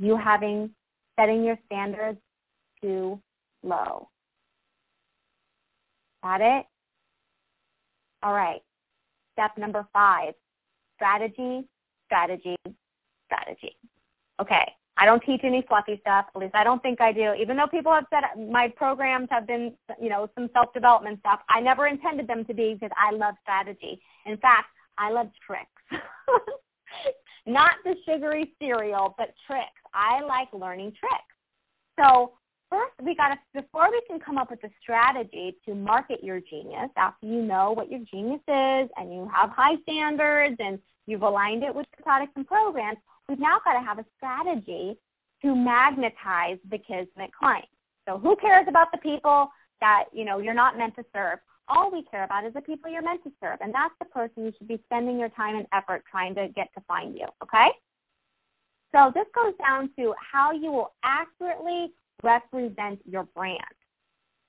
You 0.00 0.16
having, 0.16 0.70
setting 1.18 1.44
your 1.44 1.56
standards 1.66 2.18
too 2.82 3.20
low. 3.62 4.08
Got 6.24 6.40
it? 6.40 6.66
All 8.24 8.32
right. 8.32 8.60
Step 9.34 9.56
number 9.56 9.86
five, 9.92 10.34
strategy, 10.96 11.62
strategy, 12.06 12.56
strategy. 13.26 13.76
Okay. 14.40 14.72
I 14.98 15.04
don't 15.04 15.22
teach 15.22 15.42
any 15.44 15.64
fluffy 15.68 15.98
stuff. 16.00 16.26
At 16.34 16.40
least 16.40 16.54
I 16.54 16.64
don't 16.64 16.82
think 16.82 17.00
I 17.00 17.12
do. 17.12 17.32
Even 17.40 17.56
though 17.56 17.68
people 17.68 17.92
have 17.92 18.06
said 18.10 18.24
my 18.50 18.68
programs 18.68 19.28
have 19.30 19.46
been, 19.46 19.74
you 20.00 20.08
know, 20.08 20.28
some 20.34 20.50
self-development 20.52 21.20
stuff, 21.20 21.40
I 21.48 21.60
never 21.60 21.86
intended 21.86 22.26
them 22.26 22.44
to 22.46 22.54
be 22.54 22.74
because 22.74 22.90
I 22.96 23.14
love 23.14 23.34
strategy. 23.42 24.00
In 24.26 24.36
fact, 24.38 24.66
I 24.98 25.12
love 25.12 25.28
tricks. 25.46 25.70
Not 27.46 27.76
the 27.84 27.94
sugary 28.04 28.52
cereal, 28.60 29.14
but 29.16 29.34
tricks. 29.46 29.68
I 29.94 30.20
like 30.22 30.48
learning 30.52 30.92
tricks. 30.98 31.24
So 31.98 32.32
first 32.68 32.92
we 33.02 33.14
got 33.14 33.28
to, 33.28 33.38
before 33.54 33.90
we 33.90 34.02
can 34.08 34.18
come 34.18 34.36
up 34.36 34.50
with 34.50 34.62
a 34.64 34.70
strategy 34.82 35.56
to 35.64 35.74
market 35.74 36.24
your 36.24 36.40
genius, 36.40 36.90
after 36.96 37.26
you 37.26 37.42
know 37.42 37.70
what 37.70 37.90
your 37.90 38.00
genius 38.10 38.40
is 38.48 38.90
and 38.96 39.14
you 39.14 39.30
have 39.32 39.50
high 39.50 39.76
standards 39.82 40.56
and 40.58 40.80
you've 41.06 41.22
aligned 41.22 41.62
it 41.62 41.74
with 41.74 41.86
the 41.96 42.02
products 42.02 42.32
and 42.34 42.46
programs, 42.46 42.98
we've 43.28 43.38
now 43.38 43.60
got 43.64 43.74
to 43.74 43.84
have 43.84 43.98
a 43.98 44.04
strategy 44.16 44.96
to 45.42 45.54
magnetize 45.54 46.58
the 46.70 46.78
Kismet 46.78 47.30
client. 47.38 47.68
So 48.08 48.18
who 48.18 48.36
cares 48.36 48.66
about 48.68 48.90
the 48.90 48.98
people 48.98 49.50
that, 49.80 50.04
you 50.12 50.24
know, 50.24 50.38
you're 50.38 50.54
not 50.54 50.78
meant 50.78 50.96
to 50.96 51.04
serve? 51.14 51.38
All 51.68 51.90
we 51.92 52.02
care 52.10 52.24
about 52.24 52.46
is 52.46 52.54
the 52.54 52.62
people 52.62 52.90
you're 52.90 53.02
meant 53.02 53.22
to 53.24 53.32
serve, 53.42 53.58
and 53.60 53.72
that's 53.74 53.94
the 53.98 54.06
person 54.06 54.46
you 54.46 54.52
should 54.56 54.68
be 54.68 54.80
spending 54.86 55.18
your 55.18 55.28
time 55.28 55.56
and 55.56 55.66
effort 55.72 56.02
trying 56.10 56.34
to 56.36 56.48
get 56.56 56.68
to 56.74 56.82
find 56.88 57.14
you, 57.14 57.26
okay? 57.42 57.68
So 58.94 59.12
this 59.14 59.26
goes 59.34 59.52
down 59.58 59.90
to 59.98 60.14
how 60.18 60.52
you 60.52 60.72
will 60.72 60.94
accurately 61.04 61.92
represent 62.22 63.00
your 63.04 63.24
brand. 63.36 63.60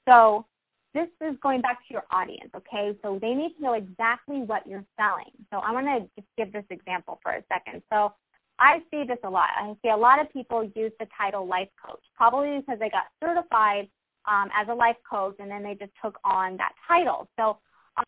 So 0.07 0.45
this 0.93 1.09
is 1.21 1.35
going 1.43 1.59
back 1.59 1.79
to 1.87 1.93
your 1.93 2.05
audience, 2.09 2.51
okay? 2.55 2.97
So 3.03 3.19
they 3.21 3.33
need 3.33 3.53
to 3.57 3.61
know 3.61 3.73
exactly 3.73 4.37
what 4.37 4.65
you're 4.65 4.85
selling. 4.97 5.31
So 5.51 5.59
I 5.59 5.73
want 5.73 5.87
to 5.87 6.09
just 6.15 6.27
give 6.37 6.53
this 6.53 6.63
example 6.69 7.19
for 7.21 7.33
a 7.33 7.43
second. 7.51 7.83
So 7.91 8.13
I 8.59 8.79
see 8.91 9.03
this 9.05 9.17
a 9.23 9.29
lot. 9.29 9.49
I 9.57 9.73
see 9.81 9.89
a 9.89 9.97
lot 9.97 10.19
of 10.19 10.31
people 10.31 10.69
use 10.75 10.91
the 10.99 11.07
title 11.17 11.47
life 11.47 11.69
coach, 11.83 12.03
probably 12.15 12.59
because 12.59 12.79
they 12.79 12.89
got 12.89 13.05
certified 13.23 13.87
um, 14.29 14.49
as 14.55 14.67
a 14.69 14.73
life 14.73 14.97
coach 15.09 15.35
and 15.39 15.49
then 15.49 15.63
they 15.63 15.75
just 15.75 15.91
took 16.03 16.19
on 16.23 16.57
that 16.57 16.73
title. 16.87 17.29
So 17.37 17.57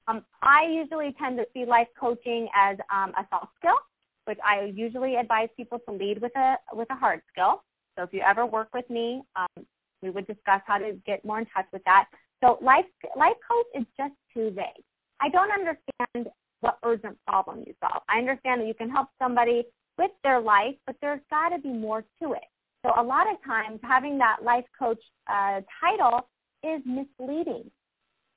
um, 0.07 0.23
I 0.41 0.65
usually 0.69 1.15
tend 1.19 1.37
to 1.37 1.45
see 1.53 1.65
life 1.65 1.87
coaching 1.99 2.47
as 2.55 2.77
um, 2.93 3.13
a 3.17 3.25
soft 3.29 3.53
skill, 3.57 3.77
which 4.25 4.37
I 4.45 4.71
usually 4.75 5.15
advise 5.15 5.49
people 5.55 5.79
to 5.87 5.93
lead 5.93 6.21
with 6.21 6.35
a 6.35 6.55
with 6.73 6.89
a 6.91 6.95
hard 6.95 7.21
skill. 7.31 7.63
So 7.97 8.03
if 8.03 8.13
you 8.13 8.21
ever 8.21 8.45
work 8.45 8.69
with 8.73 8.89
me, 8.89 9.21
um, 9.35 9.65
we 10.01 10.09
would 10.09 10.27
discuss 10.27 10.61
how 10.65 10.77
to 10.77 10.93
get 11.05 11.23
more 11.25 11.39
in 11.39 11.45
touch 11.47 11.65
with 11.73 11.83
that. 11.85 12.07
So 12.43 12.57
life 12.61 12.85
life 13.15 13.35
coach 13.49 13.81
is 13.81 13.85
just 13.97 14.13
too 14.33 14.51
vague. 14.51 14.83
I 15.19 15.29
don't 15.29 15.51
understand 15.51 16.33
what 16.61 16.77
urgent 16.83 17.17
problem 17.27 17.63
you 17.65 17.73
solve. 17.79 18.03
I 18.09 18.19
understand 18.19 18.61
that 18.61 18.67
you 18.67 18.73
can 18.73 18.89
help 18.89 19.07
somebody 19.19 19.65
with 20.01 20.11
their 20.23 20.41
life, 20.41 20.75
but 20.87 20.95
there's 21.01 21.21
got 21.29 21.49
to 21.49 21.59
be 21.59 21.69
more 21.69 22.03
to 22.21 22.33
it. 22.33 22.43
So 22.83 22.91
a 22.97 23.03
lot 23.03 23.31
of 23.31 23.37
times 23.45 23.79
having 23.83 24.17
that 24.17 24.37
life 24.43 24.65
coach 24.77 25.01
uh, 25.31 25.61
title 25.79 26.27
is 26.63 26.81
misleading. 26.85 27.69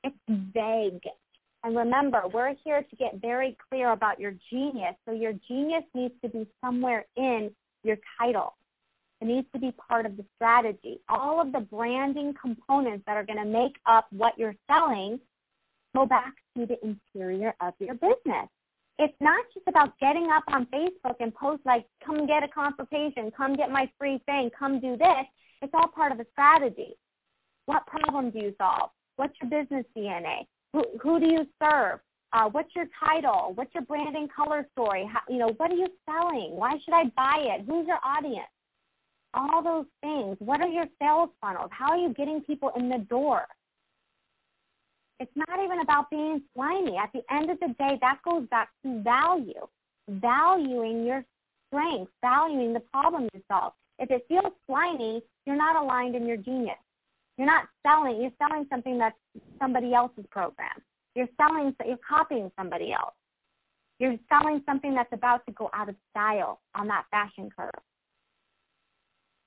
It's 0.02 0.16
vague. 0.28 1.02
And 1.62 1.74
remember, 1.74 2.24
we're 2.30 2.54
here 2.62 2.82
to 2.82 2.96
get 2.96 3.22
very 3.22 3.56
clear 3.70 3.92
about 3.92 4.20
your 4.20 4.34
genius. 4.50 4.94
So 5.06 5.12
your 5.12 5.32
genius 5.48 5.84
needs 5.94 6.12
to 6.22 6.28
be 6.28 6.46
somewhere 6.62 7.06
in 7.16 7.50
your 7.82 7.96
title. 8.18 8.54
It 9.22 9.28
needs 9.28 9.46
to 9.54 9.58
be 9.58 9.72
part 9.88 10.04
of 10.04 10.18
the 10.18 10.24
strategy. 10.36 11.00
All 11.08 11.40
of 11.40 11.52
the 11.52 11.60
branding 11.60 12.34
components 12.38 13.04
that 13.06 13.16
are 13.16 13.24
going 13.24 13.38
to 13.38 13.46
make 13.46 13.76
up 13.86 14.06
what 14.10 14.34
you're 14.36 14.56
selling 14.70 15.18
go 15.96 16.04
back 16.04 16.34
to 16.58 16.66
the 16.66 16.76
interior 16.84 17.54
of 17.62 17.72
your 17.78 17.94
business 17.94 18.48
it's 18.98 19.14
not 19.20 19.44
just 19.52 19.66
about 19.68 19.98
getting 19.98 20.28
up 20.30 20.44
on 20.48 20.66
Facebook 20.66 21.16
and 21.20 21.34
post 21.34 21.62
like, 21.64 21.86
come 22.04 22.26
get 22.26 22.42
a 22.42 22.48
consultation, 22.48 23.30
come 23.36 23.54
get 23.54 23.70
my 23.70 23.90
free 23.98 24.20
thing, 24.26 24.50
come 24.56 24.80
do 24.80 24.96
this. 24.96 25.26
It's 25.62 25.72
all 25.74 25.88
part 25.88 26.12
of 26.12 26.20
a 26.20 26.26
strategy. 26.32 26.94
What 27.66 27.86
problem 27.86 28.30
do 28.30 28.38
you 28.38 28.54
solve? 28.58 28.90
What's 29.16 29.34
your 29.40 29.50
business 29.50 29.84
DNA? 29.96 30.46
Who, 30.72 30.84
who 31.02 31.20
do 31.20 31.26
you 31.26 31.46
serve? 31.62 32.00
Uh, 32.32 32.48
what's 32.50 32.74
your 32.74 32.86
title? 33.02 33.52
What's 33.54 33.72
your 33.74 33.84
branding 33.84 34.28
color 34.34 34.66
story? 34.72 35.08
How, 35.10 35.20
you 35.28 35.38
know, 35.38 35.52
what 35.56 35.70
are 35.70 35.76
you 35.76 35.86
selling? 36.04 36.50
Why 36.56 36.72
should 36.84 36.94
I 36.94 37.04
buy 37.16 37.38
it? 37.38 37.64
Who's 37.66 37.86
your 37.86 38.00
audience? 38.04 38.48
All 39.32 39.62
those 39.62 39.86
things. 40.02 40.36
What 40.40 40.60
are 40.60 40.68
your 40.68 40.86
sales 41.00 41.30
funnels? 41.40 41.70
How 41.72 41.90
are 41.90 41.96
you 41.96 42.12
getting 42.14 42.40
people 42.42 42.70
in 42.76 42.88
the 42.88 42.98
door? 42.98 43.46
It's 45.20 45.32
not 45.36 45.62
even 45.62 45.80
about 45.80 46.10
being 46.10 46.42
slimy. 46.54 46.96
At 46.96 47.10
the 47.12 47.22
end 47.32 47.50
of 47.50 47.58
the 47.60 47.68
day, 47.78 47.98
that 48.00 48.18
goes 48.24 48.46
back 48.50 48.70
to 48.84 49.02
value, 49.02 49.66
valuing 50.08 51.04
your 51.06 51.24
strengths, 51.68 52.12
valuing 52.20 52.72
the 52.72 52.80
problem 52.80 53.28
you 53.32 53.42
solve. 53.50 53.72
If 53.98 54.10
it 54.10 54.24
feels 54.28 54.52
slimy, 54.66 55.22
you're 55.46 55.56
not 55.56 55.76
aligned 55.76 56.16
in 56.16 56.26
your 56.26 56.36
genius. 56.36 56.76
You're 57.38 57.46
not 57.46 57.68
selling. 57.86 58.20
You're 58.20 58.32
selling 58.38 58.66
something 58.70 58.98
that's 58.98 59.16
somebody 59.60 59.94
else's 59.94 60.24
program. 60.30 60.82
You're 61.14 61.28
selling. 61.36 61.74
You're 61.86 61.98
copying 62.08 62.50
somebody 62.58 62.92
else. 62.92 63.14
You're 64.00 64.16
selling 64.28 64.62
something 64.66 64.94
that's 64.94 65.12
about 65.12 65.46
to 65.46 65.52
go 65.52 65.70
out 65.72 65.88
of 65.88 65.94
style 66.10 66.60
on 66.74 66.88
that 66.88 67.04
fashion 67.10 67.50
curve. 67.56 67.70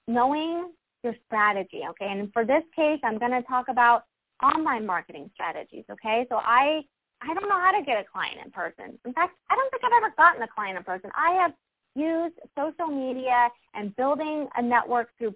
Knowing 0.07 0.71
your 1.03 1.15
strategy, 1.25 1.81
okay? 1.89 2.07
And 2.09 2.31
for 2.31 2.45
this 2.45 2.63
case, 2.73 2.99
I'm 3.03 3.17
going 3.17 3.31
to 3.31 3.41
talk 3.43 3.67
about 3.67 4.05
online 4.41 4.85
marketing 4.85 5.29
strategies, 5.33 5.85
okay? 5.91 6.25
So 6.29 6.37
I 6.37 6.81
I 7.21 7.33
don't 7.33 7.49
know 7.49 7.59
how 7.59 7.71
to 7.71 7.83
get 7.83 7.97
a 7.99 8.03
client 8.03 8.37
in 8.43 8.51
person. 8.51 8.97
In 9.05 9.13
fact, 9.13 9.35
I 9.49 9.55
don't 9.55 9.71
think 9.71 9.83
I've 9.83 10.03
ever 10.03 10.13
gotten 10.17 10.43
a 10.43 10.47
client 10.47 10.77
in 10.77 10.83
person. 10.83 11.09
I 11.15 11.31
have 11.41 11.51
used 11.95 12.35
social 12.55 12.87
media 12.87 13.49
and 13.73 13.95
building 13.95 14.47
a 14.55 14.61
network 14.61 15.09
through 15.17 15.35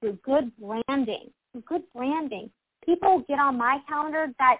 through 0.00 0.18
good 0.24 0.52
branding. 0.58 1.30
Good 1.66 1.82
branding. 1.94 2.50
People 2.84 3.24
get 3.28 3.38
on 3.38 3.58
my 3.58 3.78
calendar 3.88 4.28
that 4.38 4.58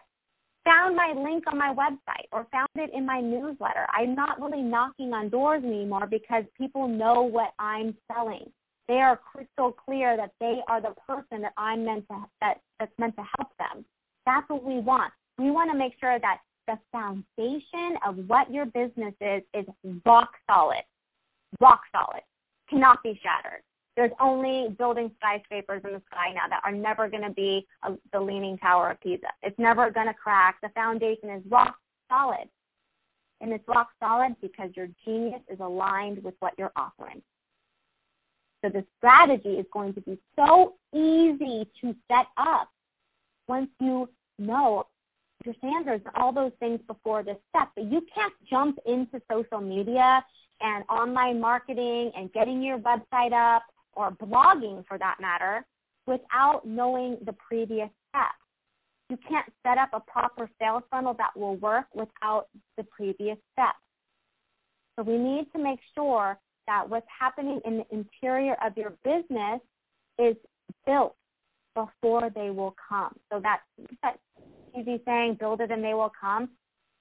found 0.64 0.97
my 0.97 1.14
link 1.16 1.45
on 1.47 1.57
my 1.57 1.72
website 1.72 2.26
or 2.32 2.47
found 2.51 2.68
it 2.74 2.91
in 2.93 3.07
my 3.07 3.20
newsletter. 3.20 3.87
I'm 3.93 4.14
not 4.14 4.41
really 4.41 4.62
knocking 4.62 5.12
on 5.12 5.28
doors 5.28 5.62
anymore 5.62 6.07
because 6.11 6.45
people 6.59 6.89
know 6.89 7.22
what 7.22 7.51
I'm 7.59 7.97
selling 8.12 8.51
they 8.89 9.01
are 9.01 9.16
crystal 9.16 9.72
clear 9.72 10.16
that 10.16 10.32
they 10.41 10.61
are 10.68 10.80
the 10.80 10.95
person 11.07 11.43
that 11.43 11.53
I'm 11.57 11.84
meant 11.84 12.07
to 12.09 12.24
that 12.41 12.61
that's 12.78 12.93
meant 12.99 13.16
to 13.16 13.24
help 13.39 13.51
them. 13.59 13.84
That's 14.24 14.49
what 14.49 14.64
we 14.64 14.78
want. 14.78 15.12
We 15.39 15.51
want 15.51 15.70
to 15.70 15.76
make 15.76 15.95
sure 16.01 16.18
that 16.18 16.39
the 16.66 16.78
foundation 16.93 17.97
of 18.07 18.16
what 18.28 18.53
your 18.53 18.66
business 18.66 19.14
is 19.20 19.43
is 19.55 19.66
rock 20.05 20.30
solid. 20.49 20.82
Rock 21.61 21.82
solid. 21.93 22.22
Cannot 22.68 23.03
be 23.03 23.20
shattered. 23.22 23.62
There's 23.97 24.12
only 24.20 24.68
building 24.76 25.11
skyscrapers 25.16 25.82
in 25.84 25.93
the 25.93 26.03
sky 26.12 26.32
now 26.34 26.49
that 26.49 26.61
are 26.64 26.72
never 26.72 27.09
going 27.09 27.22
to 27.22 27.30
be 27.30 27.66
a, 27.82 27.95
the 28.12 28.20
Leaning 28.20 28.59
Tower 28.59 28.91
of 28.91 29.01
Pisa. 29.01 29.28
It's 29.43 29.59
never 29.59 29.91
going 29.91 30.07
to 30.07 30.14
crack. 30.14 30.57
The 30.62 30.68
foundation 30.70 31.30
is 31.30 31.43
rock 31.49 31.76
solid. 32.11 32.49
And 33.41 33.53
it's 33.53 33.66
rock 33.66 33.89
solid 34.01 34.37
because 34.43 34.70
your 34.74 34.89
genius 35.05 35.41
is 35.49 35.61
aligned 35.61 36.22
with 36.22 36.34
what 36.41 36.53
you're 36.59 36.72
offering. 36.76 37.22
So 38.66 38.72
the 38.72 38.84
strategy 38.98 39.50
is 39.50 39.66
going 39.72 39.94
to 39.94 40.00
be 40.00 40.18
so 40.34 40.74
easy 40.92 41.68
to 41.80 41.94
set 42.10 42.26
up 42.36 42.68
once 43.46 43.68
you 43.80 44.08
know 44.38 44.86
your 45.44 45.54
standards 45.58 46.02
and 46.04 46.14
all 46.16 46.32
those 46.32 46.50
things 46.58 46.80
before 46.88 47.22
this 47.22 47.36
step. 47.50 47.68
But 47.76 47.84
you 47.84 48.04
can't 48.12 48.32
jump 48.50 48.78
into 48.84 49.22
social 49.30 49.60
media 49.60 50.24
and 50.60 50.84
online 50.88 51.40
marketing 51.40 52.10
and 52.16 52.32
getting 52.32 52.60
your 52.60 52.78
website 52.78 53.32
up 53.32 53.62
or 53.92 54.10
blogging 54.10 54.84
for 54.88 54.98
that 54.98 55.18
matter 55.20 55.64
without 56.06 56.66
knowing 56.66 57.18
the 57.24 57.34
previous 57.34 57.90
steps. 58.08 58.34
You 59.10 59.18
can't 59.28 59.46
set 59.64 59.78
up 59.78 59.90
a 59.92 60.00
proper 60.00 60.50
sales 60.60 60.82
funnel 60.90 61.14
that 61.18 61.36
will 61.36 61.56
work 61.56 61.86
without 61.94 62.48
the 62.76 62.82
previous 62.84 63.38
steps. 63.52 63.78
So 64.96 65.04
we 65.04 65.18
need 65.18 65.52
to 65.54 65.62
make 65.62 65.78
sure 65.94 66.38
that 66.66 66.88
what's 66.88 67.06
happening 67.18 67.60
in 67.64 67.78
the 67.78 67.86
interior 67.90 68.56
of 68.64 68.76
your 68.76 68.92
business 69.04 69.60
is 70.18 70.36
built. 70.86 71.14
before 71.74 72.30
they 72.34 72.48
will 72.50 72.74
come. 72.88 73.14
So 73.30 73.38
that 73.40 73.60
that 74.02 74.18
easy 74.78 75.00
saying, 75.04 75.36
build 75.38 75.60
it 75.60 75.70
and 75.70 75.84
they 75.84 75.94
will 75.94 76.12
come. 76.18 76.50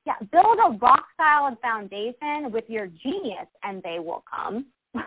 Yeah, 0.05 0.15
build 0.31 0.59
a 0.59 0.77
rock 0.77 1.05
solid 1.17 1.57
foundation 1.61 2.51
with 2.51 2.65
your 2.67 2.87
genius 2.87 3.47
and 3.63 3.81
they 3.83 3.99
will 3.99 4.23
come. 4.29 4.65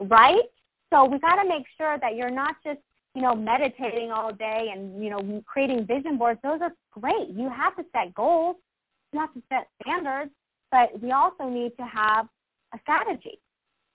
right? 0.00 0.44
So 0.92 1.04
we 1.04 1.18
got 1.18 1.42
to 1.42 1.48
make 1.48 1.64
sure 1.76 1.98
that 1.98 2.14
you're 2.16 2.30
not 2.30 2.56
just, 2.64 2.78
you 3.14 3.22
know, 3.22 3.34
meditating 3.34 4.10
all 4.10 4.32
day 4.32 4.70
and, 4.72 5.02
you 5.02 5.10
know, 5.10 5.42
creating 5.46 5.86
vision 5.86 6.16
boards. 6.16 6.40
Those 6.42 6.60
are 6.62 6.72
great. 6.90 7.30
You 7.30 7.50
have 7.50 7.76
to 7.76 7.84
set 7.92 8.14
goals. 8.14 8.56
You 9.12 9.20
have 9.20 9.34
to 9.34 9.42
set 9.48 9.68
standards. 9.82 10.30
But 10.70 11.00
we 11.00 11.12
also 11.12 11.48
need 11.48 11.72
to 11.78 11.84
have 11.84 12.26
a 12.74 12.78
strategy. 12.80 13.38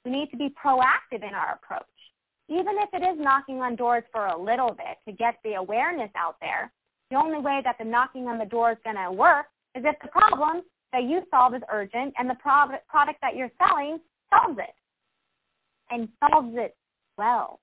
We 0.05 0.11
need 0.11 0.29
to 0.31 0.37
be 0.37 0.53
proactive 0.63 1.27
in 1.27 1.33
our 1.35 1.59
approach. 1.61 1.85
Even 2.47 2.75
if 2.79 2.89
it 2.93 3.03
is 3.05 3.19
knocking 3.19 3.61
on 3.61 3.75
doors 3.75 4.03
for 4.11 4.27
a 4.27 4.41
little 4.41 4.69
bit 4.69 4.97
to 5.07 5.11
get 5.11 5.35
the 5.43 5.53
awareness 5.55 6.09
out 6.15 6.37
there, 6.41 6.71
the 7.11 7.17
only 7.17 7.39
way 7.39 7.61
that 7.63 7.75
the 7.77 7.85
knocking 7.85 8.27
on 8.27 8.39
the 8.39 8.45
door 8.45 8.71
is 8.71 8.77
going 8.83 8.95
to 8.95 9.11
work 9.11 9.47
is 9.75 9.83
if 9.85 9.95
the 10.01 10.07
problem 10.07 10.61
that 10.93 11.03
you 11.03 11.21
solve 11.29 11.53
is 11.53 11.61
urgent 11.71 12.13
and 12.17 12.29
the 12.29 12.35
product 12.35 13.19
that 13.21 13.35
you're 13.35 13.51
selling 13.59 13.99
solves 14.31 14.57
it 14.57 14.73
and 15.91 16.07
solves 16.19 16.55
it 16.57 16.75
well. 17.17 17.59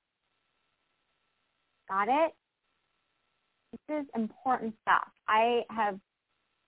Got 1.88 2.08
it? 2.08 2.34
This 3.88 4.00
is 4.00 4.06
important 4.14 4.74
stuff. 4.82 5.08
I 5.28 5.62
have 5.70 5.98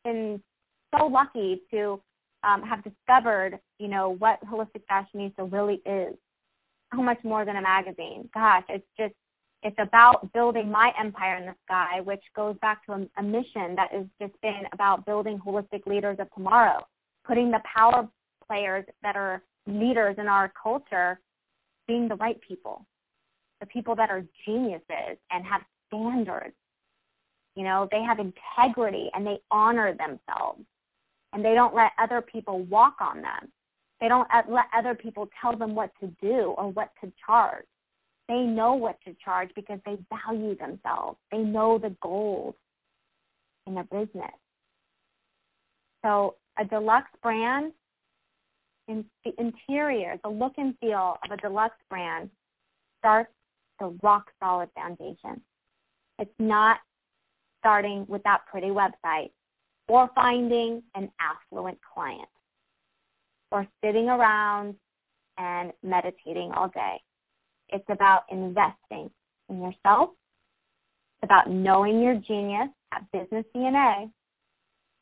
been 0.05 0.43
so 0.97 1.07
lucky 1.07 1.63
to 1.71 2.01
um, 2.45 2.63
have 2.63 2.83
discovered, 2.85 3.59
you 3.79 3.89
know, 3.89 4.11
what 4.19 4.41
Holistic 4.45 4.83
Fashionista 4.91 5.51
really 5.51 5.83
is. 5.87 6.15
How 6.91 7.03
much 7.03 7.19
more 7.23 7.45
than 7.45 7.57
a 7.57 7.63
magazine. 7.63 8.29
Gosh, 8.33 8.65
it's 8.69 8.87
just, 8.99 9.15
it's 9.63 9.77
about 9.79 10.33
building 10.33 10.71
my 10.71 10.93
empire 10.99 11.37
in 11.37 11.47
the 11.47 11.55
sky, 11.67 12.01
which 12.01 12.23
goes 12.35 12.57
back 12.63 12.85
to 12.87 12.93
a, 12.93 13.07
a 13.19 13.23
mission 13.23 13.75
that 13.77 13.93
has 13.93 14.07
just 14.21 14.41
been 14.41 14.63
about 14.73 15.05
building 15.05 15.39
holistic 15.39 15.87
leaders 15.87 16.17
of 16.19 16.33
tomorrow, 16.33 16.87
putting 17.27 17.51
the 17.51 17.61
power 17.75 18.09
players 18.47 18.85
that 19.03 19.17
are 19.17 19.43
leaders 19.67 20.17
in 20.19 20.29
our 20.29 20.51
culture 20.61 21.21
being 21.87 22.09
the 22.09 22.17
right 22.17 22.41
people, 22.47 22.87
the 23.61 23.67
people 23.67 23.95
that 23.97 24.11
are 24.11 24.25
geniuses 24.47 25.19
and 25.31 25.45
have 25.45 25.63
standards. 25.89 26.55
You 27.55 27.65
know, 27.65 27.89
they 27.91 28.03
have 28.03 28.19
integrity 28.21 29.11
and 29.15 29.27
they 29.27 29.41
honor 29.51 29.93
themselves 29.93 30.65
and 31.33 31.45
they 31.45 31.55
don't 31.55 31.75
let 31.75 31.93
other 31.99 32.21
people 32.21 32.63
walk 32.65 32.97
on 33.01 33.23
them. 33.23 33.53
They 34.01 34.09
don't 34.09 34.29
let 34.49 34.67
other 34.77 34.95
people 34.95 35.29
tell 35.41 35.57
them 35.57 35.75
what 35.75 35.91
to 36.01 36.07
do 36.23 36.55
or 36.57 36.71
what 36.71 36.91
to 37.03 37.13
charge. 37.25 37.67
They 38.29 38.41
know 38.41 38.75
what 38.75 38.99
to 39.07 39.15
charge 39.25 39.51
because 39.57 39.81
they 39.85 39.97
value 40.09 40.57
themselves. 40.57 41.19
They 41.33 41.39
know 41.39 41.79
the 41.79 41.97
gold 42.03 42.55
in 43.67 43.75
their 43.75 43.85
business. 43.85 44.31
So 46.05 46.37
a 46.59 46.65
deluxe 46.65 47.11
brand 47.23 47.73
in 48.87 49.05
the 49.25 49.33
interior, 49.39 50.19
the 50.23 50.31
look 50.31 50.55
and 50.59 50.75
feel 50.79 51.17
of 51.25 51.31
a 51.31 51.37
deluxe 51.37 51.77
brand 51.91 52.31
starts 52.99 53.31
the 53.81 53.97
rock 54.03 54.31
solid 54.41 54.69
foundation. 54.75 55.41
It's 56.19 56.31
not 56.39 56.79
starting 57.61 58.07
with 58.09 58.23
that 58.25 58.43
pretty 58.51 58.69
website 58.69 59.31
or 59.89 60.11
finding 60.15 60.83
an 60.95 61.11
affluent 61.21 61.79
client 61.95 62.29
or 63.51 63.67
sitting 63.83 64.09
around 64.09 64.75
and 65.39 65.73
meditating 65.83 66.53
all 66.53 66.69
day. 66.69 67.01
It's 67.71 67.85
about 67.89 68.25
investing 68.31 69.11
in 69.49 69.63
yourself. 69.63 70.11
It's 71.17 71.25
about 71.25 71.51
knowing 71.51 72.03
your 72.03 72.17
genius 72.17 72.69
at 72.93 73.11
Business 73.13 73.45
DNA 73.55 74.11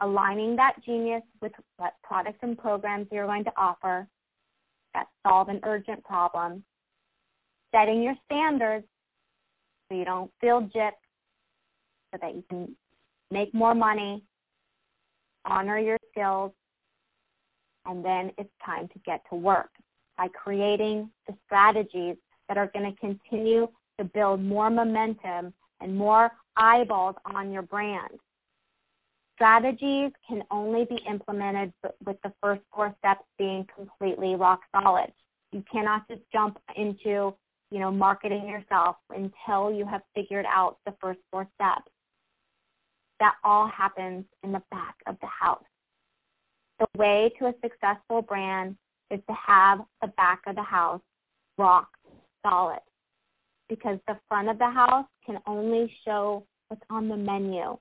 aligning 0.00 0.56
that 0.56 0.74
genius 0.84 1.22
with 1.40 1.52
what 1.78 1.94
products 2.02 2.38
and 2.42 2.58
programs 2.58 3.06
you're 3.10 3.26
going 3.26 3.44
to 3.44 3.52
offer 3.56 4.06
that 4.94 5.06
solve 5.26 5.48
an 5.48 5.60
urgent 5.64 6.02
problem, 6.04 6.62
setting 7.74 8.02
your 8.02 8.14
standards 8.24 8.86
so 9.88 9.96
you 9.96 10.04
don't 10.04 10.30
feel 10.40 10.62
gypped, 10.62 10.92
so 12.12 12.18
that 12.20 12.34
you 12.34 12.44
can 12.48 12.74
make 13.30 13.52
more 13.54 13.74
money, 13.74 14.22
honor 15.46 15.78
your 15.78 15.98
skills, 16.10 16.52
and 17.84 18.04
then 18.04 18.32
it's 18.38 18.50
time 18.64 18.88
to 18.88 18.98
get 19.00 19.22
to 19.30 19.36
work 19.36 19.70
by 20.18 20.28
creating 20.28 21.10
the 21.26 21.34
strategies 21.44 22.16
that 22.48 22.58
are 22.58 22.70
going 22.74 22.90
to 22.90 22.98
continue 23.00 23.68
to 23.98 24.04
build 24.04 24.42
more 24.42 24.70
momentum 24.70 25.52
and 25.80 25.96
more 25.96 26.30
eyeballs 26.56 27.16
on 27.26 27.52
your 27.52 27.62
brand 27.62 28.18
strategies 29.36 30.10
can 30.26 30.42
only 30.50 30.84
be 30.86 30.98
implemented 31.08 31.72
with 32.04 32.16
the 32.24 32.32
first 32.42 32.62
four 32.74 32.94
steps 32.98 33.22
being 33.38 33.66
completely 33.74 34.34
rock 34.34 34.60
solid. 34.74 35.12
You 35.52 35.62
cannot 35.70 36.08
just 36.08 36.22
jump 36.32 36.58
into, 36.74 37.34
you 37.70 37.78
know, 37.78 37.90
marketing 37.90 38.48
yourself 38.48 38.96
until 39.10 39.72
you 39.72 39.86
have 39.86 40.00
figured 40.14 40.46
out 40.48 40.78
the 40.86 40.94
first 41.00 41.20
four 41.30 41.46
steps. 41.54 41.90
That 43.20 43.34
all 43.44 43.66
happens 43.68 44.24
in 44.42 44.52
the 44.52 44.62
back 44.70 44.96
of 45.06 45.16
the 45.20 45.26
house. 45.26 45.64
The 46.78 46.86
way 46.98 47.32
to 47.38 47.46
a 47.46 47.54
successful 47.62 48.22
brand 48.22 48.76
is 49.10 49.20
to 49.28 49.34
have 49.34 49.80
the 50.02 50.08
back 50.08 50.42
of 50.46 50.56
the 50.56 50.62
house 50.62 51.00
rock 51.56 51.88
solid 52.44 52.80
because 53.68 53.98
the 54.06 54.18
front 54.28 54.48
of 54.48 54.58
the 54.58 54.68
house 54.68 55.06
can 55.24 55.38
only 55.46 55.92
show 56.04 56.44
what's 56.68 56.82
on 56.90 57.08
the 57.08 57.16
menu 57.16 57.78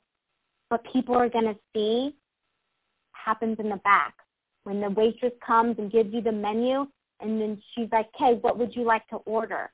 what 0.70 0.84
people 0.92 1.16
are 1.16 1.30
going 1.30 1.46
to 1.46 1.58
see 1.74 2.16
happens 3.12 3.58
in 3.60 3.70
the 3.70 3.78
back. 3.78 4.14
When 4.64 4.82
the 4.82 4.90
waitress 4.90 5.34
comes 5.46 5.78
and 5.78 5.92
gives 5.92 6.14
you 6.14 6.22
the 6.22 6.32
menu, 6.32 6.88
and 7.22 7.40
then 7.40 7.62
she's 7.74 7.88
like, 7.92 8.10
hey, 8.18 8.34
what 8.42 8.58
would 8.58 8.76
you 8.76 8.84
like 8.84 9.08
to 9.10 9.18
order? 9.18 9.72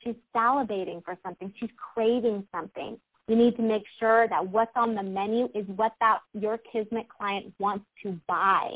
She's 0.00 0.16
salivating 0.36 1.04
for 1.04 1.16
something. 1.24 1.52
She's 1.58 1.70
craving 1.94 2.46
something. 2.54 2.98
You 3.30 3.36
need 3.36 3.54
to 3.58 3.62
make 3.62 3.84
sure 4.00 4.26
that 4.26 4.48
what's 4.48 4.72
on 4.74 4.96
the 4.96 5.04
menu 5.04 5.48
is 5.54 5.64
what 5.76 5.92
that 6.00 6.18
your 6.34 6.58
Kismet 6.72 7.06
client 7.08 7.54
wants 7.60 7.84
to 8.02 8.18
buy. 8.26 8.70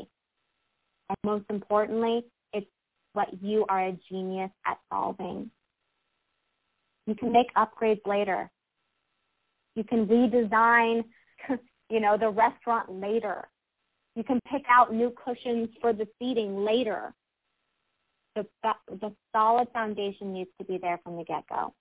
And 1.09 1.17
most 1.25 1.47
importantly, 1.51 2.23
it's 2.53 2.71
what 3.15 3.27
you 3.43 3.67
are 3.69 3.89
a 3.89 3.99
genius 4.09 4.53
at 4.65 4.79
solving. 4.93 5.51
You 7.09 7.17
can 7.17 7.33
make 7.33 7.53
upgrades 7.57 8.07
later. 8.07 8.49
You 9.75 9.83
can 9.83 10.07
redesign 10.07 11.03
you 11.91 11.99
know, 11.99 12.17
the 12.17 12.31
restaurant 12.31 12.93
later. 12.93 13.49
You 14.15 14.23
can 14.23 14.39
pick 14.49 14.63
out 14.71 14.95
new 14.95 15.13
cushions 15.25 15.69
for 15.81 15.93
the 15.93 16.07
seating 16.21 16.65
later. 16.65 17.13
The, 18.37 18.47
the 18.63 19.13
solid 19.33 19.67
foundation 19.73 20.33
needs 20.33 20.51
to 20.59 20.65
be 20.65 20.79
there 20.79 21.01
from 21.03 21.17
the 21.17 21.25
get-go. 21.25 21.75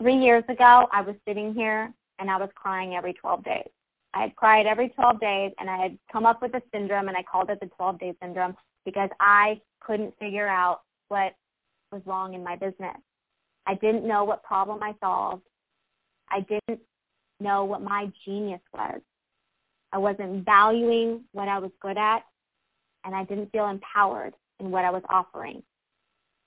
Three 0.00 0.16
years 0.16 0.44
ago, 0.48 0.88
I 0.92 1.02
was 1.02 1.14
sitting 1.28 1.52
here 1.52 1.92
and 2.18 2.30
I 2.30 2.38
was 2.38 2.48
crying 2.54 2.94
every 2.94 3.12
12 3.12 3.44
days. 3.44 3.68
I 4.14 4.22
had 4.22 4.34
cried 4.34 4.66
every 4.66 4.88
12 4.88 5.20
days 5.20 5.52
and 5.58 5.68
I 5.68 5.76
had 5.76 5.98
come 6.10 6.24
up 6.24 6.40
with 6.40 6.54
a 6.54 6.62
syndrome 6.72 7.08
and 7.08 7.16
I 7.16 7.22
called 7.22 7.50
it 7.50 7.60
the 7.60 7.68
12-day 7.78 8.14
syndrome 8.22 8.56
because 8.86 9.10
I 9.20 9.60
couldn't 9.80 10.14
figure 10.18 10.48
out 10.48 10.80
what 11.08 11.34
was 11.92 12.00
wrong 12.06 12.32
in 12.32 12.42
my 12.42 12.56
business. 12.56 12.96
I 13.66 13.74
didn't 13.74 14.08
know 14.08 14.24
what 14.24 14.42
problem 14.42 14.82
I 14.82 14.94
solved. 15.00 15.42
I 16.30 16.40
didn't 16.40 16.80
know 17.38 17.64
what 17.64 17.82
my 17.82 18.10
genius 18.24 18.62
was. 18.72 19.00
I 19.92 19.98
wasn't 19.98 20.44
valuing 20.44 21.24
what 21.32 21.48
I 21.48 21.58
was 21.58 21.72
good 21.82 21.98
at, 21.98 22.22
and 23.04 23.14
I 23.14 23.24
didn't 23.24 23.50
feel 23.52 23.68
empowered 23.68 24.34
in 24.60 24.70
what 24.70 24.84
I 24.84 24.90
was 24.90 25.02
offering. 25.10 25.62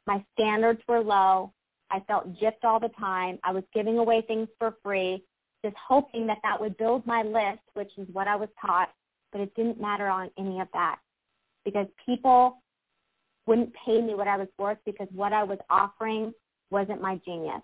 My 0.08 0.24
standards 0.34 0.82
were 0.88 1.01
low. 1.01 1.54
I 1.94 2.00
felt 2.08 2.34
gypped 2.41 2.64
all 2.64 2.80
the 2.80 2.89
time. 3.00 3.38
I 3.44 3.52
was 3.52 3.64
giving 3.72 4.00
away 4.00 4.24
things 4.28 4.48
for 4.58 4.76
free, 4.84 5.24
just 5.64 5.76
hoping 5.78 6.26
that 6.26 6.39
that 6.41 6.60
would 6.60 6.76
build 6.78 7.06
my 7.06 7.22
list, 7.22 7.62
which 7.76 7.91
is 7.98 8.08
what 8.12 8.28
I 8.28 8.36
was 8.36 8.50
taught, 8.60 8.89
but 9.32 9.39
it 9.39 9.54
didn't 9.56 9.80
matter 9.80 10.08
on 10.08 10.32
any 10.39 10.60
of 10.60 10.68
that 10.74 10.98
because 11.64 11.86
people 12.04 12.64
wouldn't 13.46 13.72
pay 13.86 14.02
me 14.02 14.16
what 14.16 14.28
I 14.28 14.38
was 14.38 14.48
worth 14.58 14.80
because 14.86 15.08
what 15.14 15.34
I 15.34 15.44
was 15.44 15.60
offering 15.70 16.34
wasn't 16.72 17.00
my 17.00 17.22
genius. 17.24 17.62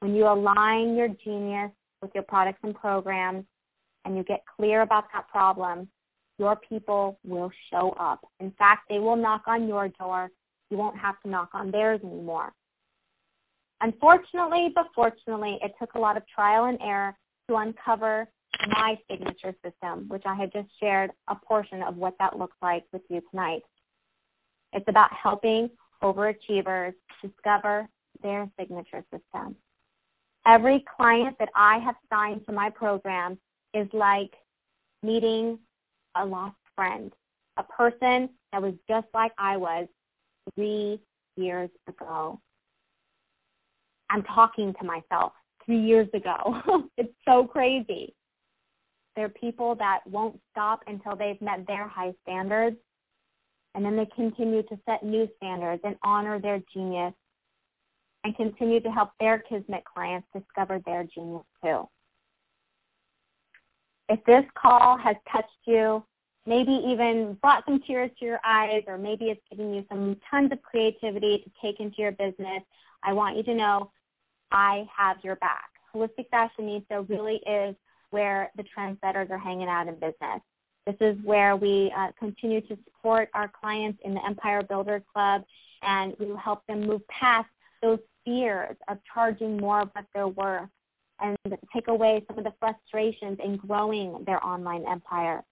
When 0.00 0.14
you 0.14 0.26
align 0.26 0.96
your 0.96 1.08
genius 1.08 1.70
with 2.00 2.12
your 2.14 2.24
products 2.24 2.60
and 2.62 2.74
programs 2.74 3.44
and 4.06 4.16
you 4.16 4.22
get 4.22 4.42
clear 4.56 4.80
about 4.80 5.04
that 5.12 5.28
problem, 5.28 5.88
your 6.38 6.56
people 6.56 7.18
will 7.24 7.50
show 7.70 7.94
up. 8.00 8.26
In 8.40 8.52
fact, 8.52 8.84
they 8.88 8.98
will 8.98 9.16
knock 9.16 9.42
on 9.46 9.68
your 9.68 9.88
door. 9.88 10.30
You 10.74 10.78
won't 10.78 10.98
have 10.98 11.20
to 11.20 11.28
knock 11.28 11.50
on 11.52 11.70
theirs 11.70 12.00
anymore. 12.02 12.52
Unfortunately, 13.80 14.72
but 14.74 14.86
fortunately, 14.92 15.56
it 15.62 15.72
took 15.78 15.94
a 15.94 16.00
lot 16.00 16.16
of 16.16 16.24
trial 16.26 16.64
and 16.64 16.80
error 16.82 17.16
to 17.48 17.54
uncover 17.54 18.26
my 18.70 18.98
signature 19.08 19.54
system, 19.64 20.08
which 20.08 20.24
I 20.26 20.34
had 20.34 20.52
just 20.52 20.66
shared 20.80 21.12
a 21.28 21.36
portion 21.36 21.80
of 21.84 21.96
what 21.96 22.14
that 22.18 22.40
looks 22.40 22.56
like 22.60 22.82
with 22.92 23.02
you 23.08 23.22
tonight. 23.30 23.62
It's 24.72 24.88
about 24.88 25.12
helping 25.12 25.70
overachievers 26.02 26.94
discover 27.22 27.86
their 28.20 28.50
signature 28.58 29.04
system. 29.12 29.54
Every 30.44 30.84
client 30.96 31.36
that 31.38 31.50
I 31.54 31.78
have 31.78 31.94
signed 32.10 32.44
to 32.46 32.52
my 32.52 32.68
program 32.68 33.38
is 33.74 33.86
like 33.92 34.34
meeting 35.04 35.56
a 36.16 36.26
lost 36.26 36.56
friend, 36.74 37.12
a 37.58 37.62
person 37.62 38.28
that 38.50 38.60
was 38.60 38.74
just 38.88 39.06
like 39.14 39.30
I 39.38 39.56
was 39.56 39.86
three 40.54 41.00
years 41.36 41.70
ago. 41.88 42.40
I'm 44.10 44.22
talking 44.22 44.74
to 44.80 44.84
myself 44.84 45.32
three 45.64 45.80
years 45.80 46.08
ago. 46.14 46.62
it's 46.96 47.12
so 47.26 47.46
crazy. 47.46 48.14
There 49.16 49.26
are 49.26 49.30
people 49.30 49.74
that 49.76 50.00
won't 50.06 50.38
stop 50.50 50.80
until 50.86 51.16
they've 51.16 51.40
met 51.40 51.66
their 51.66 51.86
high 51.86 52.12
standards, 52.22 52.76
and 53.74 53.84
then 53.84 53.96
they 53.96 54.06
continue 54.14 54.62
to 54.64 54.78
set 54.86 55.04
new 55.04 55.28
standards 55.36 55.82
and 55.84 55.96
honor 56.02 56.40
their 56.40 56.60
genius 56.72 57.14
and 58.24 58.36
continue 58.36 58.80
to 58.80 58.90
help 58.90 59.10
their 59.20 59.38
Kismet 59.38 59.84
clients 59.84 60.26
discover 60.34 60.80
their 60.84 61.04
genius 61.04 61.44
too. 61.62 61.88
If 64.08 64.24
this 64.24 64.44
call 64.54 64.98
has 64.98 65.16
touched 65.30 65.48
you, 65.66 66.04
maybe 66.46 66.72
even 66.72 67.38
brought 67.40 67.64
some 67.64 67.80
tears 67.86 68.10
to 68.18 68.24
your 68.24 68.40
eyes, 68.44 68.82
or 68.86 68.98
maybe 68.98 69.26
it's 69.26 69.40
giving 69.50 69.72
you 69.74 69.84
some 69.88 70.16
tons 70.30 70.52
of 70.52 70.62
creativity 70.62 71.38
to 71.38 71.50
take 71.62 71.80
into 71.80 72.02
your 72.02 72.12
business, 72.12 72.62
I 73.02 73.12
want 73.12 73.36
you 73.36 73.42
to 73.44 73.54
know 73.54 73.90
I 74.50 74.86
have 74.96 75.16
your 75.22 75.36
back. 75.36 75.70
Holistic 75.94 76.26
Fashionista 76.32 77.08
really 77.08 77.36
is 77.46 77.74
where 78.10 78.50
the 78.56 78.64
trendsetters 78.76 79.30
are 79.30 79.38
hanging 79.38 79.68
out 79.68 79.88
in 79.88 79.94
business. 79.94 80.40
This 80.86 80.96
is 81.00 81.16
where 81.24 81.56
we 81.56 81.92
uh, 81.96 82.08
continue 82.18 82.60
to 82.62 82.76
support 82.84 83.30
our 83.34 83.48
clients 83.48 83.98
in 84.04 84.14
the 84.14 84.24
Empire 84.24 84.62
Builder 84.62 85.02
Club, 85.12 85.42
and 85.82 86.14
we 86.18 86.26
will 86.26 86.36
help 86.36 86.66
them 86.66 86.86
move 86.86 87.06
past 87.08 87.48
those 87.82 87.98
fears 88.24 88.76
of 88.88 88.98
charging 89.12 89.56
more 89.56 89.82
of 89.82 89.90
what 89.92 90.04
they're 90.14 90.28
worth 90.28 90.68
and 91.20 91.36
take 91.72 91.88
away 91.88 92.24
some 92.28 92.38
of 92.38 92.44
the 92.44 92.52
frustrations 92.58 93.38
in 93.42 93.56
growing 93.56 94.24
their 94.26 94.44
online 94.44 94.84
empire. 94.86 95.42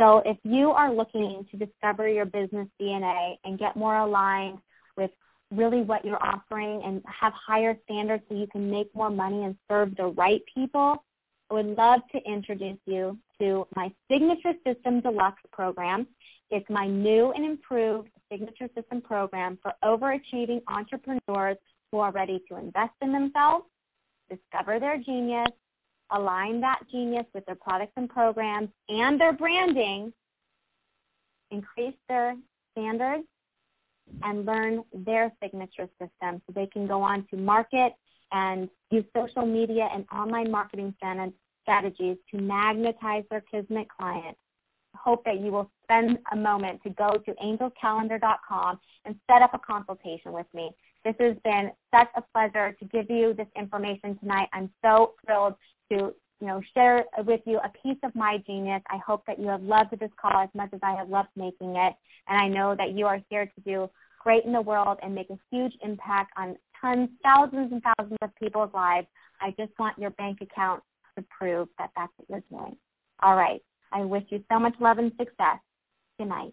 So 0.00 0.22
if 0.24 0.36
you 0.42 0.70
are 0.70 0.92
looking 0.92 1.46
to 1.50 1.56
discover 1.56 2.08
your 2.08 2.24
business 2.24 2.68
DNA 2.80 3.36
and 3.44 3.58
get 3.58 3.76
more 3.76 3.96
aligned 3.96 4.58
with 4.96 5.10
really 5.50 5.82
what 5.82 6.04
you're 6.04 6.22
offering 6.22 6.82
and 6.84 7.02
have 7.06 7.32
higher 7.32 7.78
standards 7.84 8.24
so 8.28 8.34
you 8.34 8.48
can 8.48 8.70
make 8.70 8.94
more 8.94 9.10
money 9.10 9.44
and 9.44 9.56
serve 9.68 9.94
the 9.96 10.06
right 10.06 10.42
people, 10.52 11.04
I 11.50 11.54
would 11.54 11.76
love 11.76 12.00
to 12.12 12.18
introduce 12.24 12.78
you 12.86 13.18
to 13.40 13.66
my 13.76 13.92
Signature 14.10 14.54
System 14.66 15.00
Deluxe 15.00 15.42
program. 15.52 16.06
It's 16.50 16.68
my 16.68 16.86
new 16.86 17.32
and 17.32 17.44
improved 17.44 18.08
Signature 18.30 18.68
System 18.74 19.00
program 19.00 19.58
for 19.62 19.72
overachieving 19.84 20.62
entrepreneurs 20.66 21.58
who 21.92 21.98
are 21.98 22.10
ready 22.10 22.42
to 22.48 22.56
invest 22.56 22.94
in 23.02 23.12
themselves, 23.12 23.66
discover 24.28 24.80
their 24.80 24.98
genius, 24.98 25.50
align 26.10 26.60
that 26.60 26.80
genius 26.90 27.26
with 27.34 27.44
their 27.46 27.56
products 27.56 27.92
and 27.96 28.08
programs 28.08 28.68
and 28.88 29.20
their 29.20 29.32
branding, 29.32 30.12
increase 31.50 31.94
their 32.08 32.36
standards, 32.72 33.24
and 34.22 34.44
learn 34.44 34.82
their 34.92 35.32
signature 35.42 35.88
system 35.98 36.42
so 36.46 36.52
they 36.54 36.66
can 36.66 36.86
go 36.86 37.00
on 37.00 37.26
to 37.30 37.36
market 37.36 37.94
and 38.32 38.68
use 38.90 39.04
social 39.16 39.46
media 39.46 39.88
and 39.92 40.04
online 40.12 40.50
marketing 40.50 40.94
strategies 41.62 42.16
to 42.30 42.38
magnetize 42.38 43.24
their 43.30 43.40
Kismet 43.42 43.86
clients. 43.88 44.38
I 44.94 44.98
hope 45.02 45.24
that 45.24 45.40
you 45.40 45.50
will 45.50 45.70
spend 45.84 46.18
a 46.32 46.36
moment 46.36 46.82
to 46.82 46.90
go 46.90 47.14
to 47.14 47.32
angelscalendar.com 47.32 48.78
and 49.04 49.16
set 49.30 49.42
up 49.42 49.54
a 49.54 49.58
consultation 49.58 50.32
with 50.32 50.46
me. 50.54 50.70
This 51.04 51.14
has 51.20 51.36
been 51.44 51.70
such 51.94 52.08
a 52.16 52.22
pleasure 52.32 52.76
to 52.78 52.84
give 52.86 53.10
you 53.10 53.34
this 53.34 53.46
information 53.56 54.18
tonight. 54.18 54.48
I'm 54.52 54.70
so 54.82 55.14
thrilled 55.26 55.54
to 55.92 56.14
you 56.40 56.46
know, 56.46 56.60
share 56.74 57.04
with 57.26 57.40
you 57.46 57.58
a 57.58 57.70
piece 57.82 57.98
of 58.02 58.14
my 58.14 58.38
genius. 58.46 58.82
I 58.90 58.98
hope 58.98 59.24
that 59.26 59.38
you 59.38 59.46
have 59.48 59.62
loved 59.62 59.98
this 59.98 60.10
call 60.20 60.42
as 60.42 60.48
much 60.54 60.70
as 60.72 60.80
I 60.82 60.94
have 60.94 61.08
loved 61.08 61.30
making 61.36 61.76
it. 61.76 61.94
And 62.28 62.38
I 62.38 62.48
know 62.48 62.74
that 62.76 62.92
you 62.92 63.06
are 63.06 63.20
here 63.30 63.46
to 63.46 63.60
do 63.64 63.88
great 64.20 64.44
in 64.44 64.52
the 64.52 64.60
world 64.60 64.98
and 65.02 65.14
make 65.14 65.30
a 65.30 65.38
huge 65.50 65.72
impact 65.82 66.32
on 66.36 66.56
tons, 66.80 67.08
thousands 67.22 67.72
and 67.72 67.82
thousands 67.82 68.18
of 68.20 68.34
people's 68.36 68.70
lives. 68.74 69.06
I 69.40 69.54
just 69.58 69.72
want 69.78 69.98
your 69.98 70.10
bank 70.10 70.38
account 70.40 70.82
to 71.16 71.24
prove 71.30 71.68
that 71.78 71.90
that's 71.96 72.12
what 72.16 72.28
you're 72.28 72.58
doing. 72.58 72.76
All 73.22 73.36
right. 73.36 73.62
I 73.92 74.00
wish 74.00 74.24
you 74.28 74.42
so 74.50 74.58
much 74.58 74.74
love 74.80 74.98
and 74.98 75.12
success. 75.12 75.60
Good 76.18 76.28
night. 76.28 76.52